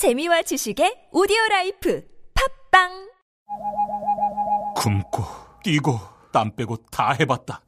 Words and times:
재미와 0.00 0.40
지식의 0.40 1.08
오디오 1.12 1.36
라이프 1.50 2.02
팟빵 2.70 3.10
굶고 4.74 5.22
뛰고 5.62 6.00
땀 6.32 6.56
빼고 6.56 6.78
다 6.90 7.12
해봤다. 7.12 7.60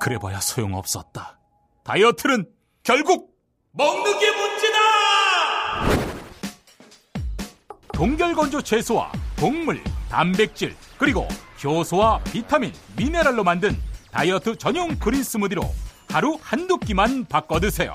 그래봐야 0.00 0.40
소용없었다. 0.40 1.38
다이어트는 1.84 2.46
결국 2.82 3.38
먹는 3.72 4.18
게 4.18 4.30
문제다! 4.30 4.78
동결건조 7.92 8.62
채소와 8.62 9.12
곡물, 9.38 9.84
단백질, 10.08 10.74
그리고 10.96 11.28
효소와 11.62 12.24
비타민, 12.24 12.72
미네랄로 12.96 13.44
만든 13.44 13.76
다이어트 14.10 14.56
전용 14.56 14.98
그린 14.98 15.22
스무디로 15.22 15.60
하루 16.08 16.38
한두 16.40 16.78
끼만 16.78 17.26
바꿔 17.26 17.60
드세요. 17.60 17.94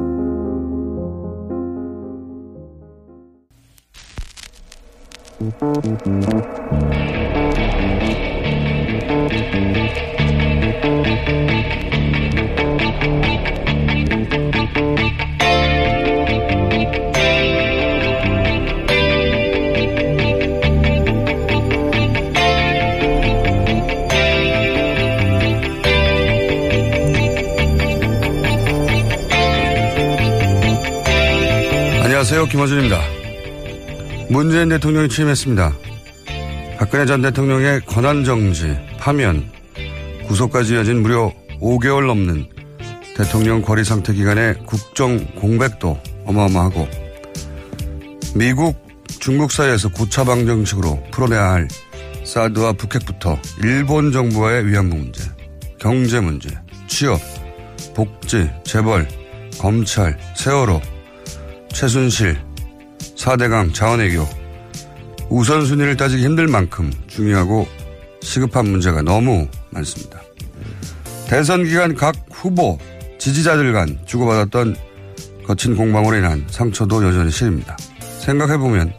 안녕하세요. 32.03 32.45
김호준입니다. 32.45 33.20
문재인 34.31 34.69
대통령이 34.69 35.09
취임했습니다. 35.09 35.73
박근혜 36.79 37.05
전 37.05 37.21
대통령의 37.21 37.81
권한 37.81 38.23
정지, 38.23 38.77
파면, 38.97 39.51
구속까지 40.25 40.73
이어진 40.75 41.01
무려 41.01 41.33
5개월 41.59 42.07
넘는 42.07 42.47
대통령 43.17 43.61
거리 43.61 43.83
상태 43.83 44.13
기간의 44.13 44.59
국정 44.65 45.17
공백도 45.35 45.99
어마어마하고 46.25 46.87
미국, 48.33 48.77
중국 49.19 49.51
사이에서 49.51 49.89
고차방 49.89 50.45
정식으로 50.45 51.03
풀어내야 51.11 51.51
할 51.51 51.67
사드와 52.23 52.71
북핵부터 52.71 53.37
일본 53.61 54.13
정부와의 54.13 54.65
위안부 54.65 54.95
문제, 54.95 55.23
경제 55.77 56.21
문제, 56.21 56.49
취업, 56.87 57.19
복지, 57.93 58.49
재벌, 58.63 59.09
검찰, 59.59 60.17
세월호, 60.37 60.79
최순실, 61.73 62.50
4대강 63.21 63.71
자원외교 63.71 64.27
우선순위를 65.29 65.95
따지기 65.95 66.23
힘들 66.23 66.47
만큼 66.47 66.91
중요하고 67.07 67.67
시급한 68.21 68.67
문제가 68.67 69.03
너무 69.03 69.47
많습니다. 69.69 70.19
대선 71.27 71.63
기간 71.63 71.93
각 71.95 72.15
후보, 72.31 72.79
지지자들 73.19 73.73
간 73.73 73.99
주고받았던 74.05 74.75
거친 75.45 75.75
공방으로 75.75 76.17
인한 76.17 76.45
상처도 76.49 77.05
여전히 77.05 77.31
실입니다. 77.31 77.77
생각해보면 78.19 78.91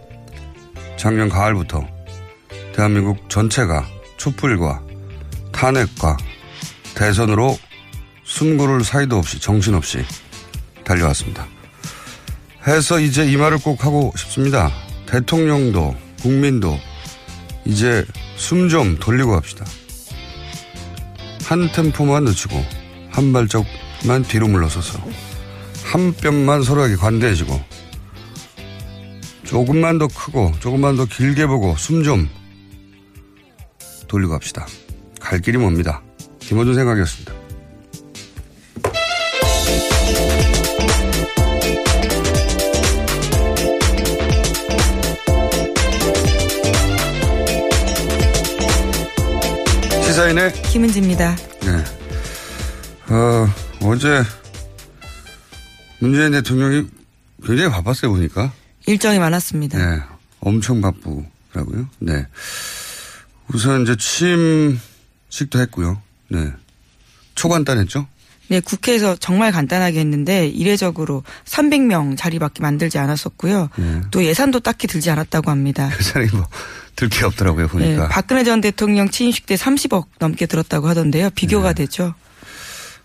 작년 0.96 1.28
가을부터 1.28 1.84
대한민국 2.74 3.28
전체가 3.28 3.84
촛불과 4.18 4.82
탄핵과 5.50 6.16
대선으로 6.94 7.58
숨고를 8.22 8.84
사이도 8.84 9.18
없이 9.18 9.40
정신없이 9.40 10.04
달려왔습니다. 10.84 11.46
해서 12.66 13.00
이제 13.00 13.26
이 13.30 13.36
말을 13.36 13.58
꼭 13.58 13.84
하고 13.84 14.12
싶습니다. 14.16 14.70
대통령도 15.06 15.96
국민도 16.22 16.78
이제 17.64 18.04
숨 18.36 18.68
좀 18.68 18.96
돌리고 18.98 19.34
합시다. 19.34 19.64
한 21.44 21.70
템포만 21.72 22.24
늦추고 22.24 22.64
한 23.10 23.32
발짝만 23.32 24.22
뒤로 24.28 24.48
물러서서 24.48 24.98
한 25.84 26.14
뼘만 26.14 26.62
서로에게 26.62 26.96
관대해지고 26.96 27.60
조금만 29.44 29.98
더 29.98 30.06
크고 30.08 30.52
조금만 30.60 30.96
더 30.96 31.04
길게 31.04 31.46
보고 31.46 31.76
숨 31.76 32.02
좀 32.04 32.28
돌리고 34.08 34.32
합시다. 34.34 34.66
갈 35.20 35.40
길이 35.40 35.58
멉니다. 35.58 36.02
김호준 36.40 36.74
생각이었습니다. 36.74 37.41
시사인의 50.42 50.62
김은지입니다. 50.64 51.36
네. 51.36 53.14
어, 53.14 53.48
어제 53.82 54.22
문재인 56.00 56.32
대통령이 56.32 56.88
굉장히 57.44 57.70
바빴어요, 57.70 58.10
보니까. 58.12 58.52
일정이 58.86 59.18
많았습니다. 59.18 59.78
네. 59.78 60.02
엄청 60.40 60.80
바쁘라고요. 60.80 61.88
네. 62.00 62.26
우선 63.52 63.82
이제 63.82 63.94
취임식도 63.96 65.60
했고요. 65.60 66.02
네. 66.28 66.52
초간단 67.34 67.78
했죠? 67.78 68.08
네, 68.52 68.60
국회에서 68.60 69.16
정말 69.16 69.50
간단하게 69.50 69.98
했는데 70.00 70.46
이례적으로 70.46 71.22
300명 71.46 72.18
자리밖에 72.18 72.60
만들지 72.60 72.98
않았었고요. 72.98 73.70
네. 73.76 74.00
또 74.10 74.22
예산도 74.22 74.60
딱히 74.60 74.86
들지 74.86 75.08
않았다고 75.10 75.50
합니다. 75.50 75.90
예산이 75.98 76.26
뭐, 76.34 76.46
들 76.94 77.08
게 77.08 77.24
없더라고요, 77.24 77.68
보니까. 77.68 78.02
네, 78.02 78.08
박근혜 78.10 78.44
전 78.44 78.60
대통령 78.60 79.08
취임식 79.08 79.46
때 79.46 79.54
30억 79.54 80.04
넘게 80.18 80.44
들었다고 80.44 80.86
하던데요. 80.86 81.30
비교가 81.30 81.68
네. 81.72 81.84
되죠. 81.86 82.12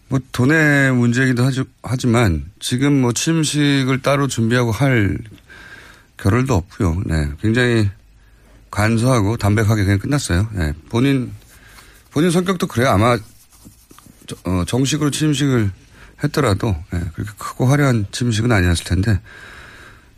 뭐 0.10 0.20
돈의 0.34 0.92
문제이기도 0.94 1.46
하지, 1.46 1.64
하지만 1.82 2.44
지금 2.60 3.00
뭐 3.00 3.14
취임식을 3.14 4.02
따로 4.02 4.28
준비하고 4.28 4.72
할 4.74 5.18
겨를도 6.18 6.56
없고요. 6.56 7.04
네. 7.06 7.30
굉장히 7.42 7.90
간소하고 8.70 9.38
담백하게 9.38 9.86
그냥 9.86 10.00
끝났어요. 10.00 10.50
네. 10.52 10.74
본인, 10.90 11.32
본인 12.12 12.32
성격도 12.32 12.68
그래요. 12.68 12.90
아마 12.90 13.16
저- 13.18 13.24
어, 14.46 14.64
정식으로 14.66 15.12
취임식을 15.12 15.72
했더라도 16.24 16.76
네. 16.92 17.00
그렇게 17.14 17.32
크고 17.38 17.68
화려한 17.68 18.08
취임식은 18.12 18.52
아니었을 18.52 18.86
텐데 18.86 19.20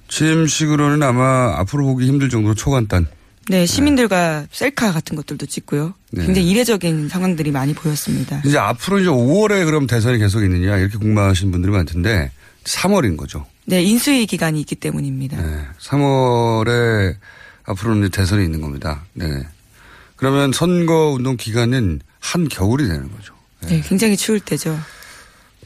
취임식으로는 0.08 1.04
아마 1.04 1.56
앞으로 1.58 1.86
보기 1.86 2.08
힘들 2.08 2.30
정도로 2.30 2.56
초간단 2.56 3.08
네, 3.50 3.66
시민들과 3.66 4.46
셀카 4.52 4.92
같은 4.92 5.16
것들도 5.16 5.48
찍고요. 5.48 5.96
네. 6.12 6.26
굉장히 6.26 6.48
이례적인 6.52 7.10
상황들이 7.10 7.50
많이 7.50 7.74
보였습니다. 7.74 8.44
이제 8.46 8.60
앞으로 8.60 9.00
이제 9.00 9.10
5월에 9.10 9.66
그럼 9.66 9.88
대선이 9.88 10.20
계속 10.20 10.44
있느냐 10.44 10.78
이렇게 10.78 10.98
궁금하신 11.00 11.50
분들이 11.52 11.72
많던데 11.72 12.32
3월인 12.64 13.18
거죠. 13.18 13.48
네, 13.66 13.82
인수위 13.82 14.28
기간이 14.28 14.60
있기 14.60 14.76
때문입니다. 14.76 15.42
네. 15.42 15.66
3월에 15.80 17.16
앞으로는 17.66 18.08
이제 18.08 18.18
대선이 18.22 18.44
있는 18.44 18.62
겁니다. 18.62 19.04
네. 19.14 19.26
그러면 20.16 20.52
선거 20.52 21.10
운동 21.12 21.36
기간은 21.36 22.02
한 22.20 22.48
겨울이 22.50 22.88
되는 22.88 23.12
거죠. 23.12 23.34
네, 23.62 23.82
굉장히 23.82 24.16
추울 24.18 24.40
때죠. 24.40 24.80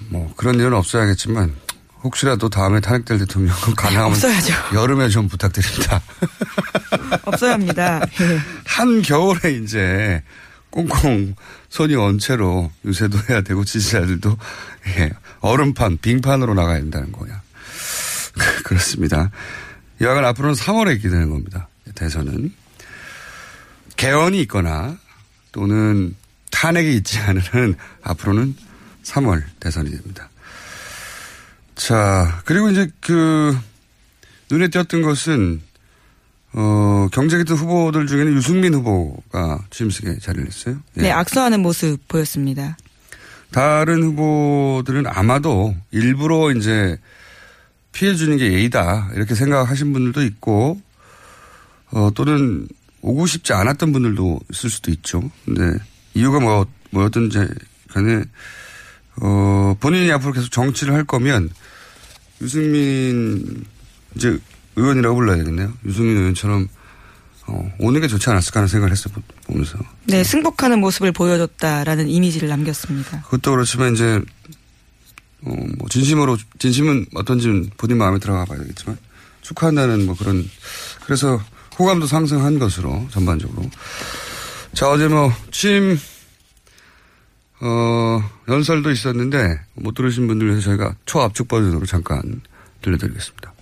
뭐 0.10 0.34
그런 0.36 0.56
일은 0.56 0.74
없어야겠지만 0.74 1.56
혹시라도 2.04 2.50
다음에 2.50 2.80
탄핵될 2.82 3.20
대통령은 3.20 3.76
가능하면 3.76 4.12
없어야죠. 4.12 4.54
여름에 4.74 5.10
좀 5.10 5.28
부탁드립니다. 5.28 6.02
없어야 7.24 7.54
합니다. 7.54 8.00
네. 8.00 8.40
한 8.66 9.02
겨울에 9.02 9.52
이제 9.64 10.22
꽁꽁 10.70 11.36
손이 11.70 11.96
언 11.96 12.18
채로 12.18 12.72
유세도 12.84 13.18
해야 13.30 13.42
되고 13.42 13.64
지지자들도 13.64 14.38
예, 14.98 15.12
얼음판, 15.40 16.00
빙판으로 16.02 16.56
나가야 16.56 16.80
된다는 16.80 17.12
거야. 17.12 17.42
그렇습니다. 18.64 19.30
여하간 20.02 20.26
앞으로는 20.26 20.56
3월에 20.56 20.96
있게 20.96 21.10
되는 21.10 21.30
겁니다. 21.30 21.68
대선은. 21.96 22.52
개헌이 23.96 24.42
있거나 24.42 24.98
또는 25.52 26.16
탄핵이 26.64 26.96
있지 26.96 27.20
않은 27.20 27.76
앞으로는 28.04 28.56
3월 29.04 29.44
대선이 29.60 29.92
됩니다. 29.92 30.30
자, 31.76 32.42
그리고 32.46 32.70
이제 32.70 32.90
그 33.02 33.54
눈에 34.50 34.70
띄었던 34.70 35.02
것은 35.02 35.62
어, 36.54 37.10
경제기득 37.12 37.58
후보들 37.58 38.08
중에는 38.08 38.34
유승민 38.34 38.76
후보가 38.76 39.66
취임식에 39.72 40.20
자리를 40.20 40.48
했어요. 40.48 40.80
예. 41.00 41.02
네, 41.02 41.12
악수하는 41.12 41.60
모습 41.60 42.08
보였습니다. 42.08 42.78
다른 43.52 44.02
후보들은 44.02 45.06
아마도 45.08 45.76
일부러 45.92 46.54
이제 46.54 46.98
피해 47.92 48.16
주는 48.16 48.38
게 48.38 48.54
예의다 48.54 49.10
이렇게 49.16 49.36
생각하신 49.36 49.92
분들도 49.92 50.24
있고 50.24 50.80
어, 51.92 52.10
또는 52.16 52.70
오고 53.02 53.28
싶지 53.28 53.52
않았던 53.52 53.92
분들도 53.92 54.40
있을 54.50 54.70
수도 54.70 54.92
있죠. 54.92 55.30
근데 55.44 55.78
이유가 56.14 56.40
뭐 56.40 56.66
뭐였든지 56.92 57.48
간에 57.90 58.24
어, 59.22 59.76
본인이 59.80 60.12
앞으로 60.12 60.34
계속 60.34 60.52
정치를 60.52 60.94
할 60.94 61.04
거면 61.04 61.50
유승민 62.42 63.66
이제 64.16 64.38
의원이라고 64.76 65.16
불러야 65.16 65.38
되겠네요. 65.38 65.74
유승민 65.86 66.18
의원처럼 66.18 66.68
어, 67.48 67.72
오는 67.80 68.00
게 68.02 68.08
좋지 68.08 68.30
않았을까 68.30 68.62
하는 68.62 68.68
생각을 68.68 68.92
했어 68.92 69.10
보면서. 69.46 69.78
네, 70.06 70.24
승복하는 70.24 70.80
모습을 70.80 71.12
보여줬다라는 71.12 72.08
이미지를 72.08 72.48
남겼습니다. 72.50 73.22
그것도 73.24 73.52
그렇지만 73.52 73.94
이제 73.94 74.22
어, 75.42 75.54
뭐 75.78 75.90
진심으로 75.90 76.38
진심은 76.60 77.08
어떤지 77.16 77.70
본인 77.78 77.98
마음에 77.98 78.20
들어가 78.20 78.46
봐야 78.46 78.60
되겠지만 78.60 78.98
축하한다는 79.42 80.06
뭐 80.06 80.16
그런 80.16 80.50
그래서 81.06 81.42
호감도 81.78 82.08
상승한 82.08 82.60
것으로 82.60 83.08
전반적으로 83.12 83.70
자 84.74 84.90
어제 84.90 85.08
뭐 85.08 85.32
취임 85.52 86.00
어 87.62 88.24
연설도 88.48 88.90
있었는데 88.92 89.60
못 89.76 89.94
들으신 89.94 90.28
분들 90.28 90.48
위해서 90.48 90.62
저희가 90.62 90.96
초압축 91.06 91.48
버전으로 91.48 91.86
잠깐 91.86 92.42
들려드리겠습니다. 92.82 93.54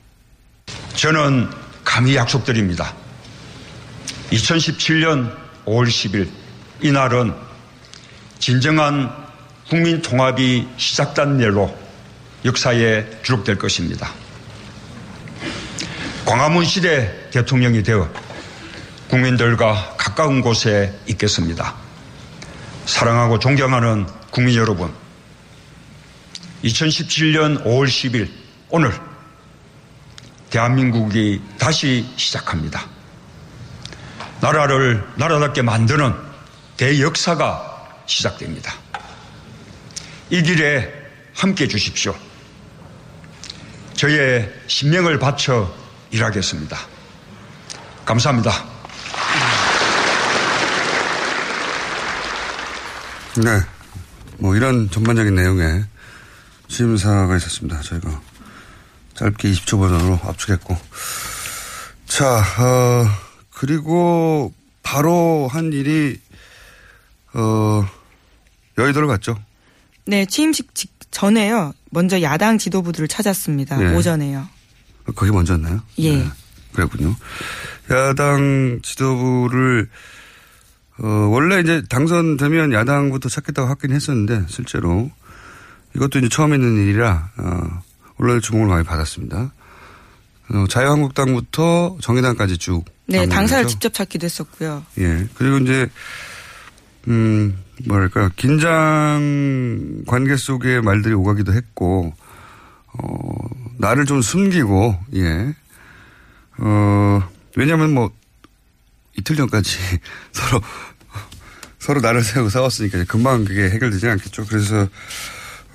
저는 0.96 1.50
감히 1.84 2.16
약속드립니다. 2.16 2.96
2017년 4.31 5.36
5월 5.66 5.88
10일 5.88 6.30
이날은 6.81 7.34
진정한 8.40 9.14
국민 9.69 10.02
통합이 10.02 10.68
시작된 10.78 11.38
날로 11.38 11.78
역사에 12.46 13.06
기록될 13.24 13.57
것입니다. 13.57 14.10
광화문 16.25 16.64
시대 16.64 17.30
대통령이 17.31 17.84
되어 17.84 18.10
국민들과 19.12 19.96
가까운 19.98 20.40
곳에 20.40 20.98
있겠습니다. 21.06 21.75
사랑하고 22.86 23.40
존경하는 23.40 24.08
국민 24.31 24.56
여러분, 24.56 24.94
2017년 26.63 27.62
5월 27.66 27.88
10일 27.88 28.30
오늘 28.69 28.98
대한민국이 30.50 31.42
다시 31.60 32.10
시작합니다. 32.16 32.88
나라를 34.40 35.06
나라답게 35.18 35.62
만드는 35.62 36.16
대역사가 36.78 37.90
시작됩니다. 38.06 38.74
이 40.30 40.42
길에 40.42 40.90
함께 41.36 41.66
해 41.66 41.68
주십시오. 41.68 42.16
저의 43.94 44.50
신명을 44.68 45.19
바쳐 45.19 45.69
일하겠습니다. 46.12 46.78
감사합니다. 48.06 48.70
네. 53.38 53.60
뭐 54.39 54.56
이런 54.56 54.89
전반적인 54.89 55.36
내용의 55.36 55.86
취임사가 56.68 57.36
있었습니다. 57.38 57.81
저희가 57.81 58.22
짧게 59.16 59.51
20초 59.51 59.80
버전으로 59.80 60.19
압축했고. 60.24 60.78
자, 62.07 62.25
어, 62.39 63.06
그리고 63.51 64.54
바로 64.83 65.48
한 65.48 65.72
일이, 65.72 66.19
어, 67.33 67.88
여의도를 68.78 69.07
갔죠. 69.07 69.38
네, 70.06 70.25
취임식 70.25 70.74
직 70.74 70.92
전에요. 71.12 71.74
먼저 71.92 72.22
야당 72.22 72.57
지도부들을 72.57 73.07
찾았습니다. 73.07 73.78
네. 73.78 73.95
오전에요. 73.95 74.48
거기 75.16 75.31
먼저였나요? 75.31 75.81
예. 76.00 76.18
네, 76.18 76.25
그랬군요. 76.74 77.16
야당 77.92 78.80
지도부를 78.81 79.89
어, 81.03 81.07
원래 81.31 81.59
이제 81.59 81.81
당선되면 81.89 82.74
야당부터 82.74 83.30
찾겠다고 83.30 83.68
하긴 83.69 83.92
했었는데 83.92 84.45
실제로 84.48 85.09
이것도 85.95 86.19
이제 86.19 86.30
처음 86.30 86.53
있는 86.53 86.75
일이라 86.77 87.30
어, 87.38 87.81
원래 88.18 88.39
주목을 88.39 88.68
많이 88.68 88.83
받았습니다. 88.83 89.51
어, 90.53 90.65
자유한국당부터 90.68 91.98
정의당까지 92.01 92.57
쭉. 92.57 92.83
네, 93.07 93.27
당사를 93.27 93.63
했죠. 93.63 93.71
직접 93.71 93.94
찾기도 93.94 94.25
했었고요. 94.25 94.86
예. 95.00 95.27
그리고 95.36 95.57
이제, 95.57 95.89
음, 97.07 97.57
뭐랄까, 97.87 98.30
긴장 98.35 100.04
관계 100.07 100.35
속의 100.35 100.81
말들이 100.81 101.14
오가기도 101.14 101.54
했고, 101.54 102.14
어, 102.94 103.33
나를 103.78 104.06
좀 104.06 104.21
숨기고, 104.21 104.97
예. 105.16 105.56
어, 106.57 107.23
왜냐면 107.56 107.94
뭐, 107.94 108.11
이틀 109.18 109.35
전까지 109.35 109.77
서로, 110.31 110.61
서로 111.80 112.01
나를 112.01 112.23
세우고 112.23 112.49
싸웠으니까 112.49 113.03
금방 113.06 113.45
그게 113.45 113.69
해결되지 113.69 114.07
않겠죠. 114.07 114.45
그래서, 114.45 114.87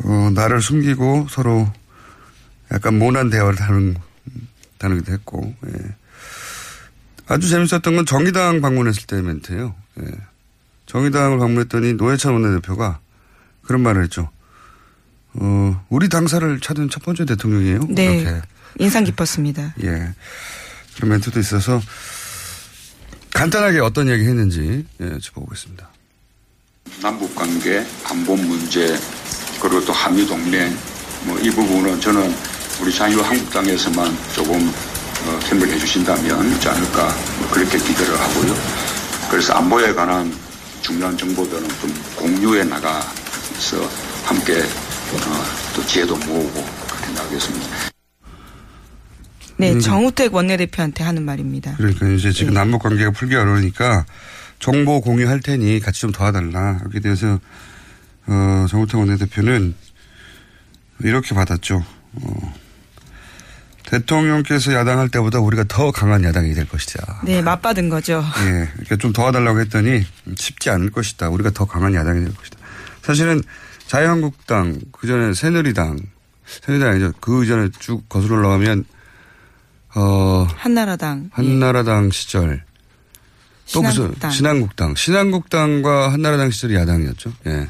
어, 0.04 0.30
나를 0.34 0.60
숨기고 0.60 1.28
서로 1.30 1.70
약간 2.72 2.98
모난 2.98 3.30
대화를 3.30 3.56
다룬, 3.56 3.96
다루기도 4.78 5.12
했고, 5.12 5.54
예. 5.66 5.72
아주 7.28 7.48
재밌었던 7.48 7.96
건 7.96 8.06
정의당 8.06 8.60
방문했을 8.60 9.04
때 9.06 9.20
멘트예요. 9.20 9.74
예. 10.00 10.04
정의당을 10.86 11.38
방문했더니 11.38 11.94
노회찬 11.94 12.32
원내대표가 12.32 13.00
그런 13.62 13.82
말을 13.82 14.04
했죠. 14.04 14.30
어, 15.34 15.84
우리 15.88 16.08
당사를 16.08 16.60
찾은 16.60 16.88
첫 16.88 17.02
번째 17.02 17.24
대통령이에요. 17.26 17.80
네. 17.88 18.20
이렇게. 18.20 18.42
인상 18.78 19.04
깊었습니다. 19.04 19.74
예. 19.82 20.14
그런 20.96 21.10
멘트도 21.10 21.40
있어서 21.40 21.80
간단하게 23.36 23.80
어떤 23.80 24.08
이야기 24.08 24.24
했는지 24.24 24.84
예, 25.00 25.18
짚어보겠습니다. 25.20 25.88
남북 27.02 27.34
관계, 27.34 27.84
안보 28.04 28.34
문제, 28.34 28.98
그리고 29.60 29.84
또 29.84 29.92
한미 29.92 30.26
동맹, 30.26 30.74
뭐 31.24 31.38
이 31.40 31.50
부분은 31.50 32.00
저는 32.00 32.34
우리 32.80 32.94
자유한국당에서만 32.94 34.16
조금 34.34 34.72
어, 35.26 35.38
캠을 35.48 35.68
해주신다면 35.70 36.50
있지 36.52 36.68
않을까 36.68 37.14
뭐 37.38 37.50
그렇게 37.50 37.76
기대를 37.78 38.18
하고요. 38.18 38.54
그래서 39.30 39.52
안보에 39.54 39.92
관한 39.92 40.32
중요한 40.80 41.16
정보들은 41.18 41.68
좀 41.80 42.04
공유해 42.16 42.64
나가서 42.64 43.86
함께 44.24 44.60
어, 44.62 45.44
또 45.74 45.84
지혜도 45.84 46.16
모으고 46.16 46.64
그렇게 46.88 47.12
나가겠습니다. 47.12 47.95
네, 49.58 49.72
음. 49.72 49.80
정우택 49.80 50.34
원내대표한테 50.34 51.04
하는 51.04 51.24
말입니다. 51.24 51.76
그러니까 51.76 52.08
이제 52.08 52.30
지금 52.30 52.52
예. 52.52 52.54
남북 52.54 52.82
관계가 52.82 53.10
풀기 53.12 53.34
어려우니까 53.34 54.04
정보 54.58 55.00
공유할 55.00 55.40
테니 55.40 55.80
같이 55.80 56.00
좀 56.00 56.12
도와달라. 56.12 56.78
이렇게 56.82 57.00
돼서 57.00 57.38
어, 58.26 58.66
정우택 58.68 58.96
원내대표는 58.96 59.74
이렇게 61.00 61.34
받았죠. 61.34 61.84
어, 62.14 62.54
대통령께서 63.86 64.72
야당할 64.72 65.08
때보다 65.08 65.38
우리가 65.38 65.64
더 65.68 65.90
강한 65.92 66.24
야당이 66.24 66.54
될 66.54 66.68
것이다. 66.68 67.22
네, 67.24 67.40
맞받은 67.40 67.88
거죠. 67.88 68.24
예, 68.46 68.68
이렇게 68.78 68.96
좀 68.96 69.12
도와달라고 69.12 69.60
했더니 69.60 70.04
쉽지 70.36 70.70
않을 70.70 70.90
것이다. 70.90 71.28
우리가 71.28 71.50
더 71.50 71.66
강한 71.66 71.94
야당이 71.94 72.24
될 72.24 72.34
것이다. 72.34 72.58
사실은 73.02 73.40
자유한국당, 73.86 74.80
그 74.90 75.06
전에 75.06 75.32
새누리당, 75.32 76.00
새누리당 76.44 76.90
아니죠. 76.90 77.12
그 77.20 77.46
전에 77.46 77.68
쭉 77.78 78.08
거슬러 78.08 78.38
올라가면, 78.38 78.84
어, 79.96 80.46
한나라당. 80.56 81.30
한나라당 81.32 82.10
시절. 82.10 82.62
또 83.72 83.80
무슨, 83.82 83.94
신한국당. 83.94 84.30
신한국당. 84.30 84.94
신한국당과 84.94 86.12
한나라당 86.12 86.50
시절이 86.50 86.74
야당이었죠. 86.74 87.32
예. 87.46 87.68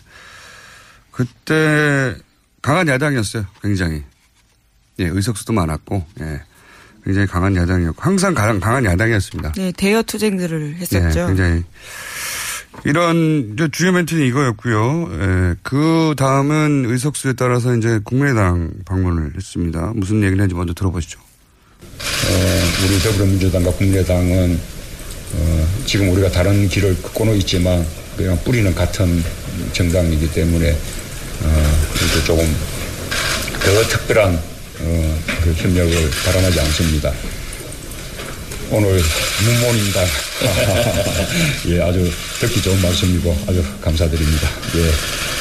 그때 1.12 2.16
강한 2.61 2.88
야당이었어요. 2.88 3.47
굉장히. 3.62 4.02
예, 4.99 5.04
의석수도 5.04 5.52
많았고, 5.52 6.04
예. 6.21 6.42
굉장히 7.04 7.28
강한 7.28 7.54
야당이었고, 7.54 8.02
항상 8.02 8.35
강한, 8.35 8.59
강한 8.59 8.85
야당이었습니다. 8.85 9.52
네, 9.52 9.73
대여 9.73 10.02
투쟁들을 10.02 10.75
했었죠. 10.76 11.21
네, 11.21 11.26
굉장히 11.28 11.64
이런 12.85 13.56
주요 13.71 13.92
멘트는 13.92 14.26
이거였고요. 14.26 15.09
예, 15.12 15.54
그 15.62 16.14
다음은 16.18 16.87
의석수에 16.87 17.35
따라서 17.35 17.75
이제 17.76 18.00
국민의당 18.04 18.73
방문을 18.85 19.37
했습니다. 19.37 19.92
무슨 19.95 20.16
얘기를 20.16 20.33
했는지 20.33 20.54
먼저 20.54 20.75
들어보시죠. 20.75 21.25
어, 22.28 22.85
우리 22.85 22.99
더불어민주당과 23.00 23.71
국민의당은 23.73 24.59
어, 25.35 25.69
지금 25.87 26.11
우리가 26.11 26.31
다른 26.31 26.69
길을 26.69 27.02
걷고는 27.02 27.37
있지만 27.38 27.87
그냥 28.16 28.38
뿌리는 28.45 28.75
같은 28.75 29.25
정당이기 29.73 30.33
때문에 30.33 30.71
어, 31.43 31.87
이제 31.97 32.25
조금 32.25 32.57
더 33.61 33.88
특별한 33.88 34.35
어, 34.81 35.19
그 35.43 35.52
협력을 35.57 36.11
바람하지 36.25 36.61
않습니다. 36.61 37.12
오늘 38.71 39.00
문모입니다. 39.45 40.00
예, 41.69 41.81
아주 41.83 42.11
듣기 42.40 42.61
좋은 42.61 42.81
말씀이고 42.83 43.37
아주 43.47 43.64
감사드립니다. 43.81 44.50
예. 44.76 45.36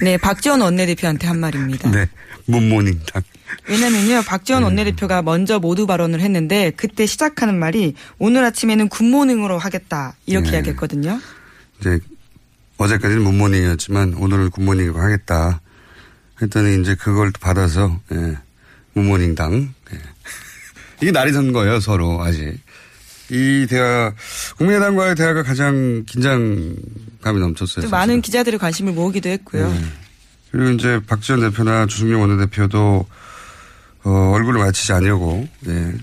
네, 0.00 0.16
박지원 0.16 0.60
원내대표한테 0.60 1.26
한 1.26 1.38
말입니다. 1.40 1.90
네, 1.90 2.08
문모닝당. 2.46 3.22
왜냐면요, 3.68 4.22
박지원 4.22 4.62
원내대표가 4.62 5.22
먼저 5.22 5.58
모두 5.58 5.86
발언을 5.86 6.20
했는데 6.20 6.70
그때 6.76 7.06
시작하는 7.06 7.58
말이 7.58 7.94
오늘 8.18 8.44
아침에는 8.44 8.88
굿모닝으로 8.88 9.58
하겠다 9.58 10.14
이렇게 10.26 10.50
네. 10.50 10.56
이야기했거든요. 10.56 11.20
이제 11.80 11.98
어제까지는 12.76 13.22
문모닝이었지만 13.22 14.14
오늘은 14.14 14.50
굿모닝으로 14.50 15.00
하겠다. 15.00 15.60
했더니 16.40 16.80
이제 16.80 16.94
그걸 16.94 17.32
받아서 17.40 18.00
예, 18.12 18.36
문모닝당. 18.92 19.74
예. 19.92 19.98
이게 21.02 21.10
날이 21.10 21.32
선 21.32 21.52
거예요 21.52 21.80
서로 21.80 22.22
아직. 22.22 22.58
이 23.30 23.66
대화 23.68 24.12
국민의당과의 24.56 25.14
대화가 25.14 25.42
가장 25.42 26.04
긴장감이 26.06 27.40
넘쳤어요. 27.40 27.84
또. 27.84 27.90
많은 27.90 28.22
기자들의 28.22 28.58
관심을 28.58 28.92
모으기도 28.92 29.28
했고요. 29.28 29.70
네. 29.70 29.80
그리고 30.50 30.70
이제 30.70 31.00
박지원 31.06 31.40
대표나 31.40 31.86
주승용 31.86 32.22
원내대표도 32.22 33.06
어, 34.04 34.10
얼굴을 34.34 34.60
맞추지 34.60 34.92
않으려고 34.92 35.46
예. 35.66 35.94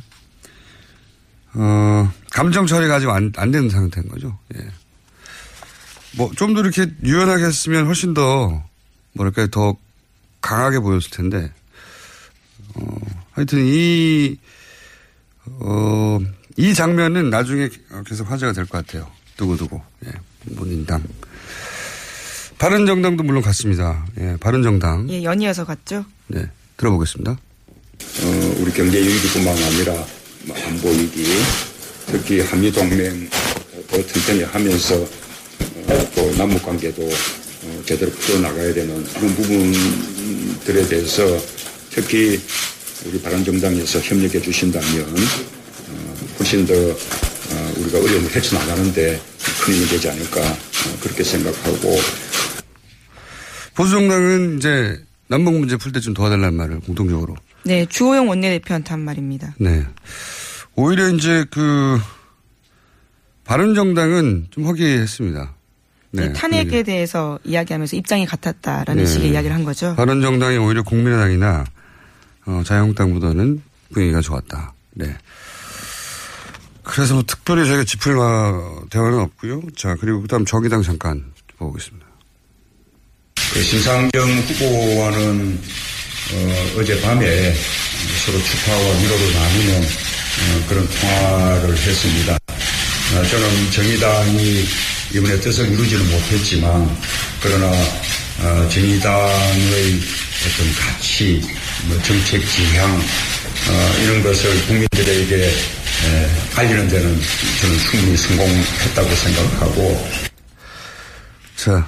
어, 1.54 2.12
감정 2.32 2.68
처리가 2.68 2.96
아직 2.96 3.10
안, 3.10 3.32
안 3.38 3.52
되는 3.52 3.70
상태인 3.70 4.08
거죠. 4.08 4.38
예. 4.56 4.68
뭐좀 6.18 6.54
더 6.54 6.62
이렇게 6.62 6.88
유연하게 7.04 7.46
했으면 7.46 7.88
훨씬 7.88 8.14
더 8.14 8.64
뭐랄까요 9.14 9.48
더 9.48 9.76
강하게 10.42 10.80
보였을 10.80 11.10
텐데 11.10 11.52
어, 12.76 12.98
하여튼 13.32 13.66
이 13.66 14.38
어, 15.46 16.20
이 16.58 16.74
장면은 16.74 17.30
나중에 17.30 17.70
계속 18.08 18.30
화제가 18.32 18.54
될 18.54 18.66
것 18.66 18.86
같아요. 18.86 19.10
두고두고. 19.38 19.82
예. 20.06 20.12
본인당. 20.56 21.04
바른정당도 22.58 23.24
물론 23.24 23.42
갔습니다. 23.42 24.06
예. 24.20 24.38
바른정당. 24.40 25.10
예, 25.10 25.24
연이어서 25.24 25.66
갔죠. 25.66 26.06
네. 26.28 26.50
들어보겠습니다. 26.78 27.32
어, 27.32 28.56
우리 28.60 28.72
경제 28.72 29.00
위기뿐만 29.00 29.58
아니라 29.64 29.94
뭐 30.44 30.56
안보 30.66 30.90
위기, 30.90 31.26
특히 32.08 32.40
한미 32.42 32.72
동맹 32.72 33.30
더 33.90 33.98
튼튼히 34.06 34.44
하면서 34.44 34.96
어, 34.96 36.12
또 36.16 36.36
남북 36.38 36.64
관계도 36.64 37.02
어, 37.04 37.84
제대로 37.86 38.12
풀어 38.12 38.40
나가야 38.40 38.74
되는 38.74 39.06
이런 39.18 39.36
부분들에 39.36 40.88
대해서 40.88 41.24
특히 41.90 42.40
우리 43.06 43.22
바른정당에서 43.22 44.00
협력해 44.00 44.42
주신다면 44.42 45.02
어, 45.02 45.16
훨씬 46.40 46.66
더 46.66 46.74
어, 46.74 47.74
우리가 47.78 48.00
어려움을 48.00 48.34
헤쳐나가는데 48.36 49.22
큰 49.64 49.74
힘이 49.74 49.86
되지 49.88 50.10
않을까 50.10 50.42
어, 50.42 50.98
그렇게 51.02 51.24
생각하고 51.24 51.96
보수정당은 53.76 54.58
이제 54.58 55.00
남북 55.28 55.58
문제 55.60 55.76
풀 55.78 55.92
때 55.92 56.00
좀 56.00 56.14
도와달라는 56.14 56.54
말을 56.56 56.80
공통적으로. 56.82 57.36
네, 57.64 57.86
주호영 57.88 58.30
원내대표한테 58.30 58.90
한 58.92 59.00
말입니다. 59.02 59.56
네. 59.60 59.86
오히려 60.76 61.10
이제 61.10 61.46
그 61.52 62.00
바른정당은 63.44 64.48
좀 64.52 64.66
허기했습니다. 64.66 65.54
네, 66.12 66.32
탄핵에 66.34 66.84
대해서 66.84 67.40
이야기하면서 67.44 67.96
입장이 67.98 68.26
같았다라는 68.26 69.04
네. 69.04 69.10
식의 69.10 69.32
이야기를 69.32 69.54
한 69.56 69.66
거죠. 69.66 69.96
바른정당이 69.96 70.58
오히려 70.58 70.82
국민의당이나 70.84 71.66
어, 72.46 72.62
자유한국당보다는 72.66 73.62
분위기가 73.92 74.22
좋았다. 74.22 74.74
네. 74.94 75.18
그래서 76.86 77.14
뭐 77.16 77.24
특별히 77.26 77.66
저희가 77.68 77.84
짚을 77.84 78.16
마- 78.16 78.80
대화는 78.90 79.20
없고요. 79.20 79.62
자 79.76 79.96
그리고 80.00 80.22
그다음 80.22 80.46
정의당 80.46 80.84
잠깐 80.84 81.24
보겠습니다. 81.58 82.06
그 83.54 83.62
심상정 83.64 84.30
후보와는 84.30 85.62
어, 86.34 86.80
어젯밤에 86.80 87.54
서로 88.26 88.42
축하와 88.42 88.98
위로를 89.00 89.34
나누는 89.34 89.84
어, 89.84 90.66
그런 90.68 90.88
통화를 90.90 91.78
했습니다. 91.78 92.34
어, 93.14 93.24
저는 93.30 93.72
정의당이 93.72 94.66
이번에 95.14 95.40
뜻을 95.40 95.70
이루지는 95.72 96.10
못했지만 96.12 96.98
그러나 97.42 97.68
어, 97.68 98.70
정의당의 98.70 100.00
어떤 100.46 100.74
가치, 100.76 101.42
뭐 101.86 102.00
정책 102.04 102.46
지향 102.50 102.92
어, 102.92 103.96
이런 104.04 104.22
것을 104.24 104.66
국민들에게 104.68 105.52
에, 106.06 106.30
알리는 106.56 106.88
데는 106.88 107.20
저는 107.62 107.78
충분히 107.80 108.18
성공했다고 108.18 109.10
생각하고 109.16 110.08
자, 111.56 111.88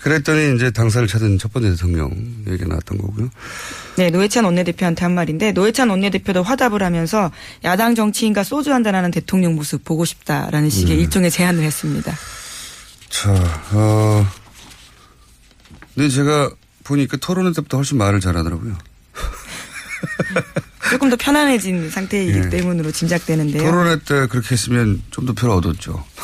그랬더니 0.00 0.56
이제 0.56 0.70
당사를 0.70 1.06
찾은 1.06 1.38
첫 1.38 1.52
번째 1.52 1.70
대통령 1.70 2.10
얘기가 2.48 2.66
나왔던 2.68 2.98
거고요. 2.98 3.30
네, 3.96 4.10
노회찬 4.10 4.44
원내대표한테 4.44 5.04
한 5.04 5.14
말인데 5.14 5.52
노회찬 5.52 5.90
원내대표도 5.90 6.42
화답을 6.42 6.82
하면서 6.82 7.30
야당 7.64 7.94
정치인과 7.94 8.42
소주 8.42 8.72
한잔하는 8.72 9.10
대통령 9.10 9.54
모습 9.54 9.84
보고 9.84 10.04
싶다라는 10.04 10.70
식의 10.70 10.96
음. 10.96 11.00
일종의 11.00 11.30
제안을 11.30 11.62
했습니다. 11.62 12.12
자, 13.08 13.32
어, 13.72 14.26
근데 15.94 16.08
제가 16.08 16.50
보니까 16.84 17.16
토론회 17.18 17.52
때부터 17.52 17.76
훨씬 17.76 17.98
말을 17.98 18.20
잘하더라고요. 18.20 18.76
조금 20.90 21.10
더 21.10 21.16
편안해진 21.16 21.90
상태이기 21.90 22.38
예. 22.38 22.48
때문으로 22.48 22.90
짐작되는데요. 22.92 23.62
토론회 23.62 23.98
때 24.00 24.26
그렇게 24.26 24.48
했으면 24.52 25.02
좀 25.10 25.26
더 25.26 25.32
표를 25.32 25.54
얻었죠. 25.56 26.04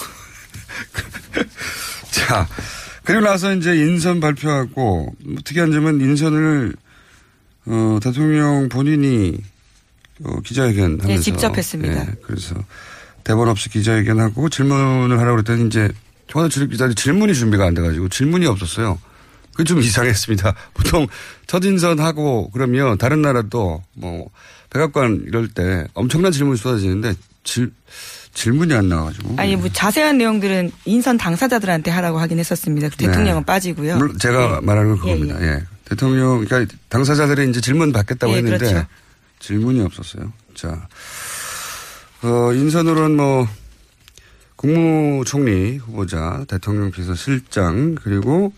자, 2.11 2.49
그리고 3.05 3.23
나서 3.23 3.55
이제 3.55 3.75
인선 3.77 4.21
발표하고 4.21 5.15
뭐 5.25 5.37
특이한 5.45 5.73
점은 5.73 6.01
인선을 6.01 6.75
어, 7.67 7.99
대통령 8.03 8.69
본인이 8.69 9.39
어, 10.25 10.41
기자회견 10.41 10.85
하면서 11.01 11.07
네, 11.07 11.19
직접 11.19 11.57
했습니다. 11.57 12.01
예, 12.01 12.15
그래서 12.23 12.55
대본 13.25 13.49
없이 13.49 13.69
기자회견하고 13.69 14.49
질문을 14.49 15.19
하라고 15.19 15.43
그랬더니 15.43 15.67
이제 15.67 15.91
청와대 16.29 16.53
출입기자들이 16.53 16.95
질문이 16.95 17.35
준비가 17.35 17.67
안 17.67 17.75
돼가지고 17.75 18.09
질문이 18.09 18.47
없었어요. 18.47 18.99
그게 19.59 19.67
좀 19.67 19.81
이상했습니다. 19.81 20.55
보통 20.73 21.09
첫 21.49 21.65
인선하고 21.65 22.51
그러면 22.53 22.97
다른 22.97 23.23
나라도 23.23 23.83
뭐 23.93 24.31
백악관 24.71 25.25
이럴 25.27 25.49
때 25.49 25.85
엄청난 25.95 26.31
질문이 26.31 26.57
쏟아지는데 26.57 27.15
질, 27.43 27.73
질문이 28.35 28.73
안 28.73 28.89
나와가지고. 28.89 29.35
아니 29.37 29.57
뭐 29.57 29.69
자세한 29.69 30.17
내용들은 30.19 30.71
인선 30.85 31.19
당사자들한테 31.19 31.91
하라고 31.91 32.21
하긴 32.21 32.39
했었습니다. 32.39 32.89
대통령은 32.91 33.43
네. 33.43 33.47
빠지고요. 33.47 34.17
제가 34.19 34.61
말하는 34.63 34.97
건 34.97 35.09
예, 35.09 35.15
그겁니다. 35.15 35.43
예, 35.45 35.65
대통령, 35.87 36.45
그러니까 36.45 36.73
당사자들이 36.89 37.51
이제 37.51 37.61
질문 37.61 37.91
받겠다고 37.93 38.33
예, 38.35 38.37
했는데 38.37 38.59
그렇죠. 38.59 38.87
질문이 39.41 39.81
없었어요. 39.81 40.33
자, 40.55 40.87
어, 42.23 42.53
인선으로는 42.53 43.17
뭐 43.17 43.49
국무총리 44.55 45.79
후보자, 45.79 46.45
대통령 46.47 46.93
비서실장 46.93 47.97
그리고 48.01 48.53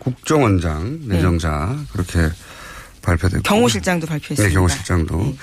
국정원장 0.00 0.98
네. 1.06 1.16
내정자 1.16 1.76
그렇게 1.92 2.28
발표되고. 3.02 3.42
경호실장도 3.44 4.06
발표했습니다. 4.06 4.48
네, 4.48 4.52
경호실장도. 4.52 5.36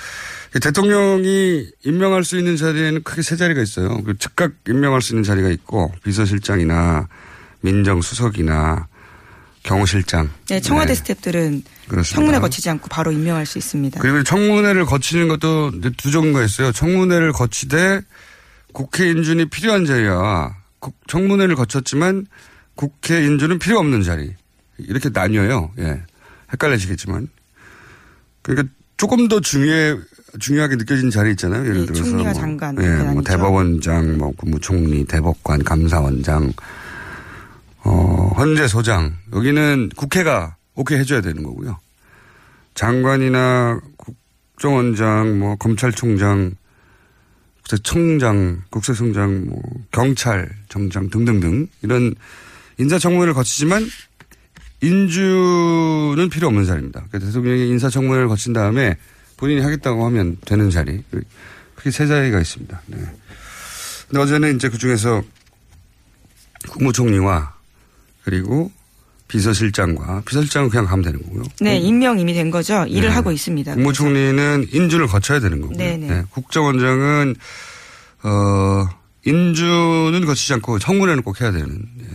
대통령이 0.62 1.66
임명할 1.84 2.24
수 2.24 2.38
있는 2.38 2.56
자리에는 2.56 3.02
크게 3.02 3.22
세 3.22 3.36
자리가 3.36 3.60
있어요. 3.62 4.02
그 4.02 4.16
즉각 4.18 4.52
임명할 4.68 5.02
수 5.02 5.12
있는 5.12 5.22
자리가 5.22 5.48
있고 5.50 5.92
비서실장이나 6.04 7.08
민정수석이나 7.60 8.88
경호실장. 9.62 10.30
네, 10.48 10.60
청와대 10.60 10.94
네. 10.94 11.02
스탭들은 11.02 11.62
그렇습니다. 11.88 12.14
청문회 12.14 12.38
거치지 12.38 12.70
않고 12.70 12.88
바로 12.88 13.12
임명할 13.12 13.44
수 13.44 13.58
있습니다. 13.58 14.00
그리고 14.00 14.22
청문회를 14.22 14.86
거치는 14.86 15.28
것도 15.28 15.72
두 15.96 16.10
종류가 16.10 16.44
있어요. 16.44 16.72
청문회를 16.72 17.32
거치되 17.32 18.00
국회 18.72 19.10
인준이 19.10 19.46
필요한 19.50 19.84
자리와 19.84 20.56
국- 20.78 20.96
청문회를 21.08 21.56
거쳤지만 21.56 22.26
국회 22.74 23.24
인준은 23.24 23.58
필요 23.58 23.78
없는 23.78 24.02
자리. 24.02 24.32
이렇게 24.78 25.10
나뉘어요. 25.10 25.72
예. 25.78 26.02
헷갈리시겠지만. 26.52 27.28
그러니까 28.42 28.68
조금 28.96 29.28
더 29.28 29.40
중요해, 29.40 29.96
중요하게 30.38 30.76
느껴진 30.76 31.10
자리 31.10 31.30
있잖아요. 31.32 31.64
예를 31.64 31.82
예, 31.82 31.86
들어서. 31.86 32.04
총리와 32.04 32.32
뭐, 32.32 32.40
장관 32.40 32.82
예, 32.82 32.88
뭐. 33.12 33.22
대법원장, 33.22 34.18
뭐 34.18 34.32
국무총리, 34.32 35.04
대법관, 35.04 35.64
감사원장, 35.64 36.52
어, 37.84 38.32
헌재소장. 38.36 39.16
여기는 39.32 39.90
국회가 39.96 40.56
오케이 40.74 40.98
해줘야 40.98 41.20
되는 41.20 41.42
거고요. 41.42 41.78
장관이나 42.74 43.80
국정원장, 43.96 45.38
뭐 45.38 45.56
검찰총장, 45.56 46.54
국세청장, 47.62 48.62
국세청장, 48.70 49.46
뭐 49.46 49.60
경찰청장 49.90 51.10
등등등 51.10 51.66
이런 51.82 52.14
인사청문회를 52.78 53.34
거치지만 53.34 53.84
인주는 54.80 56.28
필요 56.30 56.48
없는 56.48 56.64
자리입니다. 56.64 57.04
그러니까 57.08 57.18
대통령이 57.30 57.68
인사청문회를 57.68 58.28
거친 58.28 58.52
다음에 58.52 58.96
본인이 59.36 59.60
하겠다고 59.60 60.04
하면 60.06 60.36
되는 60.44 60.70
자리. 60.70 61.02
크게 61.74 61.90
세 61.90 62.06
자리가 62.06 62.40
있습니다. 62.40 62.82
네. 62.86 62.98
근데 64.08 64.20
어제는 64.20 64.56
이제 64.56 64.68
그 64.68 64.78
중에서 64.78 65.22
국무총리와 66.68 67.54
그리고 68.24 68.70
비서실장과 69.28 70.22
비서실장은 70.24 70.70
그냥 70.70 70.86
가면 70.86 71.04
되는 71.04 71.22
거고요. 71.22 71.44
네, 71.60 71.76
임명 71.78 72.18
이미 72.18 72.32
된 72.34 72.50
거죠. 72.50 72.84
일을 72.88 73.10
네. 73.10 73.14
하고 73.14 73.30
있습니다. 73.30 73.74
국무총리는 73.74 74.66
인준을 74.72 75.06
거쳐야 75.06 75.38
되는 75.40 75.60
거고요. 75.60 75.76
네네. 75.76 76.06
네, 76.06 76.24
국정원장은 76.30 77.36
어 78.24 78.88
인준은 79.24 80.24
거치지 80.24 80.54
않고 80.54 80.78
청문회는 80.78 81.22
꼭 81.22 81.40
해야 81.40 81.52
되는 81.52 81.68
예, 82.00 82.06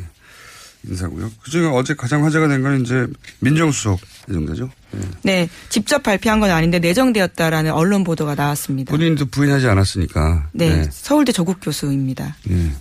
인사고요. 0.87 1.31
그중에 1.43 1.67
어제 1.67 1.93
가장 1.95 2.25
화제가 2.25 2.47
된 2.47 2.61
건 2.61 2.81
이제 2.81 3.07
민정수석 3.39 3.99
예정되죠. 4.29 4.69
예. 4.95 4.99
네, 5.23 5.49
직접 5.69 6.03
발표한 6.03 6.39
건 6.39 6.51
아닌데 6.51 6.79
내정되었다라는 6.79 7.71
언론 7.71 8.03
보도가 8.03 8.35
나왔습니다. 8.35 8.91
본인도 8.91 9.25
부인하지 9.27 9.67
않았으니까. 9.67 10.49
네, 10.53 10.87
서울대 10.91 11.31
조국 11.31 11.57
교수입니다. 11.61 12.35
예. 12.49 12.71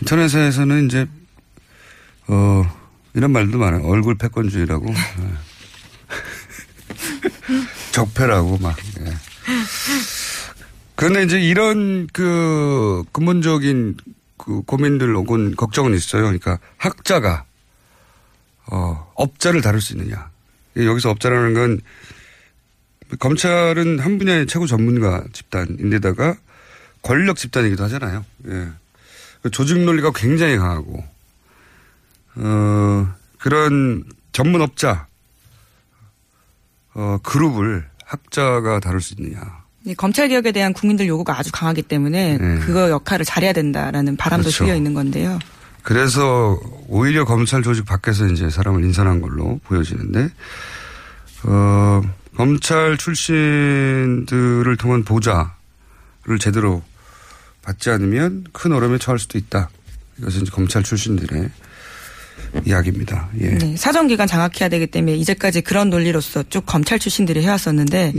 인터넷에서는 0.00 0.86
이제 0.86 1.06
어 2.28 2.64
이런 3.14 3.30
말도 3.32 3.58
많아요. 3.58 3.84
얼굴 3.86 4.16
패권주의라고. 4.16 4.88
예. 4.90 4.94
적폐라고 7.92 8.58
막. 8.58 8.76
예. 9.00 9.12
그런데 10.96 11.24
이제 11.24 11.40
이런 11.40 12.06
그 12.12 13.02
근본적인 13.12 13.96
그 14.44 14.62
고민들 14.62 15.14
혹은 15.16 15.56
걱정은 15.56 15.94
있어요. 15.94 16.22
그러니까 16.22 16.58
학자가 16.76 17.44
어 18.66 19.12
업자를 19.14 19.62
다룰 19.62 19.80
수 19.80 19.94
있느냐. 19.94 20.30
여기서 20.76 21.10
업자라는 21.10 21.54
건 21.54 21.80
검찰은 23.18 24.00
한 24.00 24.18
분야의 24.18 24.46
최고 24.46 24.66
전문가 24.66 25.24
집단인데다가 25.32 26.36
권력 27.02 27.36
집단이기도 27.36 27.84
하잖아요. 27.84 28.24
예. 28.48 28.68
그 29.42 29.50
조직 29.50 29.78
논리가 29.78 30.12
굉장히 30.14 30.56
강하고 30.56 31.04
어 32.36 33.14
그런 33.38 34.04
전문 34.32 34.62
업자 34.62 35.06
어 36.94 37.18
그룹을 37.22 37.88
학자가 38.04 38.80
다룰 38.80 39.00
수 39.00 39.14
있느냐. 39.18 39.63
네, 39.86 39.94
검찰 39.94 40.28
개혁에 40.28 40.50
대한 40.52 40.72
국민들 40.72 41.06
요구가 41.06 41.38
아주 41.38 41.52
강하기 41.52 41.82
때문에 41.82 42.38
네. 42.38 42.58
그거 42.60 42.88
역할을 42.88 43.24
잘해야 43.24 43.52
된다라는 43.52 44.16
바람도 44.16 44.44
그렇죠. 44.44 44.64
실려 44.64 44.74
있는 44.74 44.94
건데요. 44.94 45.38
그래서 45.82 46.58
오히려 46.88 47.26
검찰 47.26 47.62
조직 47.62 47.84
밖에서 47.84 48.26
이제 48.26 48.48
사람을 48.48 48.82
인선한 48.82 49.20
걸로 49.20 49.60
보여지는데, 49.64 50.30
어, 51.42 52.00
검찰 52.34 52.96
출신들을 52.96 54.76
통한 54.78 55.04
보좌를 55.04 56.38
제대로 56.40 56.82
받지 57.60 57.90
않으면 57.90 58.44
큰 58.52 58.72
어려움에 58.72 58.96
처할 58.96 59.18
수도 59.18 59.36
있다. 59.36 59.68
이것은 60.18 60.42
이제 60.42 60.50
검찰 60.50 60.82
출신들의 60.82 61.50
이야기입니다. 62.64 63.30
예. 63.40 63.50
네, 63.50 63.76
사정기관 63.76 64.26
장악해야 64.26 64.68
되기 64.68 64.86
때문에 64.86 65.16
이제까지 65.16 65.62
그런 65.62 65.90
논리로서 65.90 66.44
쭉 66.48 66.64
검찰 66.66 66.98
출신들이 66.98 67.42
해왔었는데 67.42 68.12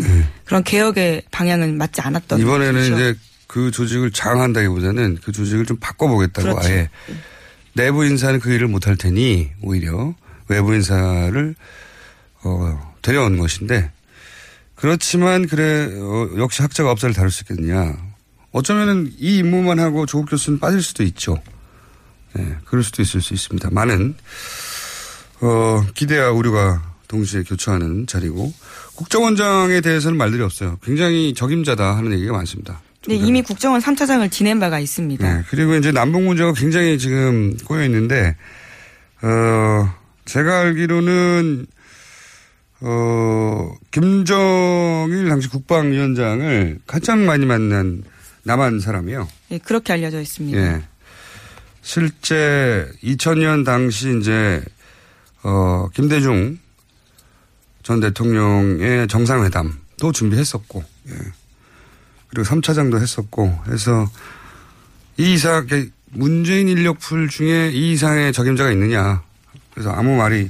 그런 0.43 0.63
개혁의 0.63 1.23
방향은 1.31 1.77
맞지 1.77 2.01
않았던 2.01 2.39
네. 2.39 2.43
이번에는. 2.43 2.93
이제 2.93 3.15
그 3.47 3.71
조직을 3.71 4.11
장악한다기보다는 4.11 5.19
그 5.23 5.31
조직을 5.31 5.65
좀 5.65 5.77
바꿔보겠다고 5.77 6.49
그렇죠. 6.49 6.67
아예 6.67 6.89
내부 7.73 8.05
인사는 8.05 8.39
그 8.39 8.51
일을 8.51 8.67
못할 8.67 8.97
테니 8.97 9.51
오히려 9.61 10.13
외부 10.47 10.73
인사를 10.73 11.55
어, 12.43 12.93
데려온 13.01 13.37
것인데 13.37 13.91
그렇지만 14.75 15.47
그래 15.47 15.85
어, 15.85 16.29
역시 16.37 16.61
학자가 16.61 16.91
업사를 16.91 17.13
다룰 17.13 17.31
수 17.31 17.43
있겠느냐 17.43 17.95
어쩌면은 18.51 19.13
이 19.17 19.37
임무만 19.37 19.79
하고 19.79 20.05
조국 20.05 20.29
교수는 20.29 20.59
빠질 20.59 20.81
수도 20.81 21.03
있죠. 21.03 21.41
네, 22.35 22.55
그럴 22.65 22.83
수도 22.83 23.01
있을 23.01 23.21
수 23.21 23.33
있습니다. 23.33 23.69
많은 23.71 24.15
어, 25.41 25.85
기대와 25.93 26.31
우려가 26.31 26.81
동시에 27.07 27.43
교차하는 27.43 28.07
자리고 28.07 28.53
국정원장에 28.95 29.81
대해서는 29.81 30.17
말들이 30.17 30.41
없어요. 30.41 30.77
굉장히 30.83 31.33
적임자다 31.33 31.97
하는 31.97 32.11
얘기가 32.13 32.33
많습니다. 32.33 32.81
네, 33.07 33.15
이미 33.15 33.41
국정원 33.41 33.81
3차장을 33.81 34.29
지낸 34.31 34.59
바가 34.59 34.79
있습니다. 34.79 35.35
네, 35.35 35.43
그리고 35.49 35.75
이제 35.75 35.91
남북 35.91 36.23
문제가 36.23 36.53
굉장히 36.53 36.97
지금 36.97 37.55
꼬여 37.57 37.85
있는데, 37.85 38.35
어, 39.21 39.93
제가 40.25 40.61
알기로는, 40.61 41.67
어, 42.81 43.71
김정일 43.91 45.29
당시 45.29 45.49
국방위원장을 45.49 46.79
가장 46.87 47.25
많이 47.25 47.45
만난 47.45 48.03
남한 48.43 48.79
사람이요. 48.79 49.27
네, 49.49 49.59
그렇게 49.59 49.93
알려져 49.93 50.19
있습니다. 50.19 50.57
예. 50.57 50.81
실제 51.85 52.91
2000년 53.03 53.63
당시 53.63 54.17
이제, 54.17 54.59
어, 55.43 55.87
김대중 55.93 56.57
전 57.83 57.99
대통령의 57.99 59.07
정상회담도 59.07 60.11
준비했었고, 60.11 60.83
예. 61.09 61.13
그리고 62.27 62.47
3차장도 62.47 62.99
했었고, 62.99 63.59
해서 63.67 64.09
이 65.17 65.35
이상, 65.35 65.67
문재인 66.09 66.69
인력풀 66.69 67.29
중에 67.29 67.69
이 67.71 67.91
이상의 67.91 68.33
적임자가 68.33 68.71
있느냐. 68.71 69.21
그래서 69.71 69.91
아무 69.91 70.15
말이, 70.15 70.49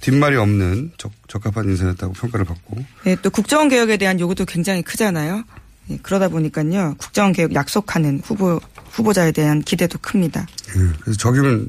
뒷말이 0.00 0.34
없는 0.34 0.90
적, 0.98 1.12
적합한 1.28 1.66
인사였다고 1.66 2.14
평가를 2.14 2.44
받고. 2.44 2.84
네, 3.04 3.16
또 3.22 3.30
국정원 3.30 3.68
개혁에 3.68 3.96
대한 3.96 4.18
요구도 4.18 4.44
굉장히 4.44 4.82
크잖아요. 4.82 5.44
네, 5.88 5.98
그러다 6.02 6.28
보니까요, 6.28 6.94
국정원 6.98 7.32
개혁 7.32 7.54
약속하는 7.54 8.20
후보, 8.24 8.60
후보자에 8.90 9.32
대한 9.32 9.62
기대도 9.62 9.98
큽니다. 9.98 10.46
예, 10.76 10.92
그래서 11.00 11.18
적임은, 11.18 11.68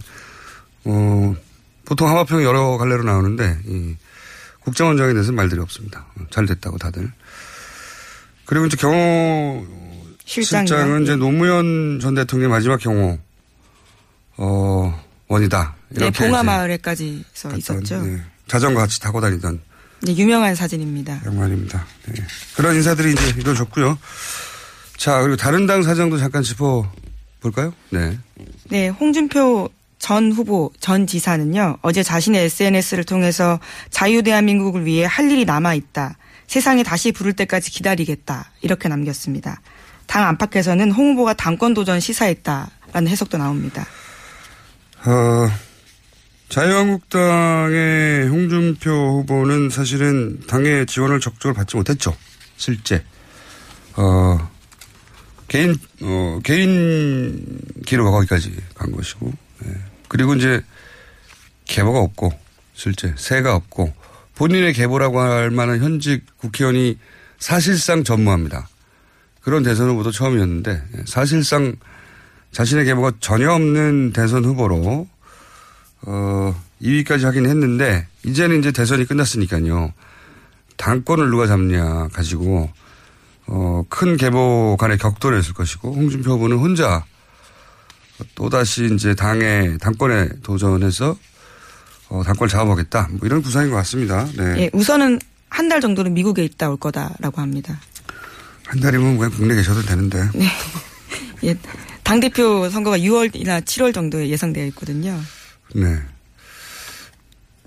어, 0.86 1.36
보통 1.86 2.08
하마평 2.10 2.44
여러 2.44 2.78
갈래로 2.78 3.04
나오는데, 3.04 3.60
이 3.66 3.96
국정원장에 4.62 5.14
대해서는 5.14 5.36
말들이 5.36 5.62
없습니다. 5.62 6.06
잘 6.30 6.46
됐다고 6.46 6.78
다들. 6.78 7.12
그리고 8.46 8.66
이제 8.66 8.78
경호 8.78 9.66
실장이요? 10.26 10.68
실장은 10.68 11.04
이제 11.04 11.16
노무현 11.16 12.00
전 12.02 12.14
대통령의 12.16 12.50
마지막 12.54 12.78
경호, 12.80 13.18
어, 14.38 15.04
원이다. 15.28 15.76
네, 15.90 16.06
이렇게 16.06 16.26
봉화마을에까지서 16.26 17.50
이제 17.50 17.58
있었죠. 17.58 18.04
예, 18.06 18.22
자전거 18.48 18.82
같이 18.82 19.00
타고 19.00 19.22
다니던 19.22 19.62
네, 20.02 20.16
유명한 20.16 20.56
사진입니다. 20.56 21.22
양반입니다. 21.26 21.86
네. 22.08 22.24
그런 22.56 22.76
인사들이 22.76 23.12
이제 23.14 23.34
이루어졌고요. 23.38 23.98
자, 24.98 25.22
그리고 25.22 25.36
다른 25.36 25.66
당 25.66 25.82
사정도 25.84 26.18
잠깐 26.18 26.44
짚어볼까요? 26.44 27.74
네. 27.90 28.18
네, 28.70 28.88
홍준표 28.90 29.70
전 30.00 30.32
후보, 30.32 30.72
전 30.80 31.06
지사는요, 31.06 31.78
어제 31.82 32.04
자신의 32.04 32.46
SNS를 32.46 33.04
통해서 33.04 33.60
자유대한민국을 33.92 34.86
위해 34.86 35.06
할 35.06 35.30
일이 35.30 35.46
남아있다. 35.46 36.18
세상에 36.48 36.84
다시 36.84 37.12
부를 37.12 37.34
때까지 37.34 37.70
기다리겠다. 37.70 38.52
이렇게 38.62 38.90
남겼습니다. 38.90 39.62
당 40.08 40.26
안팎에서는 40.28 40.92
홍 40.92 41.12
후보가 41.12 41.34
당권 41.34 41.74
도전 41.74 42.00
시사했다라는 42.00 43.08
해석도 43.08 43.38
나옵니다. 43.38 43.86
어, 45.06 45.48
자유한국당의 46.50 48.28
홍준표 48.28 48.90
후보는 48.92 49.70
사실은 49.70 50.40
당의 50.48 50.88
지원을 50.88 51.20
적극적으로 51.20 51.56
받지 51.56 51.78
못했죠. 51.78 52.16
실제. 52.58 53.04
어, 53.96 54.50
개인, 55.48 55.76
어, 56.02 56.40
개인 56.44 57.62
기로가 57.86 58.10
거기까지 58.12 58.56
간 58.74 58.92
것이고. 58.92 59.32
예. 59.66 59.76
그리고 60.08 60.34
이제 60.34 60.62
계보가 61.66 62.00
없고, 62.00 62.32
실제. 62.74 63.14
새가 63.16 63.56
없고, 63.56 63.94
본인의 64.36 64.74
계보라고 64.74 65.20
할 65.20 65.52
만한 65.52 65.80
현직 65.80 66.26
국회의원이 66.38 66.98
사실상 67.38 68.04
전무합니다. 68.04 68.68
그런 69.42 69.62
대선 69.62 69.90
후보도 69.90 70.12
처음이었는데, 70.12 70.72
예. 70.72 71.04
사실상 71.06 71.76
자신의 72.52 72.86
계보가 72.86 73.14
전혀 73.20 73.52
없는 73.52 74.14
대선 74.14 74.46
후보로 74.46 75.08
어, 76.04 76.56
2위까지 76.82 77.24
하긴 77.24 77.46
했는데, 77.46 78.08
이제는 78.26 78.60
이제 78.60 78.72
대선이 78.72 79.06
끝났으니까요. 79.06 79.94
당권을 80.78 81.30
누가 81.30 81.46
잡냐 81.48 82.08
가지고, 82.14 82.70
어, 83.48 83.84
큰 83.90 84.16
계보 84.18 84.78
간의 84.80 84.98
격돌을 84.98 85.38
했을 85.38 85.54
것이고, 85.54 85.94
홍준표 85.94 86.34
후보는 86.34 86.58
혼자 86.58 87.04
또다시 88.36 88.90
이제 88.94 89.14
당의, 89.16 89.78
당권에 89.80 90.30
도전해서, 90.44 91.18
어, 92.10 92.24
당권을 92.24 92.50
잡아보겠다. 92.50 93.08
뭐 93.12 93.20
이런 93.24 93.42
구상인 93.42 93.70
것 93.70 93.76
같습니다. 93.78 94.26
네. 94.38 94.64
예, 94.64 94.70
우선은 94.74 95.20
한 95.50 95.68
달 95.70 95.82
정도는 95.82 96.14
미국에 96.14 96.44
있다 96.44 96.70
올 96.70 96.78
거다라고 96.78 97.42
합니다. 97.42 97.80
한 98.66 98.80
달이면 98.80 99.18
왜 99.20 99.28
국내 99.30 99.56
계셔도 99.56 99.82
되는데. 99.82 100.30
네. 100.34 100.48
예, 101.44 101.56
당대표 102.04 102.70
선거가 102.70 102.98
6월이나 103.00 103.62
7월 103.64 103.94
정도에 103.94 104.30
예상되어 104.30 104.66
있거든요. 104.68 105.20
네. 105.76 105.98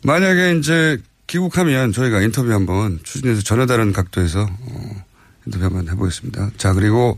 만약에 0.05 0.59
이제 0.59 1.01
귀국하면 1.27 1.93
저희가 1.93 2.21
인터뷰 2.23 2.53
한번 2.53 2.99
추진해서 3.03 3.43
전혀 3.43 3.67
다른 3.67 3.93
각도에서 3.93 4.43
어, 4.43 5.05
인터뷰 5.47 5.65
한번 5.65 5.89
해보겠습니다. 5.89 6.51
자 6.57 6.73
그리고 6.73 7.17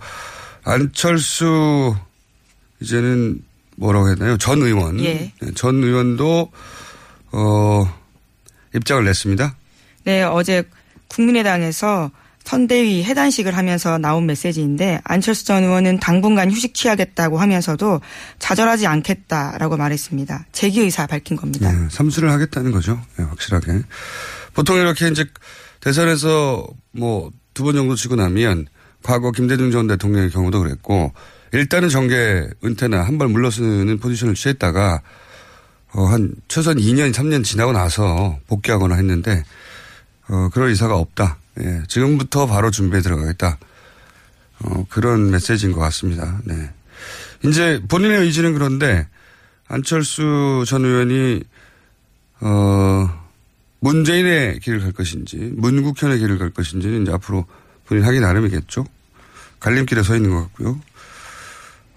안철수 0.65 1.95
이제는 2.81 3.43
뭐라고 3.77 4.15
되나요? 4.15 4.37
전 4.39 4.63
의원. 4.63 5.01
예. 5.01 5.33
네, 5.41 5.51
전 5.55 5.83
의원도 5.83 6.53
어 7.33 7.95
입장을 8.75 9.05
냈습니다. 9.05 9.57
네, 10.05 10.23
어제 10.23 10.63
국민의당에서 11.09 12.11
선대위 12.45 13.03
해단식을 13.05 13.57
하면서 13.57 13.99
나온 13.99 14.27
메시지인데 14.27 15.01
안철수 15.05 15.45
전 15.47 15.65
의원은 15.65 15.99
당분간 15.99 16.51
휴식 16.51 16.75
취하겠다고 16.75 17.39
하면서도 17.39 18.01
좌절하지 18.39 18.87
않겠다라고 18.87 19.77
말했습니다. 19.77 20.47
재기 20.53 20.81
의사 20.81 21.07
밝힌 21.07 21.37
겁니다. 21.37 21.73
네, 21.73 21.89
삼수를 21.91 22.31
하겠다는 22.31 22.71
거죠. 22.71 23.01
네, 23.17 23.25
확실하게. 23.25 23.81
보통 24.53 24.77
이렇게 24.79 25.09
이제 25.09 25.25
대선에서 25.81 26.67
뭐 26.93 27.31
두 27.55 27.63
번 27.65 27.75
정도 27.77 27.95
치고 27.95 28.17
나면 28.17 28.67
과거 29.05 29.31
김대중 29.31 29.71
전 29.71 29.87
대통령의 29.87 30.31
경우도 30.31 30.59
그랬고 30.61 31.13
일단은 31.53 31.89
정계 31.89 32.49
은퇴나 32.65 33.03
한 33.05 33.17
발 33.17 33.29
물러서는 33.29 33.99
포지션을 34.01 34.35
취했다가 34.35 35.01
어, 35.93 36.05
한 36.07 36.35
최소한 36.49 36.79
2년, 36.79 37.13
3년 37.15 37.45
지나고 37.45 37.71
나서 37.71 38.39
복귀하거나 38.49 38.97
했는데 38.97 39.45
어, 40.29 40.49
그럴 40.53 40.71
의사가 40.71 40.97
없다. 40.97 41.39
예, 41.61 41.83
지금부터 41.89 42.47
바로 42.47 42.71
준비에 42.71 43.01
들어가겠다. 43.01 43.59
어, 44.61 44.87
그런 44.89 45.31
메시지인 45.31 45.73
것 45.73 45.81
같습니다. 45.81 46.41
네. 46.45 46.71
이제 47.45 47.81
본인의 47.89 48.21
의지는 48.21 48.55
그런데 48.55 49.07
안철수 49.69 50.65
전 50.67 50.85
의원이 50.85 51.43
어, 52.41 53.25
문재인의 53.81 54.61
길을 54.61 54.81
갈 54.81 54.93
것인지 54.93 55.37
문국현의 55.57 56.19
길을 56.19 56.39
갈 56.39 56.51
것인지는 56.51 57.03
이제 57.03 57.13
앞으로 57.13 57.47
본인 57.87 58.05
하기 58.05 58.21
나름이겠죠. 58.21 58.87
갈림길에 59.61 60.03
서 60.03 60.17
있는 60.17 60.31
것 60.31 60.43
같고요. 60.43 60.81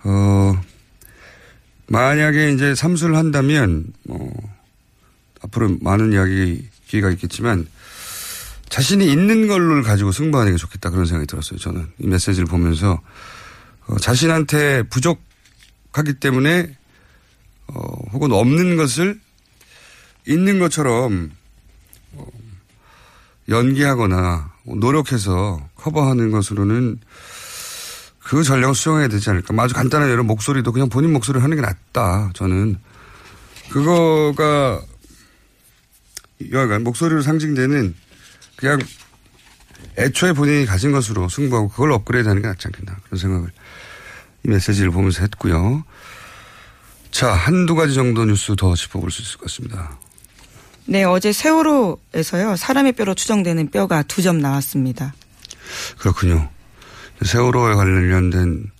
어, 0.03 0.61
만약에 1.87 2.51
이제 2.51 2.75
삼수를 2.75 3.15
한다면 3.15 3.85
뭐 4.03 4.31
앞으로 5.41 5.77
많은 5.81 6.13
이야기 6.13 6.67
기회가 6.87 7.09
있겠지만 7.11 7.67
자신이 8.69 9.05
있는 9.11 9.47
걸로 9.47 9.81
가지고 9.83 10.11
승부하는 10.11 10.53
게 10.53 10.57
좋겠다 10.57 10.89
그런 10.89 11.05
생각이 11.05 11.27
들었어요. 11.27 11.59
저는 11.59 11.87
이 11.99 12.07
메시지를 12.07 12.45
보면서 12.47 13.01
어, 13.87 13.97
자신한테 13.97 14.83
부족하기 14.83 16.15
때문에 16.19 16.75
어, 17.67 17.79
혹은 18.11 18.31
없는 18.31 18.75
것을 18.75 19.19
있는 20.27 20.59
것처럼 20.59 21.31
어, 22.13 22.25
연기하거나 23.49 24.51
노력해서 24.65 25.69
커버하는 25.75 26.31
것으로는 26.31 26.99
그 28.19 28.43
전략을 28.43 28.75
수용해야 28.75 29.07
되지 29.07 29.29
않을까. 29.29 29.55
아주 29.63 29.73
간단한 29.73 30.09
예로 30.09 30.25
목소리도 30.25 30.73
그냥 30.73 30.89
본인 30.89 31.13
목소리를 31.13 31.41
하는 31.41 31.55
게 31.55 31.61
낫다. 31.61 32.31
저는 32.33 32.77
그거가 33.69 34.81
여하간 36.51 36.83
목소리로 36.83 37.21
상징되는 37.21 37.95
그냥 38.57 38.79
애초에 39.97 40.33
본인이 40.33 40.65
가진 40.65 40.91
것으로 40.91 41.29
승부하고 41.29 41.69
그걸 41.69 41.91
업그레이드 41.93 42.27
하는 42.27 42.41
게 42.41 42.47
낫지 42.47 42.67
않겠나. 42.67 42.97
그런 43.05 43.17
생각을 43.19 43.49
이 44.45 44.49
메시지를 44.49 44.91
보면서 44.91 45.21
했고요. 45.21 45.83
자, 47.11 47.31
한두 47.33 47.75
가지 47.75 47.93
정도 47.93 48.25
뉴스 48.25 48.55
더 48.57 48.75
짚어볼 48.75 49.09
수 49.11 49.21
있을 49.21 49.37
것 49.37 49.43
같습니다. 49.43 49.97
네, 50.85 51.03
어제 51.03 51.31
세월호에서요, 51.31 52.55
사람의 52.55 52.93
뼈로 52.93 53.13
추정되는 53.13 53.71
뼈가 53.71 54.03
두 54.03 54.21
점 54.21 54.39
나왔습니다. 54.39 55.13
그렇군요. 55.97 56.49
세월호에 57.23 57.75
관련된 57.75 58.71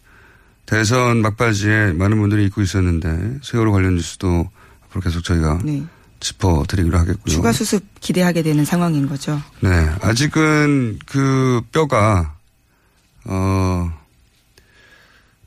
대선 0.66 1.22
막바지에 1.22 1.94
많은 1.94 2.20
분들이 2.20 2.46
잊고 2.46 2.62
있었는데 2.62 3.40
세월호 3.44 3.72
관련 3.72 3.96
뉴스도 3.96 4.50
앞으로 4.86 5.02
계속 5.02 5.24
저희가 5.24 5.60
네. 5.64 5.84
짚어드리기로 6.20 6.98
하겠고요. 6.98 7.34
추가 7.34 7.52
수습 7.52 7.84
기대하게 8.02 8.42
되는 8.42 8.66
상황인 8.66 9.08
거죠. 9.08 9.42
네. 9.62 9.70
아직은 10.02 11.00
그 11.06 11.62
뼈가, 11.72 12.36
어, 13.26 13.92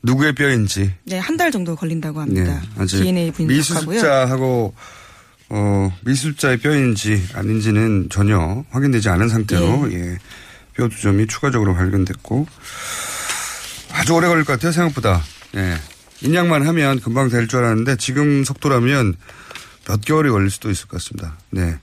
누구의 0.03 0.33
뼈인지. 0.33 0.93
네, 1.05 1.19
한 1.19 1.37
달 1.37 1.51
정도 1.51 1.75
걸린다고 1.75 2.21
합니다. 2.21 2.59
네. 2.61 2.69
아직 2.81 2.97
DNA 3.03 3.31
분석하고요. 3.31 3.95
미술자하고, 3.95 4.73
어, 5.49 5.97
미술자의 6.05 6.57
뼈인지 6.57 7.27
아닌지는 7.33 8.07
전혀 8.09 8.63
확인되지 8.71 9.09
않은 9.09 9.29
상태로, 9.29 9.91
예. 9.93 10.17
뼈두 10.75 11.01
점이 11.01 11.27
추가적으로 11.27 11.73
발견됐고, 11.75 12.47
아주 13.93 14.13
오래 14.13 14.27
걸릴 14.27 14.45
것 14.45 14.53
같아요, 14.53 14.71
생각보다. 14.71 15.21
예. 15.55 15.75
인양만 16.21 16.65
하면 16.67 16.99
금방 16.99 17.29
될 17.29 17.47
줄 17.47 17.59
알았는데, 17.59 17.97
지금 17.97 18.43
속도라면 18.43 19.15
몇 19.85 20.01
개월이 20.01 20.29
걸릴 20.29 20.49
수도 20.49 20.69
있을 20.69 20.87
것 20.87 20.97
같습니다. 20.97 21.37
네. 21.49 21.77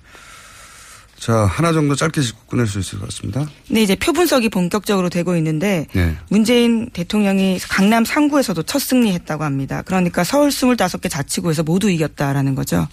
자, 1.19 1.35
하나 1.35 1.73
정도 1.73 1.97
짧게 1.97 2.21
짚고 2.21 2.47
끝낼 2.47 2.67
수 2.67 2.79
있을 2.79 3.01
것 3.01 3.07
같습니다. 3.07 3.45
네, 3.69 3.83
이제 3.83 3.97
표 3.97 4.13
분석이 4.13 4.49
본격적으로 4.51 5.09
되고 5.09 5.37
있는데 5.37 5.87
네. 5.93 6.17
문재인 6.31 6.91
대통령이 6.91 7.59
강남 7.69 8.05
3구에서도 8.05 8.65
첫 8.67 8.79
승리했다고 8.79 9.43
합니다. 9.43 9.83
그러니까 9.83 10.23
서울 10.23 10.51
25개 10.51 11.11
자치구에서 11.11 11.65
모두 11.65 11.91
이겼다라는 11.91 12.55
거죠. 12.55 12.87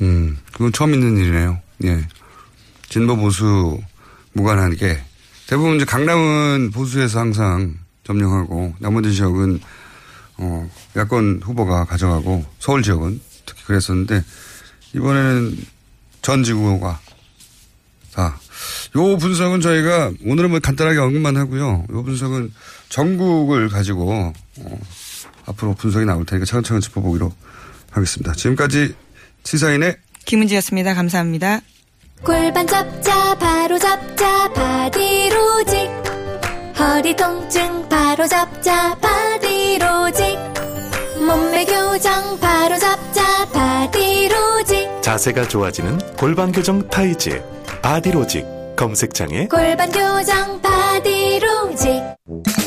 음, 0.00 0.38
그건 0.52 0.72
처음 0.72 0.94
있는 0.94 1.16
일이네요. 1.16 1.60
예. 1.84 2.06
진보 2.88 3.16
보수 3.16 3.80
무관하게 4.32 5.02
대부분 5.48 5.76
이제 5.76 5.84
강남은 5.84 6.70
보수에서 6.70 7.18
항상 7.18 7.74
점령하고 8.04 8.74
나머지 8.78 9.12
지역은 9.12 9.60
어, 10.38 10.70
야권 10.96 11.40
후보가 11.42 11.84
가져가고 11.84 12.44
서울 12.60 12.82
지역은 12.82 13.20
특히 13.48 13.64
그랬었는데 13.64 14.22
이번에는 14.94 15.56
전 16.22 16.44
지구가 16.44 17.00
다. 18.14 18.38
요 18.96 19.16
분석은 19.16 19.60
저희가 19.60 20.12
오늘은 20.24 20.50
뭐 20.50 20.58
간단하게 20.58 20.98
언급만 20.98 21.36
하고요. 21.36 21.84
요 21.90 22.02
분석은 22.02 22.52
전국을 22.88 23.68
가지고 23.68 24.32
어, 24.58 24.80
앞으로 25.46 25.74
분석이 25.74 26.04
나올 26.04 26.26
테니까 26.26 26.44
차근차근 26.44 26.80
짚어보기로 26.80 27.32
하겠습니다. 27.90 28.32
지금까지 28.32 28.94
시사인의 29.44 29.96
김은지였습니다. 30.24 30.94
감사합니다. 30.94 31.60
골반 32.22 32.66
잡자 32.66 33.38
바로 33.38 33.78
잡자 33.78 34.52
바디로직 34.52 35.88
허리 36.78 37.16
통증 37.16 37.88
바로 37.88 38.26
잡자 38.26 38.96
바디로직 38.98 40.57
몸매 41.26 41.64
교정 41.64 42.38
바로 42.40 42.78
잡자 42.78 43.46
바디로직 43.52 45.02
자세가 45.02 45.48
좋아지는 45.48 45.98
골반 46.16 46.52
교정 46.52 46.88
타이즈 46.88 47.42
바디로직 47.82 48.46
검색창에 48.76 49.48
골반 49.48 49.90
교정 49.90 50.60
바디로직 50.60 52.02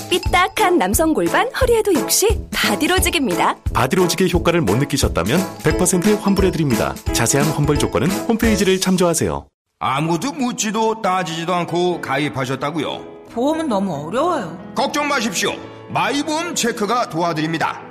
삐딱 0.10 0.32
딱딱한 0.32 0.78
남성 0.78 1.14
골반 1.14 1.50
허리에도 1.54 1.94
역시 1.96 2.28
바디로직입니다. 2.54 3.56
바디로직의 3.74 4.32
효과를 4.32 4.62
못 4.62 4.76
느끼셨다면 4.78 5.40
100% 5.60 6.20
환불해드립니다. 6.22 6.96
자세한 7.14 7.50
환불 7.52 7.78
조건은 7.78 8.10
홈페이지를 8.10 8.80
참조하세요. 8.80 9.48
아무도 9.80 10.32
묻지도 10.32 11.02
따지지도 11.02 11.54
않고 11.54 12.02
가입하셨다고요? 12.02 13.06
보험은 13.32 13.68
너무 13.68 14.08
어려워요. 14.08 14.58
걱정 14.76 15.08
마십시오. 15.08 15.54
마이보험 15.90 16.56
체크가 16.56 17.10
도와드립니다. 17.10 17.91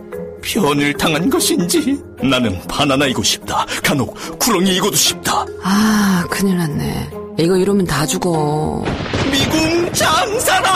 변을 0.41 0.93
당한 0.93 1.29
것인지 1.29 1.99
나는 2.21 2.59
바나나이고 2.67 3.23
싶다. 3.23 3.65
간혹 3.83 4.15
구렁이이고도 4.39 4.95
싶다. 4.95 5.45
아, 5.63 6.25
큰일 6.29 6.57
났네. 6.57 7.09
이거 7.39 7.57
이러면 7.57 7.85
다 7.85 8.05
죽어. 8.05 8.83
미궁 9.31 9.93
장사랑! 9.93 10.71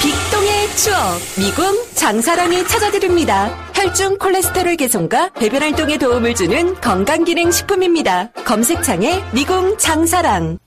빅동의 0.00 0.76
추억 0.76 1.18
미궁 1.38 1.84
장사랑이 1.94 2.66
찾아드립니다. 2.68 3.54
혈중 3.74 4.18
콜레스테롤 4.18 4.76
개선과 4.76 5.30
배변 5.30 5.62
활동에 5.62 5.96
도움을 5.98 6.34
주는 6.34 6.78
건강기능 6.80 7.50
식품입니다. 7.50 8.32
검색창에 8.44 9.24
미궁 9.32 9.78
장사랑. 9.78 10.58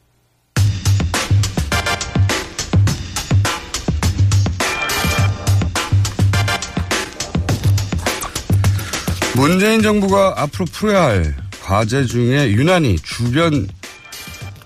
문재인 9.37 9.83
정부가 9.83 10.33
앞으로 10.35 10.65
풀어야 10.65 11.03
할 11.03 11.35
과제 11.63 12.05
중에 12.05 12.53
유난히 12.53 12.95
주변 12.97 13.67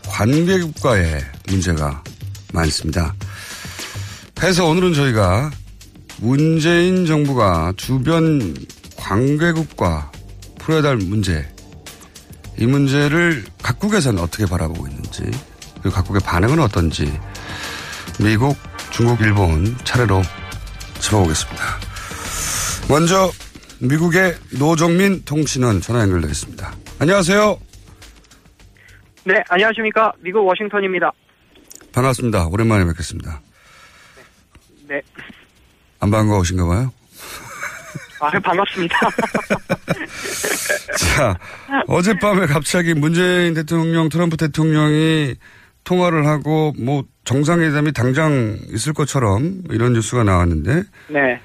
관계국과의 0.08 1.22
문제가 1.50 2.02
많습니다. 2.54 3.14
그래서 4.34 4.66
오늘은 4.66 4.94
저희가 4.94 5.52
문재인 6.20 7.06
정부가 7.06 7.74
주변 7.76 8.56
관계국과 8.96 10.10
풀어야 10.60 10.84
할 10.84 10.96
문제, 10.96 11.46
이 12.58 12.66
문제를 12.66 13.44
각국에서는 13.62 14.24
어떻게 14.24 14.46
바라보고 14.46 14.88
있는지, 14.88 15.24
그리고 15.82 15.92
각국의 15.98 16.22
반응은 16.22 16.60
어떤지, 16.60 17.12
미국, 18.20 18.56
중국, 18.92 19.20
일본 19.20 19.76
차례로 19.84 20.22
짚어보겠습니다. 21.02 21.64
먼저 22.88 23.32
미국의 23.82 24.36
노정민 24.60 25.24
통신원 25.26 25.82
전화 25.82 26.02
연결되겠습니다. 26.02 26.72
안녕하세요. 27.00 27.60
네, 29.26 29.44
안녕하십니까. 29.50 30.14
미국 30.20 30.46
워싱턴입니다. 30.46 31.12
반갑습니다. 31.92 32.48
오랜만에 32.48 32.86
뵙겠습니다. 32.86 33.42
네. 34.88 35.02
안 36.00 36.12
반가우신가 36.12 36.66
봐요? 36.66 36.94
아, 38.20 38.30
반갑습니다. 38.30 38.96
자, 40.98 41.38
어젯밤에 41.88 42.46
갑자기 42.46 42.94
문재인 42.94 43.56
대통령, 43.56 44.10
트럼프 44.10 44.38
대통령이 44.38 45.36
통화를 45.84 46.28
하고 46.28 46.74
뭐 46.78 47.04
정상회담이 47.24 47.94
당장 47.94 48.60
있을 48.70 48.94
것처럼 48.94 49.64
이런 49.72 49.94
뉴스가 49.94 50.24
나왔는데 50.24 50.84
네. 51.10 51.42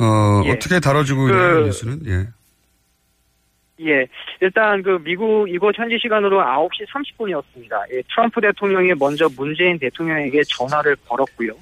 어, 0.00 0.42
예. 0.46 0.50
어떻게 0.52 0.80
다뤄지고 0.80 1.24
그- 1.24 1.30
있는 1.30 1.64
뉴스는? 1.66 2.00
예. 2.06 2.26
예. 3.82 4.06
일단 4.40 4.82
그 4.82 4.98
미국 5.02 5.48
이곳 5.48 5.78
현지 5.78 5.98
시간으로 6.00 6.40
9시 6.42 6.86
30분이었습니다. 6.88 7.92
예, 7.94 8.02
트럼프 8.10 8.40
대통령이 8.40 8.92
먼저 8.98 9.26
문재인 9.36 9.78
대통령에게 9.78 10.42
전화를 10.48 10.96
걸었고요. 11.08 11.52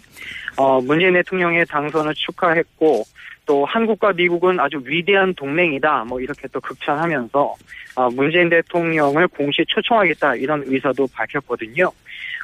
어, 0.57 0.81
문재인 0.81 1.13
대통령의 1.15 1.65
당선을 1.67 2.15
축하했고 2.17 3.05
또 3.49 3.65
한국과 3.65 4.13
미국은 4.13 4.61
아주 4.61 4.79
위대한 4.85 5.33
동맹이다. 5.33 6.05
뭐 6.07 6.21
이렇게 6.21 6.47
또 6.53 6.61
극찬하면서 6.61 7.55
어, 7.97 8.11
문재인 8.11 8.51
대통령을 8.51 9.27
공식 9.29 9.67
초청하겠다 9.69 10.37
이런 10.37 10.63
의사도 10.67 11.09
밝혔거든요. 11.15 11.91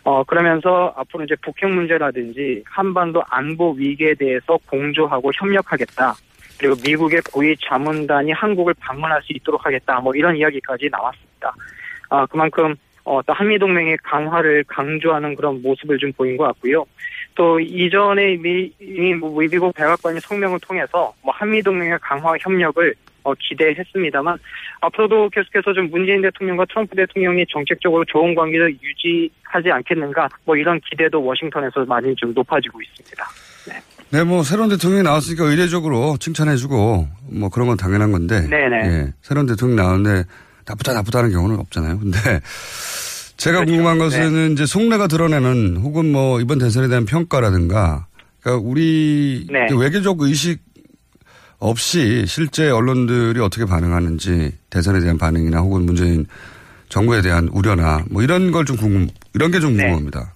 어, 0.05 0.25
그러면서 0.25 0.95
앞으로 0.97 1.25
이제 1.25 1.37
북핵 1.43 1.69
문제라든지 1.69 2.65
한반도 2.65 3.23
안보 3.29 3.73
위기에 3.73 4.15
대해서 4.15 4.59
공조하고 4.67 5.31
협력하겠다. 5.35 6.15
그리고 6.59 6.75
미국의 6.83 7.21
고위 7.31 7.55
자문단이 7.59 8.33
한국을 8.33 8.73
방문할 8.81 9.21
수 9.25 9.35
있도록 9.35 9.67
하겠다. 9.67 10.01
뭐 10.01 10.15
이런 10.15 10.35
이야기까지 10.37 10.89
나왔습니다. 10.91 11.55
아, 12.09 12.25
그만큼 12.25 12.75
어, 13.05 13.21
또 13.27 13.35
한미 13.35 13.59
동맹의 13.59 13.99
강화를 14.03 14.65
강조하는 14.69 15.35
그런 15.35 15.61
모습을 15.61 15.99
좀 15.99 16.11
보인 16.15 16.39
것 16.39 16.45
같고요. 16.45 16.87
또 17.35 17.59
이전에 17.59 18.37
미, 18.37 18.71
이미 18.81 19.15
뭐 19.15 19.37
미국 19.39 19.75
백악관이 19.75 20.21
성명을 20.21 20.61
통해서 20.61 21.13
뭐 21.23 21.35
한미 21.35 21.63
동맹의 21.63 21.99
강화 22.01 22.35
협력을 22.39 22.95
어, 23.25 23.33
기대했습니다만 23.35 24.39
앞으로도 24.81 25.31
계속해서 25.31 25.73
좀 25.73 25.91
문재인 25.91 26.21
대통령과 26.23 26.67
트럼프 26.67 26.95
대통령이 26.95 27.47
정책적으로 27.51 28.05
좋은 28.05 28.35
관계를 28.35 28.77
유지하지 28.83 29.71
않겠는가 29.71 30.29
뭐 30.45 30.57
이런 30.57 30.79
기대도 30.81 31.25
워싱턴에서 31.25 31.87
많이 31.87 32.15
좀 32.17 32.35
높아지고 32.35 32.81
있습니다. 32.83 33.25
네, 34.11 34.23
뭐 34.23 34.43
새로운 34.43 34.69
대통령이 34.69 35.03
나왔으니까 35.03 35.45
의례적으로 35.45 36.17
칭찬해주고 36.21 37.09
뭐 37.33 37.49
그런 37.49 37.67
건 37.67 37.77
당연한 37.77 38.13
건데. 38.13 38.47
네네. 38.47 38.77
예, 38.85 39.13
새로운 39.23 39.47
대통령 39.47 39.77
나오는데 39.77 40.29
나쁘다 40.67 40.93
나쁘다는 40.93 41.33
경우는 41.33 41.59
없잖아요. 41.59 41.99
근데 41.99 42.19
제가 43.45 43.59
그렇죠. 43.59 43.73
궁금한 43.73 43.99
것은 43.99 44.53
이제 44.53 44.65
속내가 44.65 45.07
드러내는 45.07 45.77
혹은 45.77 46.11
뭐 46.11 46.41
이번 46.41 46.59
대선에 46.59 46.89
대한 46.89 47.05
평가라든가 47.05 48.07
그러니까 48.41 48.67
우리 48.67 49.47
네. 49.51 49.67
외교적 49.79 50.21
의식 50.23 50.61
없이 51.59 52.25
실제 52.27 52.71
언론들이 52.71 53.39
어떻게 53.41 53.67
반응하는지 53.67 54.53
대선에 54.71 55.01
대한 55.01 55.19
반응이나 55.19 55.59
혹은 55.61 55.83
문재인 55.85 56.27
정부에 56.89 57.21
대한 57.21 57.49
우려나 57.53 58.05
뭐 58.11 58.23
이런 58.23 58.51
걸 58.51 58.65
좀 58.65 58.77
궁금 58.77 59.09
이런 59.35 59.51
게좀 59.51 59.77
네. 59.77 59.83
궁금합니다. 59.85 60.35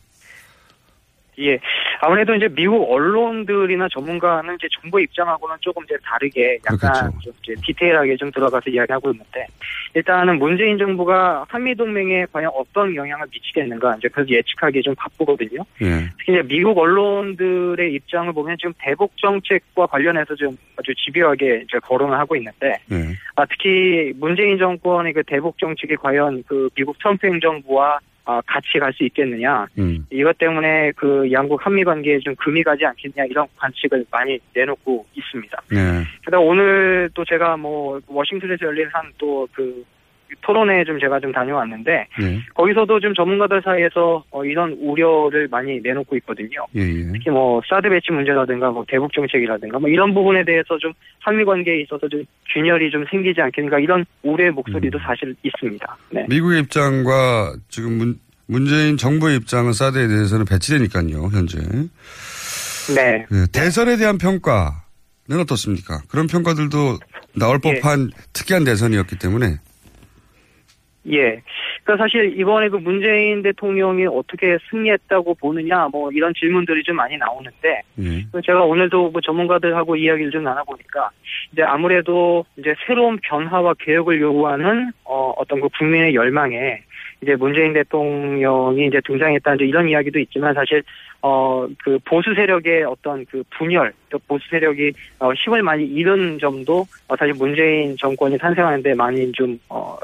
예. 1.39 1.59
아무래도 2.01 2.35
이제 2.35 2.49
미국 2.49 2.91
언론들이나 2.91 3.89
전문가는 3.93 4.55
이제 4.55 4.69
정부 4.81 5.01
입장하고는 5.01 5.57
조금 5.61 5.85
이제 5.85 5.97
다르게 6.05 6.59
약간. 6.67 7.11
좀 7.21 7.33
이제 7.43 7.55
디테일하게 7.65 8.17
좀 8.17 8.31
들어가서 8.31 8.71
이야기하고 8.71 9.11
있는데 9.11 9.47
일단은 9.95 10.39
문재인 10.39 10.79
정부가 10.79 11.45
한미 11.49 11.75
동맹에 11.75 12.27
과연 12.33 12.51
어떤 12.55 12.95
영향을 12.95 13.27
미치겠는가 13.31 13.97
이제 13.99 14.09
그래서 14.09 14.31
예측하기 14.31 14.83
좀 14.83 14.95
바쁘거든요. 14.95 15.63
예. 15.83 16.09
특히 16.19 16.35
이제 16.35 16.43
미국 16.47 16.79
언론들의 16.79 17.93
입장을 17.95 18.33
보면 18.33 18.57
지금 18.59 18.73
대북 18.79 19.13
정책과 19.17 19.87
관련해서 19.87 20.35
좀 20.35 20.57
아주 20.77 20.93
집요하게 20.95 21.65
이제 21.65 21.79
거론을 21.79 22.19
하고 22.19 22.37
있는데 22.37 22.79
예. 22.93 23.17
아, 23.37 23.45
특히 23.47 24.13
문재인 24.17 24.59
정권의 24.59 25.13
그 25.13 25.23
대북 25.25 25.59
정책이 25.59 25.97
과연 25.97 26.45
그 26.47 26.69
미국 26.75 26.99
트럼프 26.99 27.27
행정부와 27.27 27.99
아, 28.31 28.43
같이 28.45 28.79
갈 28.79 28.93
수 28.93 29.05
있겠느냐. 29.05 29.67
음. 29.79 30.05
이것 30.11 30.37
때문에 30.37 30.93
그 30.97 31.33
양국 31.33 31.65
한미 31.65 31.83
관계에 31.83 32.19
좀 32.19 32.35
금이 32.37 32.63
가지 32.63 32.85
않겠냐 32.85 33.25
이런 33.25 33.47
관측을 33.57 34.05
많이 34.11 34.39
내놓고 34.55 35.07
있습니다. 35.15 35.63
네. 35.71 36.05
그다음 36.27 36.45
오늘 36.45 37.09
또 37.15 37.25
제가 37.25 37.57
뭐 37.57 37.99
워싱턴에서 38.07 38.67
열린 38.67 38.87
한 38.93 39.11
또 39.17 39.49
그 39.55 39.83
토론회 40.43 40.85
좀 40.85 40.99
제가 40.99 41.21
좀 41.21 41.33
다녀왔는데 41.33 42.07
예. 42.23 42.41
거기서도 42.55 43.01
좀 43.01 43.15
전문가들 43.15 43.63
사이에서 43.63 44.25
어, 44.31 44.45
이런 44.45 44.73
우려를 44.81 45.49
많이 45.51 45.81
내놓고 45.81 46.17
있거든요. 46.17 46.67
예, 46.77 46.81
예. 46.81 47.13
특히 47.13 47.31
뭐 47.31 47.61
사드 47.69 47.89
배치 47.89 48.13
문제라든가 48.13 48.71
뭐 48.71 48.85
대북 48.89 49.13
정책이라든가 49.13 49.79
뭐 49.79 49.89
이런 49.89 50.15
부분에 50.15 50.45
대해서 50.45 50.79
좀 50.79 50.93
한미 51.21 51.45
관계에 51.45 51.81
있어서 51.83 52.09
좀 52.09 52.25
균열이 52.53 52.91
좀 52.91 53.05
생기지 53.11 53.41
않겠는가 53.41 53.79
이런 53.79 54.05
우려의 54.23 54.53
목소리도 54.53 54.99
사실 55.01 55.35
있습니다. 55.43 55.97
네. 56.11 56.27
미국의 56.29 56.61
입장과 56.61 57.55
지금 57.69 57.99
문, 57.99 58.15
문재인 58.47 58.97
정부의 58.97 59.37
입장은 59.37 59.73
사드에 59.73 60.09
대해서는 60.09 60.45
배치되니까요, 60.47 61.29
현재. 61.33 61.59
네. 62.95 63.27
예, 63.31 63.47
대선에 63.53 63.97
대한 63.97 64.17
평가는 64.17 65.41
어떻습니까? 65.41 66.01
그런 66.09 66.27
평가들도 66.27 66.99
나올 67.37 67.61
예. 67.65 67.81
법한 67.81 68.11
특이한 68.33 68.65
대선이었기 68.65 69.19
때문에. 69.19 69.59
예. 71.11 71.41
그러니까 71.83 72.05
사실 72.05 72.39
이번에 72.39 72.69
그 72.69 72.77
문재인 72.77 73.43
대통령이 73.43 74.07
어떻게 74.07 74.59
승리했다고 74.71 75.35
보느냐 75.35 75.89
뭐 75.89 76.11
이런 76.13 76.33
질문들이 76.35 76.83
좀 76.83 76.97
많이 76.97 77.17
나오는데 77.17 77.83
예. 78.01 78.41
제가 78.45 78.65
오늘도 78.65 79.11
뭐 79.11 79.21
전문가들하고 79.21 79.97
이야기를 79.97 80.31
좀 80.31 80.45
나눠보니까 80.45 81.11
이제 81.53 81.63
아무래도 81.63 82.45
이제 82.57 82.75
새로운 82.87 83.19
변화와 83.23 83.75
개혁을 83.79 84.21
요구하는 84.21 84.93
어, 85.05 85.33
어떤 85.37 85.61
그 85.61 85.69
국민의 85.79 86.15
열망에 86.15 86.83
이제 87.21 87.35
문재인 87.35 87.73
대통령이 87.73 88.87
이제 88.87 89.01
등장했다 89.05 89.55
이제 89.57 89.65
이런 89.65 89.89
이야기도 89.89 90.19
있지만 90.21 90.55
사실 90.55 90.83
어 91.21 91.59
그 91.85 91.99
보수 92.05 92.35
세력의 92.35 92.85
어떤 92.85 93.25
그 93.27 93.43
분열 93.51 93.93
또 94.11 94.19
보수 94.27 94.49
세력이 94.51 94.93
어, 95.19 95.33
힘을 95.33 95.63
많이 95.63 95.85
잃은 95.85 96.39
점도 96.39 96.87
어, 97.09 97.17
사실 97.17 97.35
문재인 97.35 97.97
정권이 97.97 98.39
탄생하는데 98.39 98.95
많이 98.95 99.31
좀어 99.33 99.99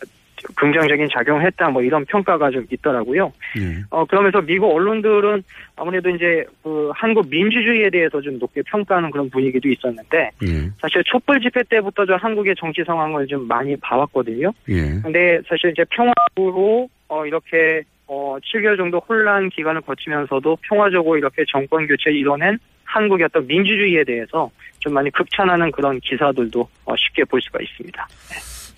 긍정적인 0.57 1.09
작용을 1.13 1.45
했다 1.47 1.69
뭐 1.71 1.83
이런 1.83 2.05
평가가 2.05 2.51
좀 2.51 2.67
있더라고요. 2.71 3.33
예. 3.59 3.83
어 3.91 4.05
그러면서 4.05 4.41
미국 4.41 4.75
언론들은 4.75 5.43
아무래도 5.77 6.11
이제 6.11 6.45
그 6.63 6.91
한국 6.95 7.29
민주주의에 7.29 7.91
대해서 7.91 8.21
좀 8.21 8.39
높게 8.39 8.63
평가하는 8.63 9.11
그런 9.11 9.31
분위기도 9.31 9.69
있었는데 9.69 10.31
예. 10.43 10.71
사실 10.81 11.03
촛불 11.05 11.41
집회 11.41 11.63
때부터 11.63 12.07
좀 12.07 12.17
한국의 12.17 12.55
정치 12.59 12.83
상황을 12.85 13.27
좀 13.27 13.47
많이 13.47 13.77
봐왔거든요. 13.77 14.53
예. 14.69 15.01
근데 15.03 15.41
사실 15.49 15.71
이제 15.71 15.85
평화로 15.91 16.89
어 17.09 17.27
이렇게 17.27 17.83
어 18.07 18.37
7개월 18.41 18.77
정도 18.77 18.99
혼란 18.99 19.49
기간을 19.49 19.81
거치면서도 19.83 20.59
평화적으로 20.63 21.17
이렇게 21.17 21.45
정권 21.51 21.87
교체를 21.87 22.19
이뤄낸 22.19 22.59
한국의 22.85 23.25
어떤 23.25 23.47
민주주의에 23.47 24.05
대해서 24.05 24.51
좀 24.79 24.93
많이 24.93 25.11
극찬하는 25.11 25.71
그런 25.73 25.99
기사들도 26.01 26.69
어 26.85 26.95
쉽게 26.97 27.25
볼 27.25 27.41
수가 27.41 27.61
있습니다. 27.63 28.07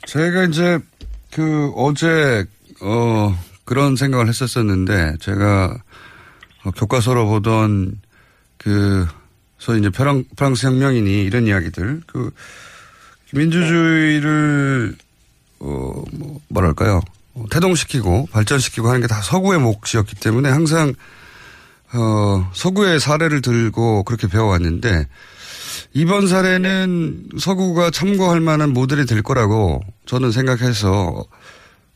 제가 0.06 0.44
이제 0.44 0.78
그 1.36 1.70
어제 1.76 2.46
어 2.80 3.38
그런 3.66 3.94
생각을 3.94 4.26
했었었는데 4.26 5.16
제가 5.20 5.76
어, 6.64 6.70
교과서로 6.70 7.26
보던 7.26 8.00
그 8.56 9.06
소위 9.58 9.80
이제 9.80 9.90
프랑, 9.90 10.24
프랑스 10.34 10.66
혁명이니 10.66 11.24
이런 11.24 11.46
이야기들 11.46 12.00
그 12.06 12.30
민주주의를 13.34 14.96
어뭐 15.58 16.40
뭐랄까요? 16.48 17.02
어, 17.34 17.44
태동시키고 17.50 18.28
발전시키고 18.32 18.88
하는 18.88 19.02
게 19.02 19.06
다 19.06 19.20
서구의 19.20 19.60
몫이었기 19.60 20.14
때문에 20.16 20.48
항상 20.48 20.94
어 21.92 22.50
서구의 22.54 22.98
사례를 22.98 23.42
들고 23.42 24.04
그렇게 24.04 24.26
배워왔는데 24.26 25.06
이번 25.96 26.26
사례는 26.26 27.38
서구가 27.38 27.88
참고할 27.88 28.38
만한 28.40 28.74
모델이 28.74 29.06
될 29.06 29.22
거라고 29.22 29.80
저는 30.04 30.30
생각해서 30.30 31.24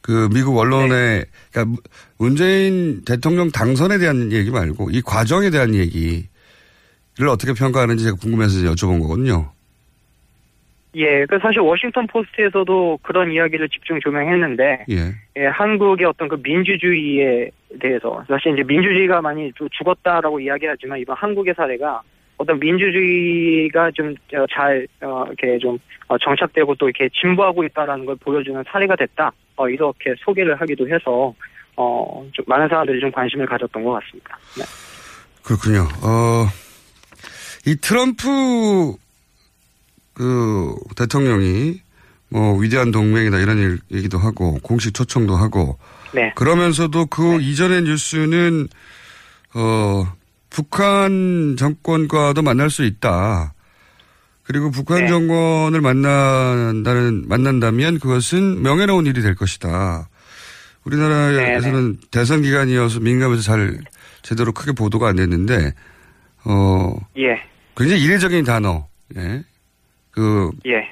그 0.01 0.31
미국 0.33 0.57
언론에 0.57 1.25
그러니까 1.53 1.79
문재인 2.17 3.05
대통령 3.05 3.51
당선에 3.51 3.99
대한 3.99 4.33
얘기 4.33 4.51
말고 4.51 4.89
이 4.91 5.03
과정에 5.03 5.51
대한 5.51 5.75
얘기를 5.75 6.25
어떻게 7.29 7.53
평가하는지 7.53 8.05
제가 8.05 8.17
궁금해서 8.17 8.73
여쭤본 8.73 9.03
거거든요. 9.03 9.53
예, 10.95 11.27
그 11.27 11.39
사실 11.39 11.61
워싱턴 11.61 12.07
포스트에서도 12.07 13.01
그런 13.03 13.31
이야기를 13.31 13.69
집중 13.69 14.01
조명했는데, 14.01 14.87
예. 14.91 15.15
예, 15.37 15.47
한국의 15.47 16.07
어떤 16.07 16.27
그 16.27 16.37
민주주의에 16.43 17.51
대해서 17.79 18.25
사실 18.27 18.55
이제 18.55 18.63
민주주의가 18.65 19.21
많이 19.21 19.53
좀 19.53 19.69
죽었다라고 19.71 20.41
이야기하지만 20.41 20.99
이번 20.99 21.17
한국의 21.17 21.55
사례가 21.55 22.01
어떤 22.41 22.59
민주주의가 22.59 23.91
좀잘 23.91 24.87
어, 25.03 25.25
이렇게 25.27 25.59
좀 25.59 25.79
어, 26.09 26.17
정착되고 26.17 26.75
또 26.77 26.89
이렇게 26.89 27.11
진보하고 27.21 27.65
있다라는 27.65 28.07
걸 28.07 28.17
보여주는 28.17 28.65
사례가 28.67 28.97
됐다. 28.97 29.31
어, 29.57 29.69
이렇게 29.69 30.15
소개를 30.25 30.59
하기도 30.59 30.89
해서 30.89 31.35
어, 31.77 32.27
좀 32.33 32.43
많은 32.49 32.67
사람들이 32.69 32.99
좀 32.99 33.13
관심을 33.13 33.45
가졌던 33.45 33.85
것 33.85 33.93
같습니다. 33.93 34.39
네. 34.57 34.65
그렇군요. 35.45 35.81
어, 36.03 36.47
이 37.67 37.77
트럼프 37.77 38.95
그 40.15 40.75
대통령이 40.97 41.75
뭐 42.31 42.57
위대한 42.59 42.91
동맹이다 42.91 43.39
이런 43.39 43.59
일- 43.59 43.79
얘기도 43.93 44.17
하고 44.17 44.59
공식 44.63 44.95
초청도 44.95 45.37
하고 45.37 45.79
네. 46.15 46.33
그러면서도 46.37 47.05
그 47.07 47.39
이전의 47.43 47.83
뉴스는 47.83 48.67
어 49.55 50.05
북한 50.51 51.57
정권과도 51.57 52.43
만날 52.43 52.71
수 52.71 52.85
있다. 52.85 53.55
그리고 54.43 54.71
북한 54.71 55.03
네. 55.03 55.09
정권을 55.09 55.81
만난다는 55.81 57.29
만난다면 57.29 58.01
그것은 58.01 58.63
명예로운 58.63 59.07
일이 59.07 59.23
될 59.23 59.35
것이다. 59.37 60.09
우리나라에서는 60.85 61.99
대선 62.11 62.43
기간이어서 62.43 63.01
민감해서 63.01 63.43
잘 63.43 63.79
제대로 64.23 64.53
크게 64.53 64.73
보도가 64.73 65.09
안 65.09 65.17
됐는데 65.17 65.73
어 66.45 66.97
예, 67.17 67.41
굉장히 67.77 68.03
이례적인 68.03 68.45
단어. 68.45 68.89
예. 69.17 69.45
그 70.11 70.51
예, 70.67 70.91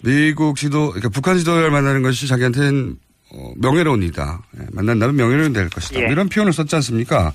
미국 0.00 0.56
지도, 0.56 0.88
그러니까 0.88 1.08
북한 1.08 1.38
지도자를 1.38 1.70
만나는 1.70 2.02
것이 2.02 2.26
자기한테는 2.26 2.96
어, 3.32 3.52
명예로운 3.56 4.02
일이다. 4.02 4.42
예, 4.58 4.66
만난다면 4.72 5.16
명예로운 5.16 5.52
될 5.52 5.68
것이다. 5.68 6.00
예. 6.00 6.06
이런 6.06 6.28
표현을 6.28 6.52
썼지 6.52 6.74
않습니까? 6.76 7.32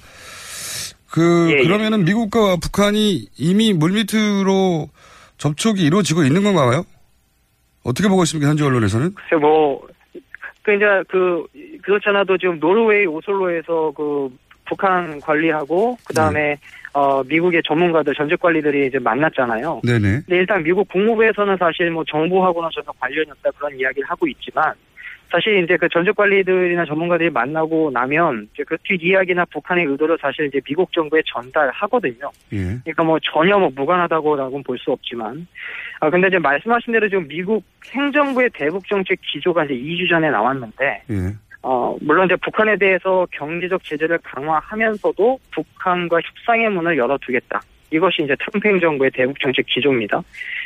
그 1.14 1.52
예, 1.52 1.60
예. 1.60 1.64
그러면은 1.64 2.06
미국과 2.06 2.56
북한이 2.56 3.28
이미 3.38 3.72
물밑으로 3.72 4.90
접촉이 5.38 5.82
이루어지고 5.82 6.24
있는 6.24 6.42
건가요? 6.42 6.86
어떻게 7.84 8.10
보고 8.10 8.24
있습니까? 8.24 8.50
현지 8.50 8.64
언론에서는? 8.64 9.14
글쎄 9.14 9.36
뭐, 9.40 9.88
그 10.64 10.74
이제 10.74 10.86
그 11.08 11.46
그렇잖아도 11.84 12.40
지금 12.40 12.60
노르웨이 12.60 13.06
오슬로에서 13.06 13.94
그 13.96 14.28
북한 14.66 15.20
관리하고 15.20 15.96
그 16.04 16.16
다음에 16.16 16.58
어 16.94 17.24
미국의 17.26 17.62
전문가들 17.68 18.16
전직 18.16 18.40
관리들이 18.40 18.88
이제 18.88 18.98
만났잖아요. 18.98 19.82
네네. 19.84 20.22
근데 20.26 20.38
일단 20.38 20.64
미국 20.64 20.88
국무부에서는 20.88 21.58
사실 21.58 21.92
뭐 21.92 22.04
정부하고는 22.10 22.70
전혀 22.74 22.92
관련이 23.00 23.30
없다 23.30 23.52
그런 23.52 23.80
이야기를 23.80 24.10
하고 24.10 24.28
있지만 24.28 24.74
사실 25.34 25.64
이제 25.64 25.76
그 25.78 25.90
전직 25.90 26.16
관리들이나 26.16 26.86
전문가들이 26.86 27.32
만나고 27.32 27.90
나면 27.92 28.48
이제 28.54 28.64
그 28.64 28.78
뒷 28.84 29.02
이야기나 29.02 29.46
북한의 29.46 29.86
의도를 29.86 30.16
사실 30.22 30.46
이제 30.46 30.62
미국 30.62 30.94
정부에 30.94 31.24
전달하거든요. 31.26 32.30
예. 32.52 32.58
그러니까 32.84 33.04
뭐 33.04 33.18
전혀 33.20 33.58
뭐 33.58 33.72
무관하다고라고는 33.76 34.62
볼 34.64 34.78
수 34.78 34.92
없지만 34.92 35.48
아 36.02 36.10
근데 36.12 36.28
이제 36.28 36.38
말씀하신 36.38 36.94
대로 36.94 37.10
지금 37.10 37.28
미국 37.28 37.64
행정부의 37.92 38.52
대북 38.54 38.88
정책 38.88 39.18
기조가 39.22 39.66
이제 39.66 39.74
2주 39.74 40.08
전에 40.08 40.30
나왔는데 40.30 41.04
예. 41.10 41.16
어 41.64 41.98
물론 42.02 42.26
이제 42.26 42.36
북한에 42.36 42.76
대해서 42.78 43.26
경제적 43.32 43.84
제재를 43.84 44.20
강화하면서도 44.20 45.40
북한과 45.52 46.20
협상의 46.22 46.70
문을 46.70 46.96
열어두겠다. 46.98 47.60
이것이 47.94 48.24
이제 48.24 48.36
트럼프 48.40 48.68
행정부의 48.68 49.12
대북 49.12 49.40
정책 49.40 49.66
기조입니다. 49.68 50.22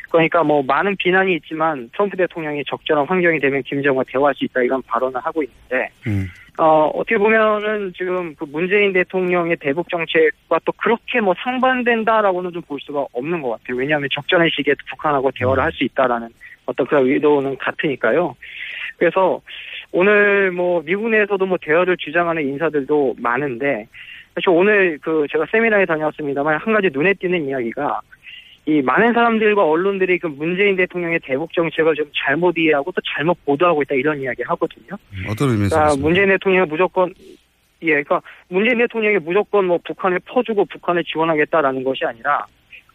그러니까 0.09 0.43
뭐 0.43 0.63
많은 0.63 0.95
비난이 0.97 1.35
있지만 1.35 1.89
트럼프 1.93 2.15
대통령이 2.15 2.63
적절한 2.65 3.05
환경이 3.05 3.39
되면 3.39 3.61
김정은과 3.63 4.03
대화할 4.07 4.33
수 4.35 4.45
있다 4.45 4.61
이런 4.61 4.81
발언을 4.83 5.19
하고 5.19 5.43
있는데 5.43 5.89
음. 6.07 6.27
어, 6.59 6.87
어떻게 6.95 7.17
보면은 7.19 7.93
지금 7.95 8.33
그 8.35 8.45
문재인 8.45 8.91
대통령의 8.91 9.57
대북 9.57 9.89
정책과 9.89 10.59
또 10.65 10.71
그렇게 10.71 11.21
뭐 11.21 11.35
상반된다라고는 11.37 12.51
좀 12.51 12.61
볼 12.67 12.79
수가 12.81 13.05
없는 13.13 13.41
것 13.41 13.51
같아요. 13.51 13.77
왜냐하면 13.77 14.09
적절한 14.11 14.49
시기에 14.55 14.73
북한하고 14.89 15.31
대화를 15.31 15.63
할 15.63 15.71
수 15.71 15.83
있다라는 15.83 16.29
어떤 16.65 16.87
그런 16.87 17.05
의도는 17.05 17.57
같으니까요. 17.57 18.35
그래서 18.97 19.39
오늘 19.91 20.51
뭐 20.51 20.81
미국 20.83 21.09
내에서도 21.09 21.45
뭐 21.45 21.57
대화를 21.61 21.95
주장하는 21.97 22.41
인사들도 22.47 23.15
많은데 23.19 23.87
사실 24.37 24.49
오늘 24.49 24.99
그 25.01 25.25
제가 25.31 25.47
세미나에 25.51 25.85
다녀왔습니다만 25.85 26.59
한 26.59 26.73
가지 26.73 26.89
눈에 26.93 27.11
띄는 27.15 27.47
이야기가 27.47 28.01
이 28.67 28.83
많은 28.83 29.13
사람들과 29.13 29.65
언론들이 29.65 30.19
그 30.19 30.27
문재인 30.27 30.75
대통령의 30.75 31.19
대북 31.23 31.51
정책을 31.53 31.95
좀 31.95 32.05
잘못 32.13 32.55
이해하고 32.55 32.91
또 32.91 33.01
잘못 33.01 33.43
보도하고 33.45 33.81
있다 33.81 33.95
이런 33.95 34.21
이야기 34.21 34.43
하거든요. 34.43 34.95
어떤 35.27 35.49
의미에서? 35.49 35.75
그러니까? 35.75 36.01
문재인 36.01 36.27
대통령이 36.27 36.69
무조건 36.69 37.11
예, 37.81 38.03
그러니까 38.03 38.21
문재인 38.49 38.77
대통령이 38.77 39.17
무조건 39.17 39.65
뭐 39.65 39.79
북한을 39.83 40.19
퍼주고 40.19 40.65
북한을 40.65 41.03
지원하겠다라는 41.05 41.83
것이 41.83 42.05
아니라 42.05 42.45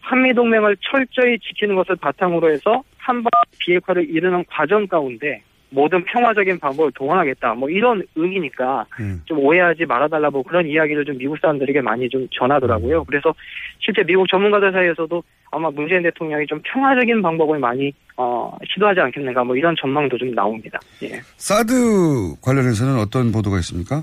한미 0.00 0.32
동맹을 0.34 0.76
철저히 0.80 1.40
지키는 1.40 1.74
것을 1.74 1.96
바탕으로 1.96 2.52
해서 2.52 2.84
한반 2.98 3.30
비핵화를 3.58 4.08
이루는 4.08 4.44
과정 4.48 4.86
가운데 4.86 5.42
모든 5.72 6.04
평화적인 6.04 6.58
방법을 6.58 6.92
동원하겠다. 6.92 7.54
뭐 7.54 7.68
이런 7.68 8.02
의미니까 8.14 8.86
음. 9.00 9.22
좀 9.24 9.38
오해하지 9.38 9.86
말아달라고 9.86 10.42
그런 10.42 10.66
이야기를 10.66 11.04
좀 11.04 11.18
미국 11.18 11.38
사람들에게 11.38 11.80
많이 11.80 12.08
좀 12.08 12.28
전하더라고요. 12.30 13.04
그래서 13.04 13.34
실제 13.78 14.02
미국 14.02 14.28
전문가들 14.28 14.72
사이에서도 14.72 15.22
아마 15.50 15.70
문재인 15.70 16.02
대통령이 16.02 16.46
좀 16.46 16.60
평화적인 16.62 17.22
방법을 17.22 17.58
많이 17.58 17.92
어, 18.16 18.56
시도하지 18.72 19.00
않겠는가 19.00 19.44
뭐 19.44 19.56
이런 19.56 19.74
전망도 19.80 20.18
좀 20.18 20.34
나옵니다. 20.34 20.78
예. 21.02 21.20
사드 21.36 22.40
관련해서는 22.42 22.98
어떤 22.98 23.32
보도가 23.32 23.58
있습니까? 23.58 24.02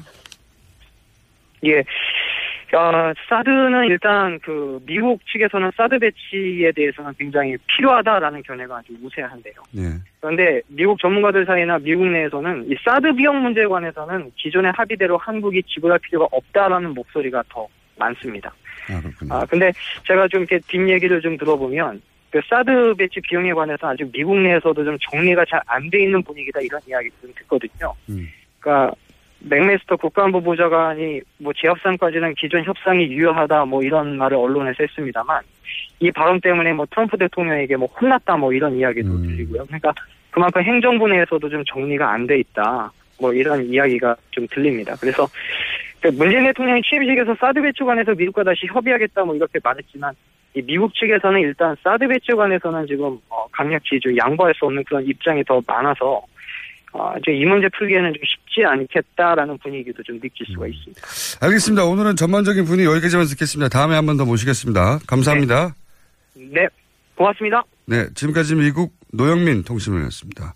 예. 1.65 1.83
어, 2.75 3.13
사드는 3.27 3.85
일단 3.87 4.39
그 4.39 4.79
미국 4.85 5.19
측에서는 5.25 5.71
사드 5.75 5.99
배치에 5.99 6.71
대해서는 6.71 7.13
굉장히 7.17 7.57
필요하다라는 7.67 8.43
견해가 8.43 8.77
아주 8.77 8.93
우세한데요. 9.01 9.55
네. 9.71 9.81
그런데 10.21 10.61
미국 10.67 10.99
전문가들 10.99 11.45
사이나 11.45 11.79
미국 11.79 12.05
내에서는 12.07 12.71
이 12.71 12.75
사드 12.83 13.13
비용 13.15 13.41
문제에 13.41 13.65
관해서는 13.65 14.31
기존의 14.35 14.71
합의대로 14.75 15.17
한국이 15.17 15.63
지불할 15.63 15.99
필요가 15.99 16.27
없다라는 16.31 16.93
목소리가 16.93 17.43
더 17.49 17.67
많습니다. 17.97 18.53
아, 18.89 19.01
그렇군요. 19.01 19.33
아, 19.33 19.45
근데 19.45 19.71
제가 20.07 20.27
좀 20.27 20.41
이렇게 20.41 20.59
뒷 20.67 20.87
얘기를 20.89 21.21
좀 21.21 21.37
들어보면 21.37 22.01
그 22.31 22.39
사드 22.47 22.93
배치 22.97 23.19
비용에 23.21 23.53
관해서 23.53 23.87
아직 23.87 24.11
미국 24.11 24.37
내에서도 24.37 24.83
좀 24.85 24.97
정리가 24.99 25.45
잘 25.49 25.59
안 25.65 25.89
돼 25.89 26.03
있는 26.03 26.21
분위기다 26.21 26.59
이런 26.61 26.79
이야기 26.87 27.09
좀 27.21 27.33
듣거든요. 27.35 27.93
음. 28.09 28.27
그러니까 28.59 28.93
맥메스터 29.41 29.95
국가안보 29.97 30.41
보좌관이 30.41 31.21
뭐 31.37 31.53
재협상까지는 31.53 32.35
기존 32.35 32.63
협상이 32.63 33.05
유효하다 33.07 33.65
뭐 33.65 33.81
이런 33.83 34.17
말을 34.17 34.37
언론에서 34.37 34.77
했습니다만 34.81 35.41
이 35.99 36.11
발언 36.11 36.39
때문에 36.41 36.73
뭐 36.73 36.85
트럼프 36.89 37.17
대통령에게 37.17 37.75
뭐 37.77 37.87
혼났다 37.87 38.37
뭐 38.37 38.53
이런 38.53 38.75
이야기도 38.75 39.11
음. 39.11 39.23
들리고요. 39.23 39.65
그러니까 39.65 39.93
그만큼 40.31 40.61
행정부 40.61 41.07
내에서도 41.07 41.49
좀 41.49 41.63
정리가 41.65 42.11
안 42.11 42.27
돼 42.27 42.39
있다 42.39 42.91
뭐 43.19 43.33
이런 43.33 43.65
이야기가 43.65 44.15
좀 44.31 44.47
들립니다. 44.47 44.95
그래서 44.99 45.27
그 46.01 46.07
문재인 46.09 46.45
대통령이 46.45 46.81
취임식에서 46.81 47.35
사드 47.35 47.61
배치 47.61 47.83
관해서 47.83 48.13
미국과 48.13 48.43
다시 48.43 48.65
협의하겠다 48.67 49.23
뭐 49.25 49.35
이렇게 49.35 49.59
말했지만 49.63 50.13
이 50.55 50.61
미국 50.61 50.93
측에서는 50.95 51.41
일단 51.41 51.75
사드 51.83 52.07
배치 52.07 52.31
관해서는 52.31 52.87
지금 52.87 53.19
어, 53.29 53.45
강력히 53.51 53.99
좀 53.99 54.15
양보할 54.17 54.53
수 54.55 54.65
없는 54.65 54.83
그런 54.85 55.05
입장이 55.05 55.43
더 55.43 55.61
많아서 55.67 56.21
어, 56.91 57.13
이제 57.19 57.31
이 57.37 57.45
문제 57.45 57.67
풀기에는 57.77 58.13
좀 58.13 58.21
쉽지 58.25 58.65
않겠다라는 58.65 59.57
분위기도 59.59 60.01
좀 60.03 60.19
느낄 60.19 60.45
수가 60.51 60.67
있습니다. 60.67 61.01
알겠습니다. 61.45 61.85
오늘은 61.85 62.15
전반적인 62.15 62.65
분위기 62.65 62.87
여기까지만 62.87 63.25
듣겠습니다. 63.27 63.69
다음에 63.69 63.95
한 63.95 64.05
번 64.05 64.17
더 64.17 64.25
모시겠습니다. 64.25 64.99
감사합니다. 65.07 65.75
네, 66.35 66.67
고맙습니다. 67.15 67.63
네, 67.85 68.07
지금까지 68.15 68.55
미국 68.55 68.93
노영민 69.13 69.63
통신원이었습니다. 69.63 70.55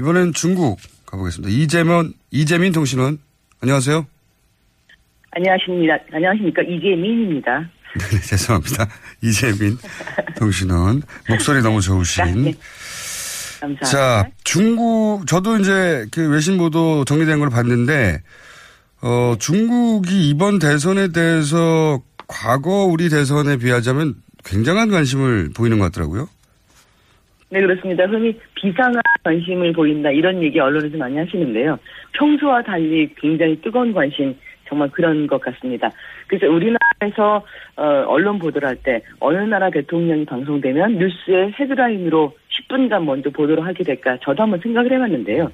이번엔 0.00 0.32
중국 0.32 0.78
가보겠습니다. 1.06 1.52
이재명, 1.54 2.12
이재민 2.30 2.72
통신원. 2.72 3.18
안녕하세요. 3.60 4.06
안녕하십니까. 5.32 5.98
안녕하십니까. 6.12 6.62
이재민입니다. 6.62 7.60
네, 7.96 8.20
죄송합니다. 8.20 8.86
이재민 9.22 9.76
통신원. 10.38 11.02
목소리 11.28 11.62
너무 11.62 11.80
좋으신. 11.80 12.44
네. 12.44 12.54
감사합니다. 13.60 13.84
자, 13.86 14.28
중국, 14.44 15.26
저도 15.26 15.56
이제 15.58 16.06
그 16.12 16.30
외신 16.30 16.58
보도 16.58 17.04
정리된 17.04 17.38
걸 17.38 17.50
봤는데, 17.50 18.18
어, 19.02 19.34
중국이 19.38 20.28
이번 20.30 20.58
대선에 20.58 21.08
대해서 21.12 22.00
과거 22.28 22.84
우리 22.84 23.08
대선에 23.08 23.56
비하자면 23.58 24.14
굉장한 24.44 24.90
관심을 24.90 25.50
보이는 25.56 25.78
것 25.78 25.86
같더라고요. 25.86 26.28
네, 27.48 27.60
그렇습니다. 27.60 28.04
흔히 28.06 28.36
비상한 28.56 28.94
관심을 29.22 29.72
보인다 29.72 30.10
이런 30.10 30.42
얘기 30.42 30.58
언론에서 30.58 30.96
많이 30.96 31.16
하시는데요. 31.16 31.78
평소와 32.12 32.62
달리 32.62 33.08
굉장히 33.16 33.60
뜨거운 33.60 33.92
관심 33.92 34.34
정말 34.68 34.90
그런 34.90 35.28
것 35.28 35.40
같습니다. 35.40 35.90
그래서 36.26 36.46
우리나라에서 36.52 37.44
어, 37.76 38.04
언론 38.08 38.38
보도를 38.40 38.66
할 38.66 38.76
때 38.82 39.00
어느 39.20 39.38
나라 39.38 39.70
대통령이 39.70 40.24
방송되면 40.24 40.98
뉴스의 40.98 41.52
헤드라인으로 41.58 42.34
10분간 42.68 43.04
먼저 43.04 43.30
보도를 43.30 43.64
하게 43.64 43.84
될까 43.84 44.18
저도 44.22 44.42
한번 44.42 44.60
생각을 44.60 44.92
해봤는데요. 44.92 45.50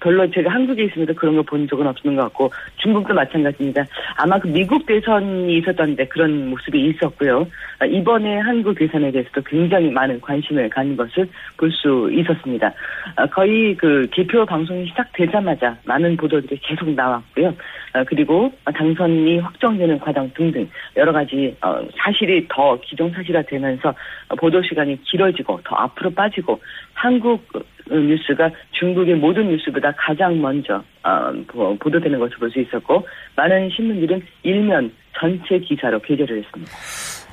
별로 0.00 0.30
제가 0.30 0.50
한국에 0.50 0.84
있으면서 0.84 1.12
그런 1.14 1.34
걸 1.36 1.46
본 1.46 1.68
적은 1.68 1.86
없는 1.86 2.16
것 2.16 2.22
같고 2.24 2.50
중국도 2.76 3.14
마찬가지입니다. 3.14 3.84
아마 4.16 4.38
그 4.38 4.48
미국 4.48 4.84
대선이 4.84 5.58
있었던데 5.58 6.06
그런 6.08 6.50
모습이 6.50 6.88
있었고요. 6.90 7.46
아, 7.78 7.86
이번에 7.86 8.38
한국 8.38 8.74
대선에 8.76 9.10
대해서도 9.12 9.42
굉장히 9.42 9.90
많은 9.90 10.20
관심을 10.20 10.68
가는 10.70 10.96
것을 10.96 11.28
볼 11.56 11.70
수 11.70 12.10
있었습니다. 12.12 12.72
아, 13.16 13.26
거의 13.26 13.76
그 13.76 14.08
개표 14.10 14.44
방송이 14.46 14.86
시작되자마자 14.88 15.76
많은 15.84 16.16
보도들이 16.16 16.58
계속 16.62 16.88
나왔고요. 16.90 17.54
아, 17.92 18.04
그리고 18.04 18.52
당선이 18.74 19.38
확정되는 19.38 19.98
과정 20.00 20.30
등등 20.34 20.68
여러 20.96 21.12
가지 21.12 21.54
어, 21.62 21.80
사실이 21.96 22.46
더 22.48 22.78
기정사실화되면서 22.80 23.94
보도 24.38 24.62
시간이 24.62 25.00
길어지고 25.04 25.60
더 25.64 25.76
앞으로 25.76 26.10
빠지고 26.10 26.60
한국 26.94 27.46
뉴스가 27.90 28.50
중국의 28.78 29.14
모든 29.16 29.48
뉴스보다 29.48 29.92
가장 29.96 30.40
먼저 30.40 30.82
어, 31.04 31.32
보- 31.48 31.76
보도되는 31.78 32.18
것을 32.18 32.36
볼 32.38 32.50
수 32.50 32.60
있었고 32.60 33.06
많은 33.36 33.70
신문들은 33.74 34.22
일면 34.42 34.92
전체 35.18 35.58
기사로 35.60 36.00
게재를 36.02 36.42
했습니다. 36.42 36.72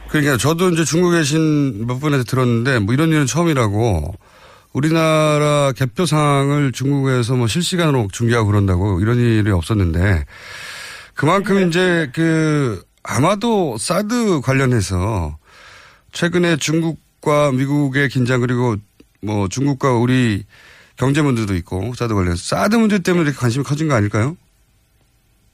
그러니까 0.09 0.37
저도 0.37 0.69
이제 0.69 0.83
중국에 0.83 1.17
계신 1.19 1.87
몇 1.87 1.95
분한테 1.99 2.23
들었는데 2.25 2.79
뭐 2.79 2.93
이런 2.93 3.09
일은 3.09 3.25
처음이라고 3.25 4.13
우리나라 4.73 5.71
개표 5.75 6.05
상황을 6.05 6.71
중국에서 6.71 7.35
뭐 7.35 7.47
실시간으로 7.47 8.07
중계하고 8.11 8.47
그런다고 8.47 8.99
이런 9.01 9.17
일이 9.19 9.49
없었는데 9.51 10.25
그만큼 11.15 11.67
이제 11.67 12.09
그 12.13 12.81
아마도 13.03 13.77
사드 13.77 14.41
관련해서 14.41 15.37
최근에 16.11 16.57
중국과 16.57 17.51
미국의 17.51 18.09
긴장 18.09 18.41
그리고 18.41 18.75
뭐 19.23 19.47
중국과 19.47 19.93
우리 19.95 20.43
경제 20.97 21.21
문제도 21.21 21.53
있고 21.55 21.93
사드 21.95 22.13
관련 22.13 22.35
사드 22.35 22.75
문제 22.75 22.99
때문에 22.99 23.23
이렇게 23.23 23.37
관심이 23.37 23.63
커진 23.63 23.87
거 23.87 23.95
아닐까요? 23.95 24.37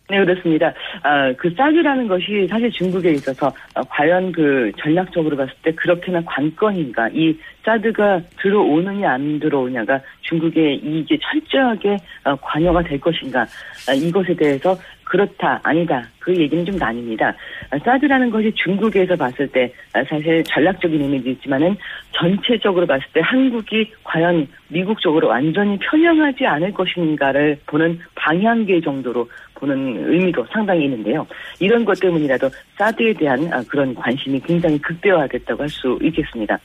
네, 0.10 0.26
그렇습니다. 0.26 0.74
아, 1.04 1.32
그 1.38 1.54
사드라는 1.56 2.08
것이 2.08 2.48
사실 2.50 2.72
중국에 2.72 3.12
있어서 3.12 3.54
어, 3.76 3.84
과연 3.84 4.32
그 4.32 4.72
전략적으로 4.80 5.38
봤을 5.38 5.54
때 5.62 5.72
그렇게나 5.72 6.20
관건인가, 6.26 7.10
이 7.10 7.38
사드가 7.64 8.20
들어오느냐 8.42 9.12
안 9.12 9.40
들어오냐가 9.40 10.02
중국의 10.22 10.78
이익에 10.84 11.20
철저하게 11.22 11.98
어, 12.24 12.36
관여가 12.38 12.82
될 12.82 13.00
것인가, 13.00 13.42
아, 13.42 13.46
이것에 13.94 14.36
대해서 14.36 14.78
그렇다, 15.04 15.60
아니다, 15.64 16.06
그 16.20 16.36
얘기는 16.36 16.64
좀 16.64 16.76
나뉩니다. 16.78 17.34
아, 17.72 17.80
사드라는 17.84 18.30
것이 18.30 18.52
중국에서 18.56 19.16
봤을 19.16 19.48
때 19.48 19.74
아, 19.94 20.04
사실 20.04 20.44
전략적인 20.44 21.02
의미도 21.02 21.30
있지만은 21.32 21.76
전체적으로 22.12 22.86
봤을 22.86 23.06
때 23.14 23.20
한국이 23.22 23.92
과연 24.04 24.48
미국 24.68 25.00
쪽으로 25.02 25.28
완전히 25.30 25.80
편향하지 25.80 26.46
않을 26.46 26.72
것인가를 26.74 27.58
보는 27.66 28.00
방향계 28.16 28.82
정도로 28.82 29.28
보는 29.56 30.12
의미도 30.12 30.46
상당히 30.54 30.86
있는데요. 30.86 31.26
이런 31.60 31.84
것 31.84 32.00
때문이라도 32.00 32.50
사드에 32.78 33.14
대한 33.14 33.52
아, 33.52 33.64
그런 33.68 33.96
관심이 33.96 34.40
굉장히 34.42 34.80
극대화됐다고 34.80 35.64
할 35.64 35.70
수 35.70 35.98
있겠습니다. 36.02 36.60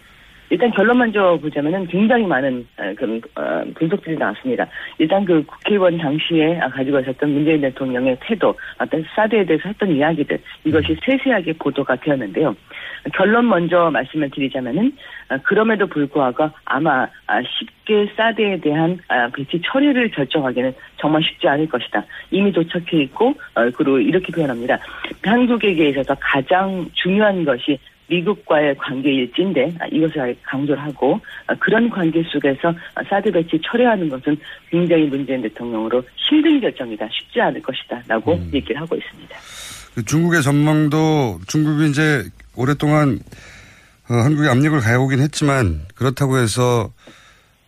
일단 0.55 0.70
결론 0.70 0.98
먼저 0.98 1.36
보자면은 1.42 1.84
굉장히 1.88 2.24
많은 2.24 2.64
아, 2.76 2.94
그런 2.94 3.20
어, 3.34 3.64
분석들이 3.74 4.16
나왔습니다. 4.16 4.64
일단 4.98 5.24
그 5.24 5.42
국회의원 5.44 5.98
당시에 5.98 6.61
아, 6.61 6.68
가지고 6.68 7.00
있었던 7.00 7.28
문재인 7.28 7.61
대통령의 7.61 8.16
태도, 8.20 8.57
어떤 8.78 9.05
사드에 9.16 9.44
대해서 9.44 9.68
했던 9.68 9.90
이야기들 9.90 10.38
이것이 10.62 10.96
세세하게 11.05 11.55
보도가 11.55 11.96
되었는데요. 11.96 12.55
결론 13.14 13.48
먼저 13.48 13.90
말씀을 13.90 14.30
드리자면은 14.30 14.92
아, 15.28 15.38
그럼에도 15.38 15.88
불구하고 15.88 16.48
아마 16.66 17.09
아, 17.26 17.42
쉽게 17.42 18.12
사드에 18.16 18.61
대한 18.61 18.96
아, 19.09 19.28
배치 19.34 19.61
처리를 19.61 20.12
결정하기는 20.12 20.72
정말 20.98 21.20
쉽지 21.24 21.48
않을 21.48 21.68
것이다. 21.68 22.05
이미 22.30 22.52
도착해 22.52 23.02
있고 23.02 23.34
어, 23.57 23.68
그리고 23.74 23.98
이렇게 23.98 24.30
표현합니다. 24.30 24.78
한국에게 25.24 25.88
있어서 25.88 26.14
가장 26.20 26.86
중요한 26.94 27.44
것이 27.44 27.76
미국과의 28.09 28.76
관계일진데 28.76 29.74
아, 29.80 29.86
이것을 29.86 30.36
강조를 30.42 30.82
하고 30.82 31.20
아, 31.46 31.55
그런 31.55 31.88
관계 31.88 32.22
속에서 32.24 32.74
아, 32.94 33.02
사드 33.09 33.32
배치 33.32 33.61
철회하는 33.64 34.09
것은 34.09 34.36
굉장히 34.70 35.05
문재인 35.05 35.42
대통령으로 35.42 36.02
힘든 36.16 36.61
결정이다 36.61 37.09
쉽지 37.11 37.40
않을 37.40 37.62
것이다라고 37.62 38.38
얘기를 38.52 38.80
하고 38.80 38.96
있습니다. 38.96 39.36
그 39.94 40.05
중국의 40.05 40.42
전망도 40.42 41.40
중국이 41.46 41.90
이제 41.90 42.24
오랫동안 42.57 43.20
어, 44.11 44.14
한국에 44.14 44.48
압력을 44.48 44.78
가해오긴 44.80 45.20
했지만 45.20 45.82
그렇다고 45.94 46.38
해서 46.38 46.92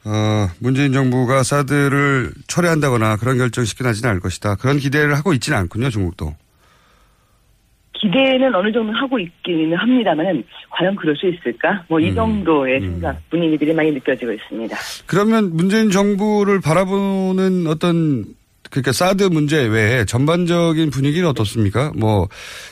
어, 0.04 0.48
문재인 0.60 0.92
정부가 0.92 1.42
사드를 1.42 2.32
철회한다거나 2.46 3.16
그런 3.16 3.38
결정 3.38 3.64
쉽게 3.64 3.82
나지는 3.82 4.10
않을 4.10 4.20
것이다. 4.20 4.54
그런 4.56 4.78
기대를 4.78 5.16
하고 5.16 5.32
있지는 5.32 5.58
않군요, 5.58 5.90
중국도. 5.90 6.34
기대는 8.00 8.54
어느 8.54 8.72
정도 8.72 8.92
하고 8.92 9.18
있기는 9.18 9.76
합니다만은 9.76 10.44
과연 10.70 10.96
그럴 10.96 11.16
수 11.16 11.28
있을까? 11.28 11.84
뭐이 11.88 12.14
정도의 12.14 12.80
생각 12.80 13.18
분위기들이 13.30 13.72
많이 13.72 13.90
느껴지고 13.92 14.32
있습니다. 14.32 14.76
그러면 15.06 15.50
문재인 15.54 15.90
정부를 15.90 16.60
바라보는 16.60 17.66
어떤 17.66 18.24
그러니까 18.70 18.92
사드 18.92 19.24
문제 19.24 19.64
외에 19.66 20.04
전반적인 20.04 20.90
분위기는 20.90 21.26
어떻습니까? 21.28 21.92
뭐 21.96 22.28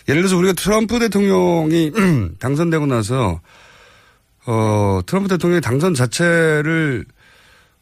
예를 0.09 0.23
들어서 0.23 0.37
우리가 0.37 0.53
트럼프 0.55 0.99
대통령이 0.99 1.93
당선되고 2.41 2.87
나서 2.87 3.41
어 4.47 5.01
트럼프 5.07 5.29
대통령의 5.29 5.61
당선 5.61 5.95
자체를 5.95 7.05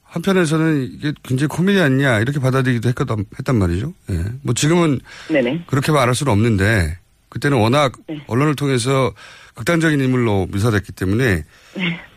한편에서는 0.05 0.91
이게 0.93 1.13
굉장히 1.23 1.49
코미디 1.49 1.81
아니냐 1.81 2.21
이렇게 2.21 2.39
받아들이기도 2.39 2.89
했거든, 2.91 3.25
했단 3.39 3.57
말이죠. 3.57 3.95
예. 4.11 4.25
뭐 4.43 4.53
지금은 4.53 5.01
네네. 5.29 5.65
그렇게 5.67 5.91
말할 5.91 6.15
수는 6.15 6.33
없는데 6.33 6.99
그때는 7.33 7.59
워낙 7.59 7.93
언론을 8.29 8.55
통해서 8.57 9.11
극단적인 9.55 9.99
인물로 10.01 10.47
묘사됐기 10.53 10.93
때문에 10.93 11.45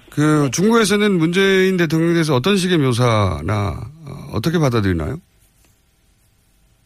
그 0.10 0.50
중국에서는 0.52 1.18
문재인 1.18 1.78
대통령에 1.78 2.14
대해서 2.14 2.36
어떤 2.36 2.58
식의 2.58 2.78
묘사나 2.80 3.70
어, 4.08 4.36
어떻게 4.36 4.60
받아들이나요? 4.60 5.16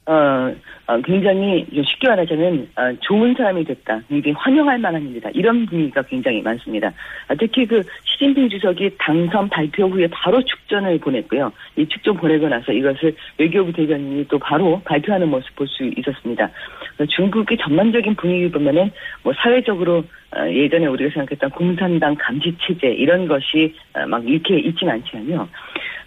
어, 0.06 0.56
어, 0.88 1.00
굉장히 1.06 1.68
좀 1.72 1.84
쉽게 1.84 2.08
말하자면 2.08 2.68
어, 2.76 2.82
좋은 3.02 3.36
사람이 3.38 3.64
됐다. 3.66 4.02
굉장히 4.10 4.34
환영할 4.36 4.80
만한 4.80 5.08
일이다. 5.10 5.30
이런 5.36 5.68
분위기가 5.68 6.02
굉장히 6.02 6.42
많습니다. 6.42 6.92
아, 7.28 7.36
특히 7.36 7.68
그 7.68 7.84
시진핑 8.06 8.50
주석이 8.50 8.98
당선 8.98 9.48
발표 9.50 9.88
후에 9.88 10.08
바로 10.08 10.44
축전을 10.44 10.98
보냈고요. 11.00 11.52
이 11.76 11.88
축전 11.88 12.18
보내고 12.18 12.48
나서 12.50 12.72
이것을 12.72 13.16
외교부 13.38 13.72
대변인이 13.72 14.28
또 14.28 14.40
바로 14.40 14.82
발표하는 14.84 15.30
모습 15.30 15.56
볼 15.56 15.68
수 15.68 15.84
있었습니다. 15.96 16.50
어, 17.00 17.06
중국의 17.06 17.58
전반적인 17.58 18.16
분위기 18.16 18.52
보면은 18.52 18.92
뭐 19.24 19.34
사회적으로 19.34 20.04
어, 20.36 20.48
예전에 20.50 20.86
우리가 20.86 21.12
생각했던 21.14 21.50
공산당 21.52 22.16
감시 22.20 22.56
체제 22.62 22.88
이런 22.88 23.28
것이 23.28 23.74
어, 23.94 24.06
막 24.06 24.28
이렇게 24.28 24.60
있진 24.60 24.90
않지만요. 24.90 25.48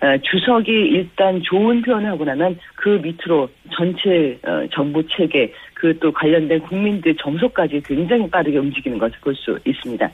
어, 0.03 0.19
주석이 0.19 0.71
일단 0.71 1.41
좋은 1.43 1.83
표현을 1.83 2.11
하고 2.11 2.25
나면 2.25 2.59
그 2.75 3.01
밑으로 3.03 3.49
전체 3.73 4.39
어, 4.45 4.67
정부 4.73 5.07
체계 5.09 5.53
그 5.83 5.93
또 5.99 6.13
관련된 6.13 6.61
국민들 6.61 7.13
정서까지 7.17 7.83
굉장히 7.85 8.31
빠르게 8.31 8.57
움직이는 8.57 8.99
것을 8.99 9.19
볼 9.21 9.35
수 9.35 9.59
있습니다. 9.65 10.09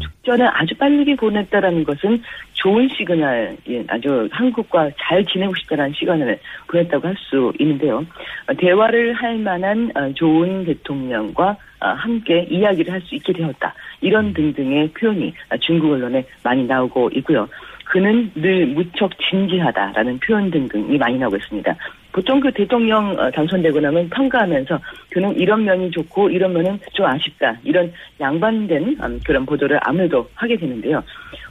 축전을 0.00 0.48
아주 0.50 0.74
빨리 0.76 1.14
보냈다라는 1.14 1.84
것은 1.84 2.22
좋은 2.54 2.88
시그널, 2.88 3.56
예, 3.68 3.84
아주 3.88 4.28
한국과 4.32 4.90
잘 4.98 5.24
지내고 5.26 5.54
싶다는 5.56 5.92
시그널을 5.92 6.38
보냈다고 6.68 7.06
할 7.08 7.16
수 7.18 7.52
있는데요. 7.58 8.06
어, 8.46 8.54
대화를 8.56 9.12
할 9.12 9.36
만한 9.38 9.90
어, 9.94 10.10
좋은 10.14 10.64
대통령과 10.64 11.56
어, 11.80 11.86
함께 11.88 12.46
이야기를 12.50 12.90
할 12.90 13.00
수 13.02 13.14
있게 13.14 13.32
되었다. 13.34 13.74
이런 14.00 14.32
등등의 14.32 14.88
표현이 14.92 15.34
어, 15.50 15.56
중국 15.58 15.92
언론에 15.92 16.24
많이 16.42 16.64
나오고 16.64 17.10
있고요. 17.16 17.46
그는 17.90 18.30
늘 18.36 18.66
무척 18.66 19.10
진지하다라는 19.18 20.20
표현 20.20 20.48
등등이 20.48 20.96
많이 20.96 21.18
나오고 21.18 21.36
있습니다. 21.36 21.74
보통 22.12 22.38
그 22.38 22.52
대통령 22.52 23.18
어, 23.18 23.28
당선되고 23.32 23.80
나면 23.80 24.08
평가하면서 24.10 24.78
그는 25.10 25.36
이런 25.36 25.64
면이 25.64 25.90
좋고 25.90 26.30
이런 26.30 26.52
면은 26.52 26.78
좀 26.92 27.06
아쉽다 27.06 27.56
이런 27.64 27.92
양반된 28.20 28.96
음, 29.02 29.20
그런 29.26 29.44
보도를 29.44 29.80
아무래도 29.82 30.28
하게 30.34 30.56
되는데요. 30.56 31.02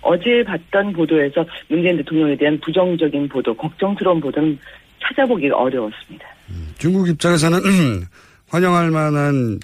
어제 0.02 0.42
봤던 0.46 0.94
보도에서 0.94 1.46
문재인 1.68 1.98
대통령에 1.98 2.38
대한 2.38 2.58
부정적인 2.62 3.28
보도, 3.28 3.54
걱정스러운 3.54 4.22
보도는 4.22 4.58
찾아보기가 5.02 5.58
어려웠습니다. 5.58 6.26
중국 6.78 7.10
입장에서는 7.10 7.60
환영할 8.48 8.92
만한 8.92 9.60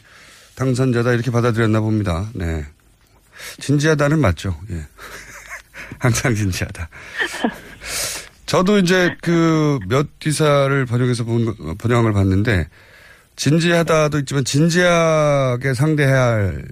당선자다 0.57 1.13
이렇게 1.13 1.31
받아들였나 1.31 1.79
봅니다. 1.79 2.25
네. 2.35 2.63
진지하다는 3.59 4.19
맞죠. 4.19 4.55
예. 4.71 4.75
항상 5.99 6.33
진지하다. 6.33 6.89
저도 8.45 8.77
이제 8.77 9.15
그 9.21 9.79
몇 9.87 10.19
기사를 10.19 10.85
번역해서 10.85 11.23
본, 11.23 11.45
걸 11.77 12.13
봤는데 12.13 12.67
진지하다도 13.35 14.19
있지만 14.19 14.45
진지하게 14.45 15.73
상대해야 15.73 16.21
할 16.21 16.63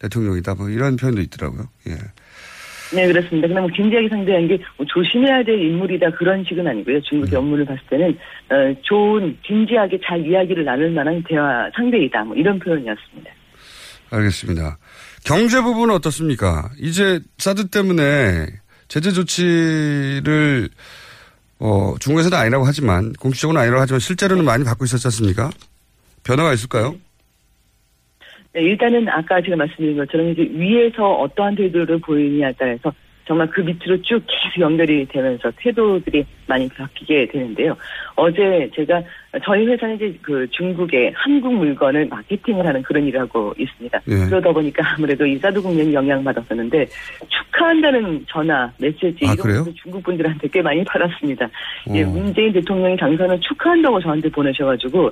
대통령이다. 0.00 0.54
뭐 0.54 0.68
이런 0.68 0.96
표현도 0.96 1.20
있더라고요. 1.22 1.68
예. 1.88 1.94
네, 2.94 3.06
그렇습니다. 3.06 3.48
그러면 3.48 3.70
진지하게 3.76 4.08
상대하는 4.08 4.48
게 4.48 4.58
뭐 4.78 4.86
조심해야 4.88 5.44
될 5.44 5.58
인물이다 5.60 6.10
그런 6.12 6.42
식은 6.44 6.66
아니고요. 6.66 7.00
중국의 7.02 7.38
업무를 7.38 7.64
봤을 7.66 7.82
때는 7.90 8.16
어, 8.50 8.74
좋은 8.82 9.36
진지하게 9.46 10.00
잘 10.04 10.24
이야기를 10.26 10.64
나눌 10.64 10.90
만한 10.90 11.22
대화 11.28 11.68
상대이다. 11.76 12.24
뭐 12.24 12.34
이런 12.36 12.58
표현이었습니다. 12.58 13.30
알겠습니다. 14.10 14.78
경제 15.28 15.60
부분은 15.60 15.94
어떻습니까? 15.94 16.70
이제 16.78 17.20
사드 17.36 17.68
때문에 17.68 18.46
제재 18.88 19.10
조치를 19.10 20.70
어, 21.60 21.94
중국에서는 22.00 22.38
아니라고 22.38 22.64
하지만 22.64 23.12
공식적으로는 23.12 23.60
아니라고 23.60 23.82
하지만 23.82 24.00
실제로는 24.00 24.46
많이 24.46 24.64
받고 24.64 24.86
있었지 24.86 25.06
않습니까? 25.08 25.50
변화가 26.24 26.54
있을까요? 26.54 26.96
네, 28.54 28.62
일단은 28.62 29.06
아까 29.10 29.42
제가 29.42 29.54
말씀드린 29.56 29.98
것처럼 29.98 30.30
이제 30.30 30.48
위에서 30.50 31.16
어떠한 31.16 31.56
태도를 31.56 32.00
보이느냐에 32.00 32.54
따라서 32.58 32.90
정말 33.26 33.50
그 33.50 33.60
밑으로 33.60 34.00
쭉 34.00 34.24
계속 34.26 34.62
연결이 34.62 35.06
되면서 35.06 35.52
태도들이 35.56 36.24
많이 36.46 36.66
바뀌게 36.70 37.28
되는데요. 37.30 37.76
어제 38.16 38.70
제가 38.74 39.02
저희 39.44 39.66
회사는 39.66 39.96
이제 39.96 40.18
그 40.22 40.46
중국의 40.50 41.12
한국 41.14 41.54
물건을 41.54 42.06
마케팅을 42.06 42.66
하는 42.66 42.82
그런 42.82 43.06
일을 43.06 43.20
하고 43.20 43.54
있습니다. 43.58 44.00
예. 44.08 44.28
그러다 44.28 44.52
보니까 44.52 44.94
아무래도 44.94 45.26
이 45.26 45.36
사드 45.38 45.60
국면이 45.60 45.92
영향 45.92 46.22
받았었는데 46.24 46.86
축하한다는 47.28 48.24
전화, 48.28 48.70
메시지 48.78 49.26
아, 49.26 49.32
이런 49.32 49.36
그래요? 49.36 49.64
것도 49.64 49.74
중국 49.74 50.02
분들한테 50.02 50.48
꽤 50.48 50.62
많이 50.62 50.84
받았습니다. 50.84 51.48
예, 51.94 52.02
어. 52.02 52.06
문재인 52.06 52.52
대통령이 52.52 52.96
당선을 52.96 53.40
축하한다고 53.40 54.00
저한테 54.00 54.28
보내셔가지고 54.30 55.10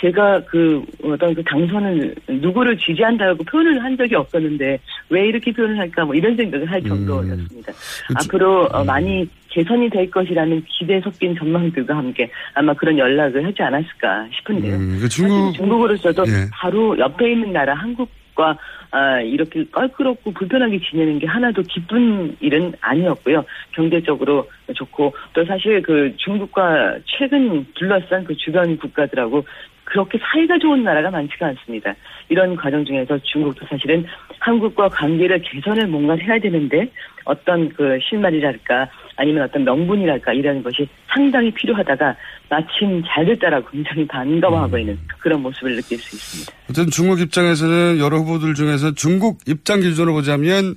제가 0.00 0.40
그 0.46 0.84
어떤 1.02 1.34
그 1.34 1.42
당선을 1.44 2.14
누구를 2.28 2.76
지지한다고 2.78 3.44
표현을 3.44 3.82
한 3.82 3.96
적이 3.96 4.16
없었는데 4.16 4.78
왜 5.10 5.28
이렇게 5.28 5.52
표현을 5.52 5.78
할까 5.78 6.04
뭐 6.04 6.14
이런 6.14 6.36
생각을 6.36 6.70
할 6.70 6.82
정도였습니다. 6.82 7.72
앞으로 8.14 8.66
어, 8.72 8.84
많이 8.84 9.28
개선이 9.56 9.88
될 9.88 10.10
것이라는 10.10 10.64
기대 10.68 11.00
섞인 11.00 11.34
전망들과 11.34 11.96
함께 11.96 12.30
아마 12.52 12.74
그런 12.74 12.98
연락을 12.98 13.46
하지 13.46 13.62
않았을까 13.62 14.28
싶은데요. 14.36 14.74
음, 14.76 14.98
그 15.00 15.08
중국 15.08 15.54
중국으로서도 15.54 16.24
예. 16.26 16.50
바로 16.52 16.98
옆에 16.98 17.32
있는 17.32 17.52
나라 17.52 17.74
한국 17.74 18.10
과 18.34 18.58
아, 18.90 19.18
이렇게 19.22 19.64
껄끄럽고 19.72 20.32
불편하게 20.32 20.78
지내는 20.80 21.18
게 21.18 21.26
하나도 21.26 21.62
기쁜 21.62 22.36
일은 22.40 22.74
아니었고요. 22.82 23.46
경제적으로 23.72 24.46
좋고 24.74 25.14
또 25.32 25.44
사실 25.46 25.80
그 25.80 26.12
중국과 26.18 26.98
최근 27.06 27.64
둘러싼 27.74 28.24
그 28.24 28.36
주변 28.36 28.76
국가들하고 28.76 29.42
그렇게 29.86 30.18
사이가 30.18 30.58
좋은 30.58 30.84
나라가 30.84 31.10
많지가 31.10 31.46
않습니다. 31.46 31.94
이런 32.28 32.56
과정 32.56 32.84
중에서 32.84 33.18
중국도 33.22 33.64
사실은 33.66 34.04
한국과 34.40 34.88
관계를 34.88 35.40
개선을 35.42 35.86
뭔가 35.86 36.16
해야 36.16 36.38
되는데 36.38 36.90
어떤 37.24 37.68
그 37.70 37.98
실마리랄까 38.08 38.88
아니면 39.16 39.44
어떤 39.44 39.64
명분이랄까 39.64 40.32
이런 40.32 40.62
것이 40.62 40.88
상당히 41.08 41.50
필요하다가 41.52 42.16
마침 42.50 43.02
잘 43.06 43.24
됐다라고 43.26 43.68
굉장히 43.70 44.06
반가워하고 44.06 44.76
있는 44.78 44.98
그런 45.20 45.40
모습을 45.42 45.76
느낄 45.76 45.98
수 45.98 46.16
있습니다. 46.16 46.52
어쨌든 46.64 46.90
중국 46.90 47.20
입장에서는 47.20 47.98
여러 47.98 48.18
후보들 48.18 48.54
중에서 48.54 48.92
중국 48.94 49.38
입장 49.46 49.80
기준으로 49.80 50.12
보자면 50.12 50.74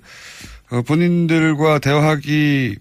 어, 0.71 0.81
본인들과 0.87 1.79
대화하기 1.79 2.77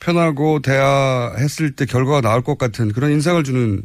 편하고 0.00 0.60
대화했을 0.60 1.76
때 1.76 1.84
결과가 1.84 2.20
나올 2.22 2.42
것 2.42 2.58
같은 2.58 2.92
그런 2.92 3.12
인상을 3.12 3.42
주는 3.44 3.82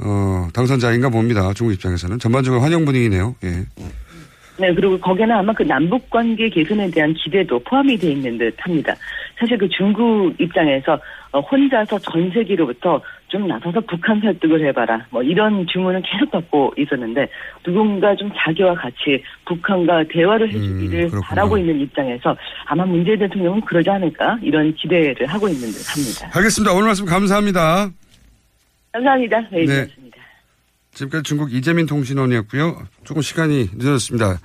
어, 0.00 0.48
당선자인가 0.52 1.08
봅니다. 1.08 1.52
중국 1.54 1.74
입장에서는 1.74 2.18
전반적으로 2.18 2.60
환영 2.62 2.84
분위기네요. 2.84 3.34
예. 3.44 3.64
네, 4.60 4.74
그리고 4.74 4.98
거기에는 4.98 5.36
아마 5.36 5.52
그 5.52 5.62
남북 5.62 6.10
관계 6.10 6.48
개선에 6.48 6.90
대한 6.90 7.14
기대도 7.14 7.60
포함이 7.60 7.96
돼 7.96 8.10
있는 8.10 8.38
듯 8.38 8.54
합니다. 8.58 8.94
사실 9.38 9.56
그 9.56 9.68
중국 9.68 10.34
입장에서 10.38 10.98
어, 11.30 11.40
혼자서 11.40 11.98
전 11.98 12.30
세계로부터 12.32 13.00
좀 13.28 13.46
나서서 13.46 13.80
북한 13.82 14.20
설득을 14.20 14.66
해봐라. 14.68 15.06
뭐 15.10 15.22
이런 15.22 15.66
주문을 15.66 16.02
계속 16.02 16.30
받고 16.30 16.74
있었는데 16.78 17.28
누군가 17.62 18.16
좀 18.16 18.30
자기와 18.34 18.74
같이 18.74 19.22
북한과 19.46 20.04
대화를 20.10 20.48
해주기를 20.48 21.10
바라고 21.22 21.58
있는 21.58 21.80
입장에서 21.80 22.34
아마 22.64 22.84
문재인 22.86 23.18
대통령은 23.18 23.60
그러지 23.60 23.90
않을까 23.90 24.38
이런 24.42 24.74
기대를 24.74 25.26
하고 25.26 25.46
있는 25.48 25.68
듯 25.68 25.94
합니다. 25.94 26.30
알겠습니다. 26.34 26.72
오늘 26.72 26.86
말씀 26.86 27.04
감사합니다. 27.04 27.90
감사합니다. 28.92 29.40
네. 29.52 29.66
네. 29.66 29.86
지금까지 30.92 31.22
중국 31.22 31.52
이재민 31.52 31.86
통신원이었고요. 31.86 32.82
조금 33.04 33.22
시간이 33.22 33.68
늦어졌습니다. 33.74 34.38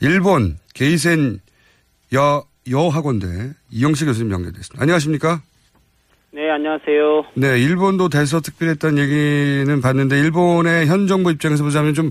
일본 0.00 0.58
게이센 0.74 1.40
여, 2.14 2.44
여학원대 2.70 3.26
이영식 3.70 4.06
교수님 4.06 4.30
연결됐습니다. 4.32 4.82
안녕하십니까? 4.82 5.40
네, 6.30 6.50
안녕하세요. 6.50 7.24
네, 7.34 7.58
일본도 7.58 8.10
대서특필했다는 8.10 8.98
얘기는 8.98 9.80
봤는데 9.80 10.20
일본의 10.20 10.86
현 10.86 11.06
정부 11.06 11.32
입장에서 11.32 11.64
보자면 11.64 11.94
좀 11.94 12.10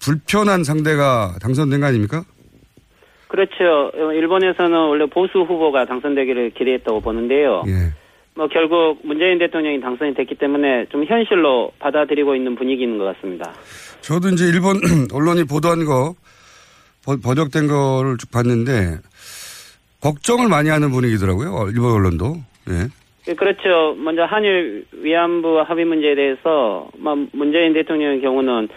불편한 0.00 0.64
상대가 0.64 1.34
당선된 1.40 1.80
거 1.80 1.86
아닙니까? 1.86 2.24
그렇죠. 3.28 3.90
어, 3.94 4.12
일본에서는 4.12 4.72
원래 4.76 5.06
보수 5.06 5.38
후보가 5.40 5.86
당선되기를 5.86 6.50
기대했다고 6.50 7.00
보는데요. 7.00 7.64
예. 7.68 7.92
뭐 8.36 8.48
결국 8.48 8.98
문재인 9.04 9.38
대통령이 9.38 9.80
당선이 9.80 10.14
됐기 10.14 10.34
때문에 10.36 10.86
좀 10.90 11.04
현실로 11.04 11.70
받아들이고 11.78 12.34
있는 12.34 12.56
분위기인 12.56 12.98
것 12.98 13.04
같습니다. 13.14 13.52
저도 14.00 14.28
이제 14.30 14.44
일본 14.46 14.80
언론이 15.12 15.44
보도한 15.44 15.84
거 15.84 16.14
번- 17.04 17.20
번역된 17.20 17.68
거를 17.68 18.16
쭉 18.18 18.30
봤는데 18.32 18.98
걱정을 20.02 20.48
많이 20.48 20.68
하는 20.68 20.90
분위기더라고요. 20.90 21.50
어, 21.54 21.68
일본 21.68 21.92
언론도. 21.92 22.34
예. 22.70 22.88
예, 23.28 23.34
그렇죠. 23.34 23.94
먼저 23.98 24.24
한일 24.24 24.84
위안부 24.92 25.60
합의 25.66 25.84
문제에 25.86 26.14
대해서 26.14 26.88
뭐 26.98 27.14
문재인 27.32 27.72
대통령의 27.72 28.20
경우는 28.20 28.68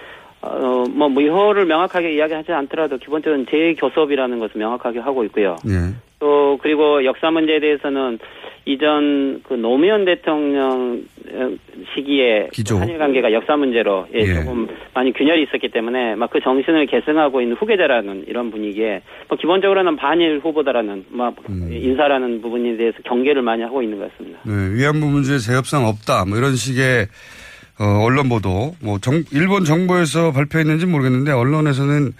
어, 0.41 0.83
뭐 0.89 1.09
무효를 1.09 1.65
명확하게 1.65 2.13
이야기하지 2.15 2.51
않더라도 2.53 2.97
기본적으로 2.97 3.43
재교섭이라는 3.49 4.39
것을 4.39 4.59
명확하게 4.59 4.99
하고 4.99 5.23
있고요. 5.25 5.57
예. 5.67 5.93
또 6.19 6.57
그리고 6.61 7.03
역사 7.05 7.29
문제에 7.31 7.59
대해서는 7.59 8.19
이전 8.65 9.41
그 9.47 9.53
노무현 9.53 10.03
대통령 10.03 11.01
어, 11.31 11.51
시기에 11.95 12.49
기조. 12.51 12.77
한일 12.77 12.97
관계가 12.97 13.31
역사 13.31 13.55
문제로 13.55 14.07
예, 14.13 14.19
예. 14.19 14.33
조금 14.35 14.67
많이 14.93 15.13
균열이 15.13 15.43
있었기 15.43 15.69
때문에 15.69 16.15
막 16.15 16.27
그 16.31 16.41
정신을 16.41 16.87
계승하고 16.87 17.41
있는 17.41 17.55
후계자라는 17.55 18.25
이런 18.27 18.51
분위기에 18.51 19.01
뭐 19.29 19.37
기본적으로는 19.37 19.95
반일 19.95 20.39
후보다라는 20.43 21.05
막 21.09 21.35
음. 21.49 21.69
인사라는 21.71 22.41
부분에 22.41 22.75
대해서 22.75 22.97
경계를 23.05 23.41
많이 23.41 23.63
하고 23.63 23.81
있는 23.81 23.97
것 23.99 24.11
같습니다. 24.11 24.39
네, 24.43 24.73
위안부 24.73 25.05
문제 25.05 25.37
재협상 25.37 25.85
없다. 25.85 26.25
뭐 26.25 26.37
이런 26.37 26.55
식의 26.55 27.07
어, 27.79 28.03
언론 28.03 28.27
보도. 28.27 28.73
뭐 28.83 28.97
정, 28.99 29.23
일본 29.31 29.63
정부에서 29.63 30.31
발표했는지 30.33 30.85
모르겠는데 30.87 31.31
언론에서는 31.31 32.11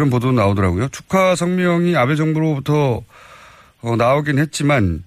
그런 0.00 0.08
보도 0.08 0.32
나오더라고요. 0.32 0.88
축하 0.88 1.34
성명이 1.34 1.94
아베 1.94 2.14
정부로부터 2.14 3.02
어, 3.82 3.96
나오긴 3.98 4.38
했지만 4.38 5.04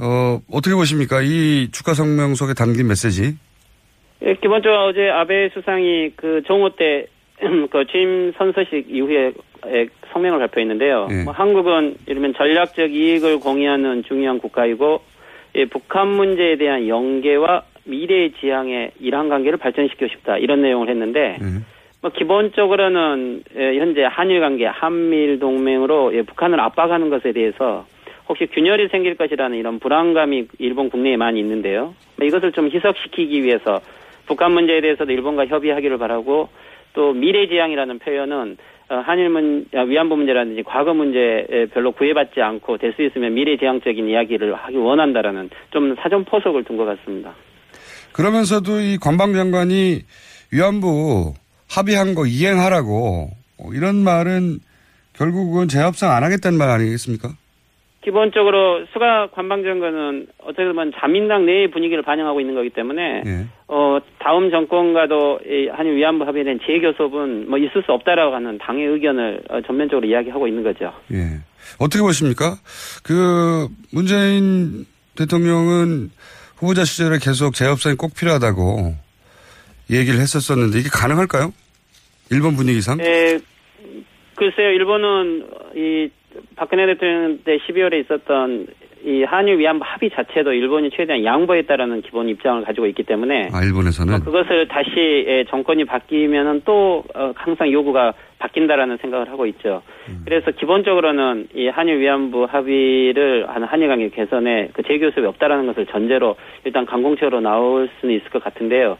어, 0.00 0.40
어떻게 0.50 0.74
보십니까? 0.74 1.20
이 1.20 1.70
축하 1.70 1.92
성명 1.92 2.34
속에 2.34 2.54
담긴 2.54 2.88
메시지. 2.88 3.36
예, 4.22 4.34
기본적으로 4.36 4.86
어제 4.86 5.10
아베 5.10 5.50
수상이 5.50 6.12
그 6.16 6.40
정호 6.46 6.76
때 6.76 7.08
그 7.70 7.84
취임 7.92 8.32
선서식 8.38 8.86
이후에 8.88 9.32
에, 9.66 9.86
성명을 10.14 10.38
발표했는데요. 10.38 11.08
예. 11.10 11.24
뭐 11.24 11.34
한국은 11.34 11.96
이러면 12.06 12.32
전략적 12.32 12.90
이익을 12.90 13.38
공유하는 13.40 14.04
중요한 14.04 14.38
국가이고 14.38 15.02
예, 15.56 15.66
북한 15.66 16.08
문제에 16.08 16.56
대한 16.56 16.88
연계와 16.88 17.64
미래 17.84 18.30
지향의 18.40 18.92
이란 18.98 19.28
관계를 19.28 19.58
발전시키고 19.58 20.08
싶다 20.08 20.38
이런 20.38 20.62
내용을 20.62 20.88
했는데 20.88 21.36
뭐 22.02 22.10
기본적으로는 22.10 23.42
예, 23.56 23.78
현재 23.78 24.02
한일 24.04 24.40
관계, 24.40 24.66
한미일 24.66 25.38
동맹으로 25.38 26.14
예, 26.14 26.22
북한을 26.22 26.58
압박하는 26.60 27.10
것에 27.10 27.32
대해서 27.32 27.86
혹시 28.28 28.46
균열이 28.46 28.88
생길 28.88 29.16
것이라는 29.16 29.56
이런 29.58 29.78
불안감이 29.78 30.46
일본 30.58 30.88
국내에 30.88 31.16
많이 31.16 31.40
있는데요. 31.40 31.94
뭐 32.16 32.26
이것을 32.26 32.52
좀 32.52 32.70
희석시키기 32.70 33.42
위해서 33.42 33.80
북한 34.26 34.52
문제에 34.52 34.80
대해서도 34.80 35.12
일본과 35.12 35.46
협의하기를 35.46 35.98
바라고 35.98 36.48
또 36.94 37.12
미래지향이라는 37.12 37.98
표현은 37.98 38.56
어, 38.88 38.94
한일 39.06 39.28
문 39.28 39.66
아, 39.74 39.82
위안부 39.82 40.16
문제라든지 40.16 40.62
과거 40.64 40.94
문제에 40.94 41.66
별로 41.72 41.92
구애받지 41.92 42.40
않고 42.40 42.78
될 42.78 42.92
수 42.94 43.02
있으면 43.02 43.34
미래지향적인 43.34 44.08
이야기를 44.08 44.54
하기 44.54 44.76
원한다라는 44.76 45.50
좀 45.70 45.94
사전 46.00 46.24
포석을 46.24 46.64
둔 46.64 46.76
것 46.76 46.84
같습니다. 46.86 47.34
그러면서도 48.12 48.80
이 48.80 48.96
관방장관이 48.98 50.00
위안부 50.52 51.34
합의한 51.70 52.14
거 52.14 52.26
이행하라고 52.26 53.30
어, 53.58 53.70
이런 53.72 54.02
말은 54.02 54.58
결국은 55.12 55.68
재협상 55.68 56.10
안 56.10 56.24
하겠다는 56.24 56.58
말 56.58 56.68
아니겠습니까? 56.68 57.30
기본적으로 58.02 58.86
수가 58.92 59.28
관방장관은 59.32 60.26
어떻게 60.38 60.64
보면 60.64 60.92
자민당 60.98 61.44
내의 61.44 61.70
분위기를 61.70 62.02
반영하고 62.02 62.40
있는 62.40 62.54
거기 62.54 62.70
때문에 62.70 63.22
예. 63.26 63.46
어 63.68 63.98
다음 64.18 64.50
정권과도 64.50 65.40
이 65.44 65.68
한일 65.68 65.96
위안부 65.96 66.24
합의에 66.24 66.44
대한 66.44 66.58
재교섭은 66.66 67.50
뭐 67.50 67.58
있을 67.58 67.82
수 67.84 67.92
없다라고 67.92 68.34
하는 68.34 68.56
당의 68.56 68.86
의견을 68.86 69.42
어, 69.50 69.60
전면적으로 69.66 70.08
이야기하고 70.08 70.48
있는 70.48 70.62
거죠. 70.62 70.94
예. 71.12 71.40
어떻게 71.78 72.00
보십니까? 72.00 72.56
그 73.04 73.68
문재인 73.92 74.86
대통령은 75.16 76.10
후보자 76.56 76.84
시절에 76.84 77.18
계속 77.20 77.54
재협상이 77.54 77.96
꼭 77.96 78.14
필요하다고 78.14 78.94
얘기를 79.90 80.20
했었었는데 80.20 80.78
이게 80.78 80.88
가능할까요? 80.88 81.52
일본 82.30 82.56
분위기상? 82.56 82.98
예, 83.00 83.38
글쎄요, 84.36 84.70
일본은 84.70 85.46
이 85.74 86.08
박근혜 86.56 86.86
대통령 86.86 87.38
때 87.44 87.58
12월에 87.58 88.04
있었던 88.04 88.66
이 89.04 89.22
한일 89.24 89.58
위안부 89.58 89.84
합의 89.86 90.10
자체도 90.10 90.52
일본이 90.52 90.90
최대한 90.90 91.24
양보했다라는 91.24 92.02
기본 92.02 92.28
입장을 92.28 92.62
가지고 92.64 92.86
있기 92.86 93.02
때문에 93.04 93.48
아, 93.52 93.62
일본에서는? 93.62 94.20
그것을 94.20 94.68
다시 94.68 94.90
예, 95.26 95.44
정권이 95.48 95.84
바뀌면은 95.84 96.62
또 96.64 97.04
어, 97.14 97.32
항상 97.34 97.70
요구가 97.72 98.12
바뀐다라는 98.38 98.96
생각을 98.98 99.30
하고 99.30 99.46
있죠. 99.46 99.82
그래서 100.24 100.50
기본적으로는 100.50 101.48
이 101.54 101.68
한일 101.68 102.00
위안부 102.00 102.46
합의를 102.50 103.46
한 103.48 103.64
한일 103.64 103.88
관계 103.88 104.08
개선에 104.08 104.70
그 104.72 104.82
재교섭이 104.82 105.26
없다라는 105.26 105.66
것을 105.66 105.86
전제로 105.86 106.36
일단 106.64 106.86
강공채로 106.86 107.40
나올 107.40 107.90
수는 108.00 108.14
있을 108.14 108.30
것 108.30 108.42
같은데요. 108.42 108.96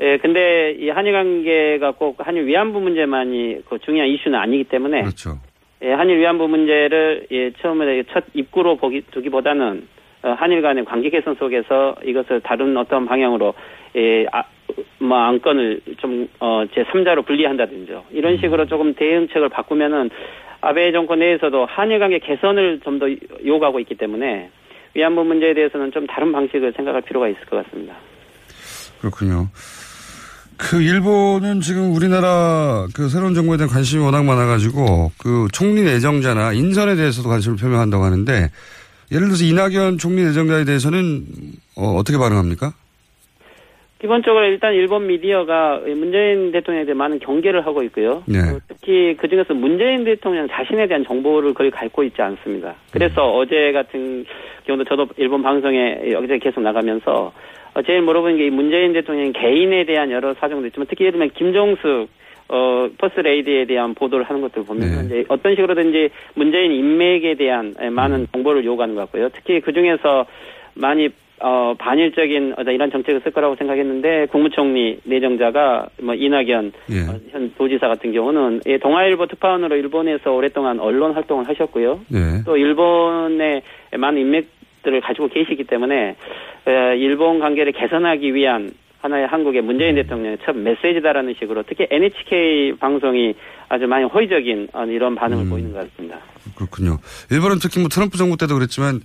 예, 0.00 0.18
근데 0.18 0.76
이 0.78 0.90
한일 0.90 1.12
관계가 1.14 1.92
꼭 1.92 2.16
한일 2.18 2.46
위안부 2.46 2.80
문제만이 2.80 3.62
그 3.66 3.78
중요한 3.78 4.10
이슈는 4.10 4.38
아니기 4.38 4.64
때문에 4.64 5.00
그렇죠. 5.00 5.38
예, 5.82 5.92
한일 5.92 6.18
위안부 6.18 6.48
문제를 6.48 7.26
예, 7.30 7.52
처음에 7.60 8.02
첫 8.12 8.24
입구로 8.34 8.76
보기, 8.76 9.02
두기보다는 9.10 9.86
어, 10.22 10.30
한일 10.30 10.62
간의 10.62 10.84
관계 10.84 11.10
개선 11.10 11.34
속에서 11.34 11.96
이것을 12.04 12.40
다른 12.40 12.76
어떤 12.76 13.06
방향으로 13.06 13.54
예, 13.96 14.26
아, 14.32 14.44
뭐 14.98 15.18
안건을 15.18 15.80
좀 15.98 16.28
어, 16.40 16.64
제 16.74 16.84
3자로 16.84 17.26
분리한다든지 17.26 17.92
이런 18.12 18.38
식으로 18.38 18.66
조금 18.66 18.94
대응책을 18.94 19.48
바꾸면은 19.50 20.10
아베 20.62 20.90
정권 20.92 21.18
내에서도 21.20 21.66
한일 21.66 21.98
관계 21.98 22.18
개선을 22.18 22.80
좀 22.80 22.98
더 22.98 23.06
요구하고 23.44 23.78
있기 23.80 23.94
때문에 23.94 24.50
위안부 24.94 25.24
문제에 25.24 25.52
대해서는 25.52 25.92
좀 25.92 26.06
다른 26.06 26.32
방식을 26.32 26.72
생각할 26.72 27.02
필요가 27.02 27.28
있을 27.28 27.44
것 27.44 27.62
같습니다. 27.64 27.94
그렇군요. 29.00 29.48
그 30.58 30.80
일본은 30.80 31.60
지금 31.60 31.94
우리나라 31.94 32.86
그 32.94 33.08
새로운 33.08 33.34
정부에 33.34 33.56
대한 33.56 33.68
관심이 33.68 34.02
워낙 34.02 34.24
많아가지고 34.24 35.12
그 35.18 35.48
총리 35.52 35.82
내정자나 35.82 36.52
인선에 36.52 36.96
대해서도 36.96 37.28
관심을 37.28 37.56
표명한다고 37.58 38.04
하는데 38.04 38.32
예를 39.12 39.26
들어서 39.26 39.44
이낙연 39.44 39.98
총리 39.98 40.24
내정자에 40.24 40.64
대해서는 40.64 41.24
어, 41.76 41.94
어떻게 41.98 42.18
반응합니까? 42.18 42.72
기본적으로 43.98 44.44
일단 44.46 44.74
일본 44.74 45.06
미디어가 45.06 45.80
문재인 45.96 46.52
대통령에 46.52 46.84
대해 46.84 46.94
많은 46.94 47.18
경계를 47.18 47.64
하고 47.66 47.82
있고요. 47.84 48.22
네. 48.26 48.38
어, 48.38 48.60
특히 48.68 49.16
그 49.18 49.28
중에서 49.28 49.54
문재인 49.54 50.04
대통령 50.04 50.46
자신에 50.48 50.86
대한 50.86 51.04
정보를 51.04 51.54
거의 51.54 51.70
갖고 51.70 52.02
있지 52.04 52.20
않습니다. 52.20 52.74
그래서 52.90 53.32
어제 53.32 53.72
같은 53.72 54.24
경우도 54.66 54.84
저도 54.84 55.08
일본 55.16 55.42
방송에 55.42 56.12
여기저기 56.12 56.40
계속 56.40 56.60
나가면서 56.60 57.12
어, 57.16 57.32
제일 57.82 58.02
물어보는 58.02 58.38
게이 58.38 58.50
문재인 58.50 58.92
대통령 58.92 59.32
개인에 59.32 59.84
대한 59.84 60.10
여러 60.10 60.34
사정도 60.34 60.66
있지만 60.66 60.86
특히 60.88 61.04
예를 61.04 61.12
들면 61.18 61.30
김정숙 61.34 62.08
어, 62.48 62.88
퍼스트 62.98 63.20
레이디에 63.20 63.64
대한 63.64 63.94
보도를 63.94 64.24
하는 64.24 64.40
것들 64.40 64.64
보면 64.64 65.06
이제 65.06 65.24
어떤 65.28 65.54
식으로든지 65.54 66.10
문재인 66.34 66.70
인맥에 66.72 67.34
대한 67.34 67.74
에, 67.80 67.90
많은 67.90 68.28
정보를 68.32 68.64
요구하는 68.64 68.94
것 68.94 69.02
같고요. 69.02 69.28
특히 69.30 69.60
그 69.60 69.72
중에서 69.72 70.26
많이 70.74 71.08
어, 71.38 71.74
반일적인 71.76 72.54
어떤 72.56 72.72
이런 72.72 72.90
정책을 72.90 73.20
쓸 73.20 73.30
거라고 73.32 73.56
생각했는데 73.56 74.26
국무총리 74.26 74.98
내정자가 75.04 75.88
뭐 76.00 76.14
이낙연 76.14 76.72
예. 76.90 77.00
어, 77.00 77.18
현 77.30 77.52
도지사 77.58 77.88
같은 77.88 78.12
경우는 78.12 78.60
예, 78.66 78.78
동아일보 78.78 79.26
특파원으로 79.26 79.76
일본에서 79.76 80.32
오랫동안 80.32 80.80
언론 80.80 81.12
활동을 81.12 81.46
하셨고요. 81.46 82.00
네. 82.08 82.18
또 82.46 82.56
일본의 82.56 83.60
많은 83.98 84.20
인맥 84.20 84.55
들을 84.86 85.00
가지고 85.00 85.26
계시기 85.28 85.64
때문에 85.64 86.16
에, 86.66 86.96
일본 86.98 87.40
관계를 87.40 87.72
개선하기 87.72 88.32
위한 88.34 88.70
하나의 89.02 89.26
한국의 89.26 89.62
문재인 89.62 89.96
대통령의 89.96 90.38
첫 90.44 90.56
메시지다라는 90.56 91.34
식으로 91.38 91.64
특히 91.68 91.86
NHK 91.90 92.74
방송이 92.78 93.34
아주 93.68 93.86
많이 93.88 94.04
호의적인 94.04 94.68
어, 94.72 94.84
이런 94.84 95.16
반응을 95.16 95.48
보이는 95.48 95.72
것 95.72 95.90
같습니다. 95.90 96.18
그렇군요. 96.54 96.98
일본은 97.32 97.58
특히 97.60 97.80
뭐 97.80 97.88
트럼프 97.88 98.16
정부 98.16 98.36
때도 98.36 98.54
그랬지만 98.54 99.00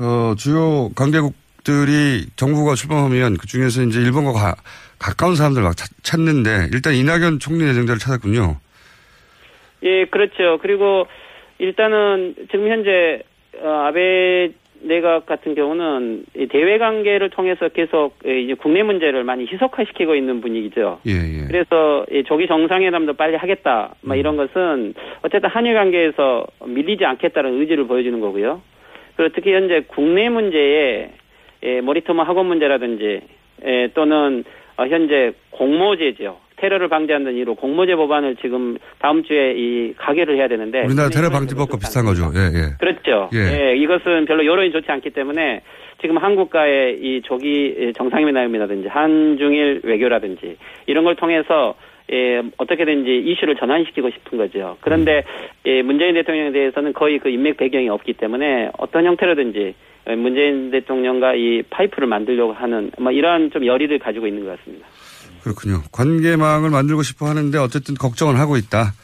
어, 0.00 0.34
주요 0.36 0.90
관계국들이 0.96 2.26
정부가 2.36 2.74
출범하면 2.74 3.36
그 3.38 3.46
중에서 3.46 3.82
이제 3.84 4.00
일본과 4.00 4.32
가, 4.32 4.54
가까운 4.98 5.36
사람들 5.36 5.62
막 5.62 5.76
찾- 5.76 5.88
찾는데 6.02 6.68
일단 6.72 6.94
이낙연 6.94 7.38
총리 7.38 7.64
내정자를 7.64 7.98
찾았군요. 8.00 8.56
예, 9.84 10.04
그렇죠. 10.06 10.58
그리고 10.60 11.06
일단은 11.58 12.34
지금 12.50 12.68
현재 12.68 13.22
어, 13.62 13.86
아베 13.88 14.50
내각 14.82 15.26
같은 15.26 15.54
경우는 15.54 16.24
이 16.36 16.46
대외 16.46 16.78
관계를 16.78 17.30
통해서 17.30 17.68
계속 17.68 18.14
예, 18.26 18.40
이제 18.40 18.54
국내 18.54 18.82
문제를 18.82 19.24
많이 19.24 19.46
희석화시키고 19.46 20.14
있는 20.14 20.40
분위기죠. 20.40 21.00
예, 21.06 21.12
예. 21.12 21.46
그래서 21.46 22.06
이 22.10 22.24
조기 22.24 22.46
정상회담도 22.46 23.14
빨리 23.14 23.36
하겠다. 23.36 23.94
막 24.02 24.16
이런 24.16 24.36
것은 24.36 24.94
어쨌든 25.22 25.50
한일 25.50 25.74
관계에서 25.74 26.46
밀리지 26.64 27.04
않겠다는 27.04 27.60
의지를 27.60 27.86
보여주는 27.86 28.18
거고요. 28.20 28.60
그리고 29.16 29.32
특히 29.34 29.52
현재 29.52 29.82
국내 29.86 30.28
문제에 30.28 31.10
예, 31.62 31.80
모리토모 31.80 32.22
학원 32.22 32.46
문제라든지 32.46 33.20
예, 33.64 33.88
또는 33.94 34.44
어, 34.76 34.86
현재 34.86 35.32
공모제죠. 35.50 36.38
테러를 36.56 36.88
방지하는 36.88 37.34
이유로 37.34 37.54
공모제 37.54 37.94
법안을 37.96 38.36
지금 38.36 38.78
다음 38.98 39.22
주에 39.22 39.52
이 39.56 39.94
가결을 39.96 40.36
해야 40.36 40.48
되는데 40.48 40.84
우리나라 40.84 41.08
테러 41.10 41.30
방지법과 41.30 41.76
비슷한 41.76 42.04
거죠. 42.04 42.32
예, 42.34 42.58
예. 42.58 42.76
그렇죠. 42.78 43.30
예. 43.34 43.38
예. 43.72 43.76
이것은 43.76 44.24
별로 44.24 44.44
여론이 44.44 44.72
좋지 44.72 44.90
않기 44.90 45.10
때문에 45.10 45.60
지금 46.00 46.18
한국과의 46.18 46.98
이 47.00 47.22
조기 47.22 47.92
정상회담이라든지 47.94 48.88
한중일 48.88 49.82
외교라든지 49.84 50.56
이런 50.86 51.04
걸 51.04 51.16
통해서 51.16 51.74
예, 52.12 52.40
어떻게든지 52.56 53.18
이슈를 53.26 53.56
전환시키고 53.56 54.10
싶은 54.10 54.38
거죠. 54.38 54.76
그런데 54.80 55.24
예, 55.66 55.82
문재인 55.82 56.14
대통령에 56.14 56.52
대해서는 56.52 56.92
거의 56.92 57.18
그 57.18 57.28
인맥 57.28 57.56
배경이 57.56 57.88
없기 57.88 58.14
때문에 58.14 58.70
어떤 58.78 59.04
형태로든지 59.04 59.74
문재인 60.16 60.70
대통령과 60.70 61.34
이 61.34 61.62
파이프를 61.68 62.06
만들려고 62.06 62.52
하는 62.52 62.92
뭐 62.98 63.10
이러한 63.10 63.50
좀 63.50 63.66
열의를 63.66 63.98
가지고 63.98 64.28
있는 64.28 64.44
것 64.44 64.56
같습니다. 64.56 64.86
그렇군요. 65.46 65.80
관계망을 65.92 66.70
만들고 66.70 67.04
싶어 67.04 67.26
하는데 67.26 67.56
어쨌든 67.58 67.94
걱정을 67.94 68.40
하고 68.40 68.56
있다. 68.56 68.94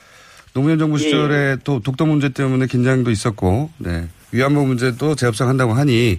노무현 0.55 0.76
정부 0.76 0.99
시절에 0.99 1.53
예. 1.53 1.57
또 1.62 1.78
독도 1.78 2.05
문제 2.05 2.30
때문에 2.30 2.66
긴장도 2.66 3.12
있었고, 3.12 3.70
네. 3.78 4.09
위안부 4.32 4.66
문제도 4.66 5.14
재협상한다고 5.14 5.72
하니 5.72 6.18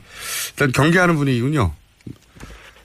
일단 0.52 0.72
경계하는 0.74 1.16
분위기군요. 1.16 1.72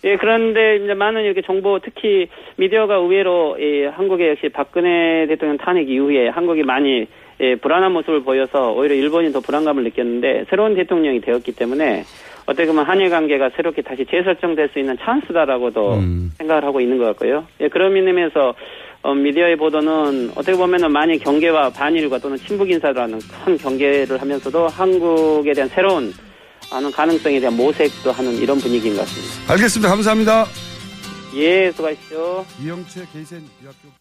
예, 0.02 0.16
그런데 0.16 0.82
이제 0.82 0.94
많은 0.94 1.22
이렇게 1.22 1.42
정보, 1.42 1.78
특히 1.78 2.28
미디어가 2.56 2.96
의외로 2.96 3.56
예, 3.60 3.86
한국의 3.86 4.30
역시 4.30 4.48
박근혜 4.48 5.26
대통령 5.28 5.58
탄핵 5.58 5.88
이후에 5.88 6.30
한국이 6.30 6.64
많이 6.64 7.06
예, 7.40 7.54
불안한 7.54 7.92
모습을 7.92 8.24
보여서 8.24 8.72
오히려 8.72 8.96
일본이 8.96 9.30
더 9.30 9.38
불안감을 9.38 9.84
느꼈는데 9.84 10.46
새로운 10.50 10.74
대통령이 10.74 11.20
되었기 11.20 11.52
때문에 11.52 12.04
어떻게 12.48 12.66
보면 12.66 12.86
한일 12.86 13.10
관계가 13.10 13.50
새롭게 13.54 13.82
다시 13.82 14.06
재설정될 14.10 14.70
수 14.72 14.78
있는 14.78 14.96
찬스다라고도 15.04 16.00
생각을 16.38 16.64
하고 16.64 16.80
있는 16.80 16.96
것 16.96 17.04
같고요. 17.04 17.46
예, 17.60 17.68
그런 17.68 17.94
의미에서 17.94 18.54
어, 19.02 19.14
미디어의 19.14 19.56
보도는 19.56 20.30
어떻게 20.30 20.56
보면은 20.56 20.90
많이 20.90 21.18
경계와 21.18 21.70
반일과 21.70 22.18
또는 22.18 22.38
친북 22.38 22.70
인사라는 22.70 23.18
큰 23.44 23.58
경계를 23.58 24.18
하면서도 24.20 24.66
한국에 24.66 25.52
대한 25.52 25.68
새로운 25.68 26.10
하는 26.70 26.90
가능성에 26.90 27.38
대한 27.38 27.54
모색도 27.54 28.12
하는 28.12 28.32
이런 28.36 28.56
분위기인 28.56 28.96
것 28.96 29.02
같습니다. 29.02 29.52
알겠습니다. 29.52 29.90
감사합니다. 29.90 30.46
예, 31.36 31.70
수고하십시오. 31.70 32.46
이영채 32.64 33.04
게이센 33.12 33.42
유학교 33.62 33.97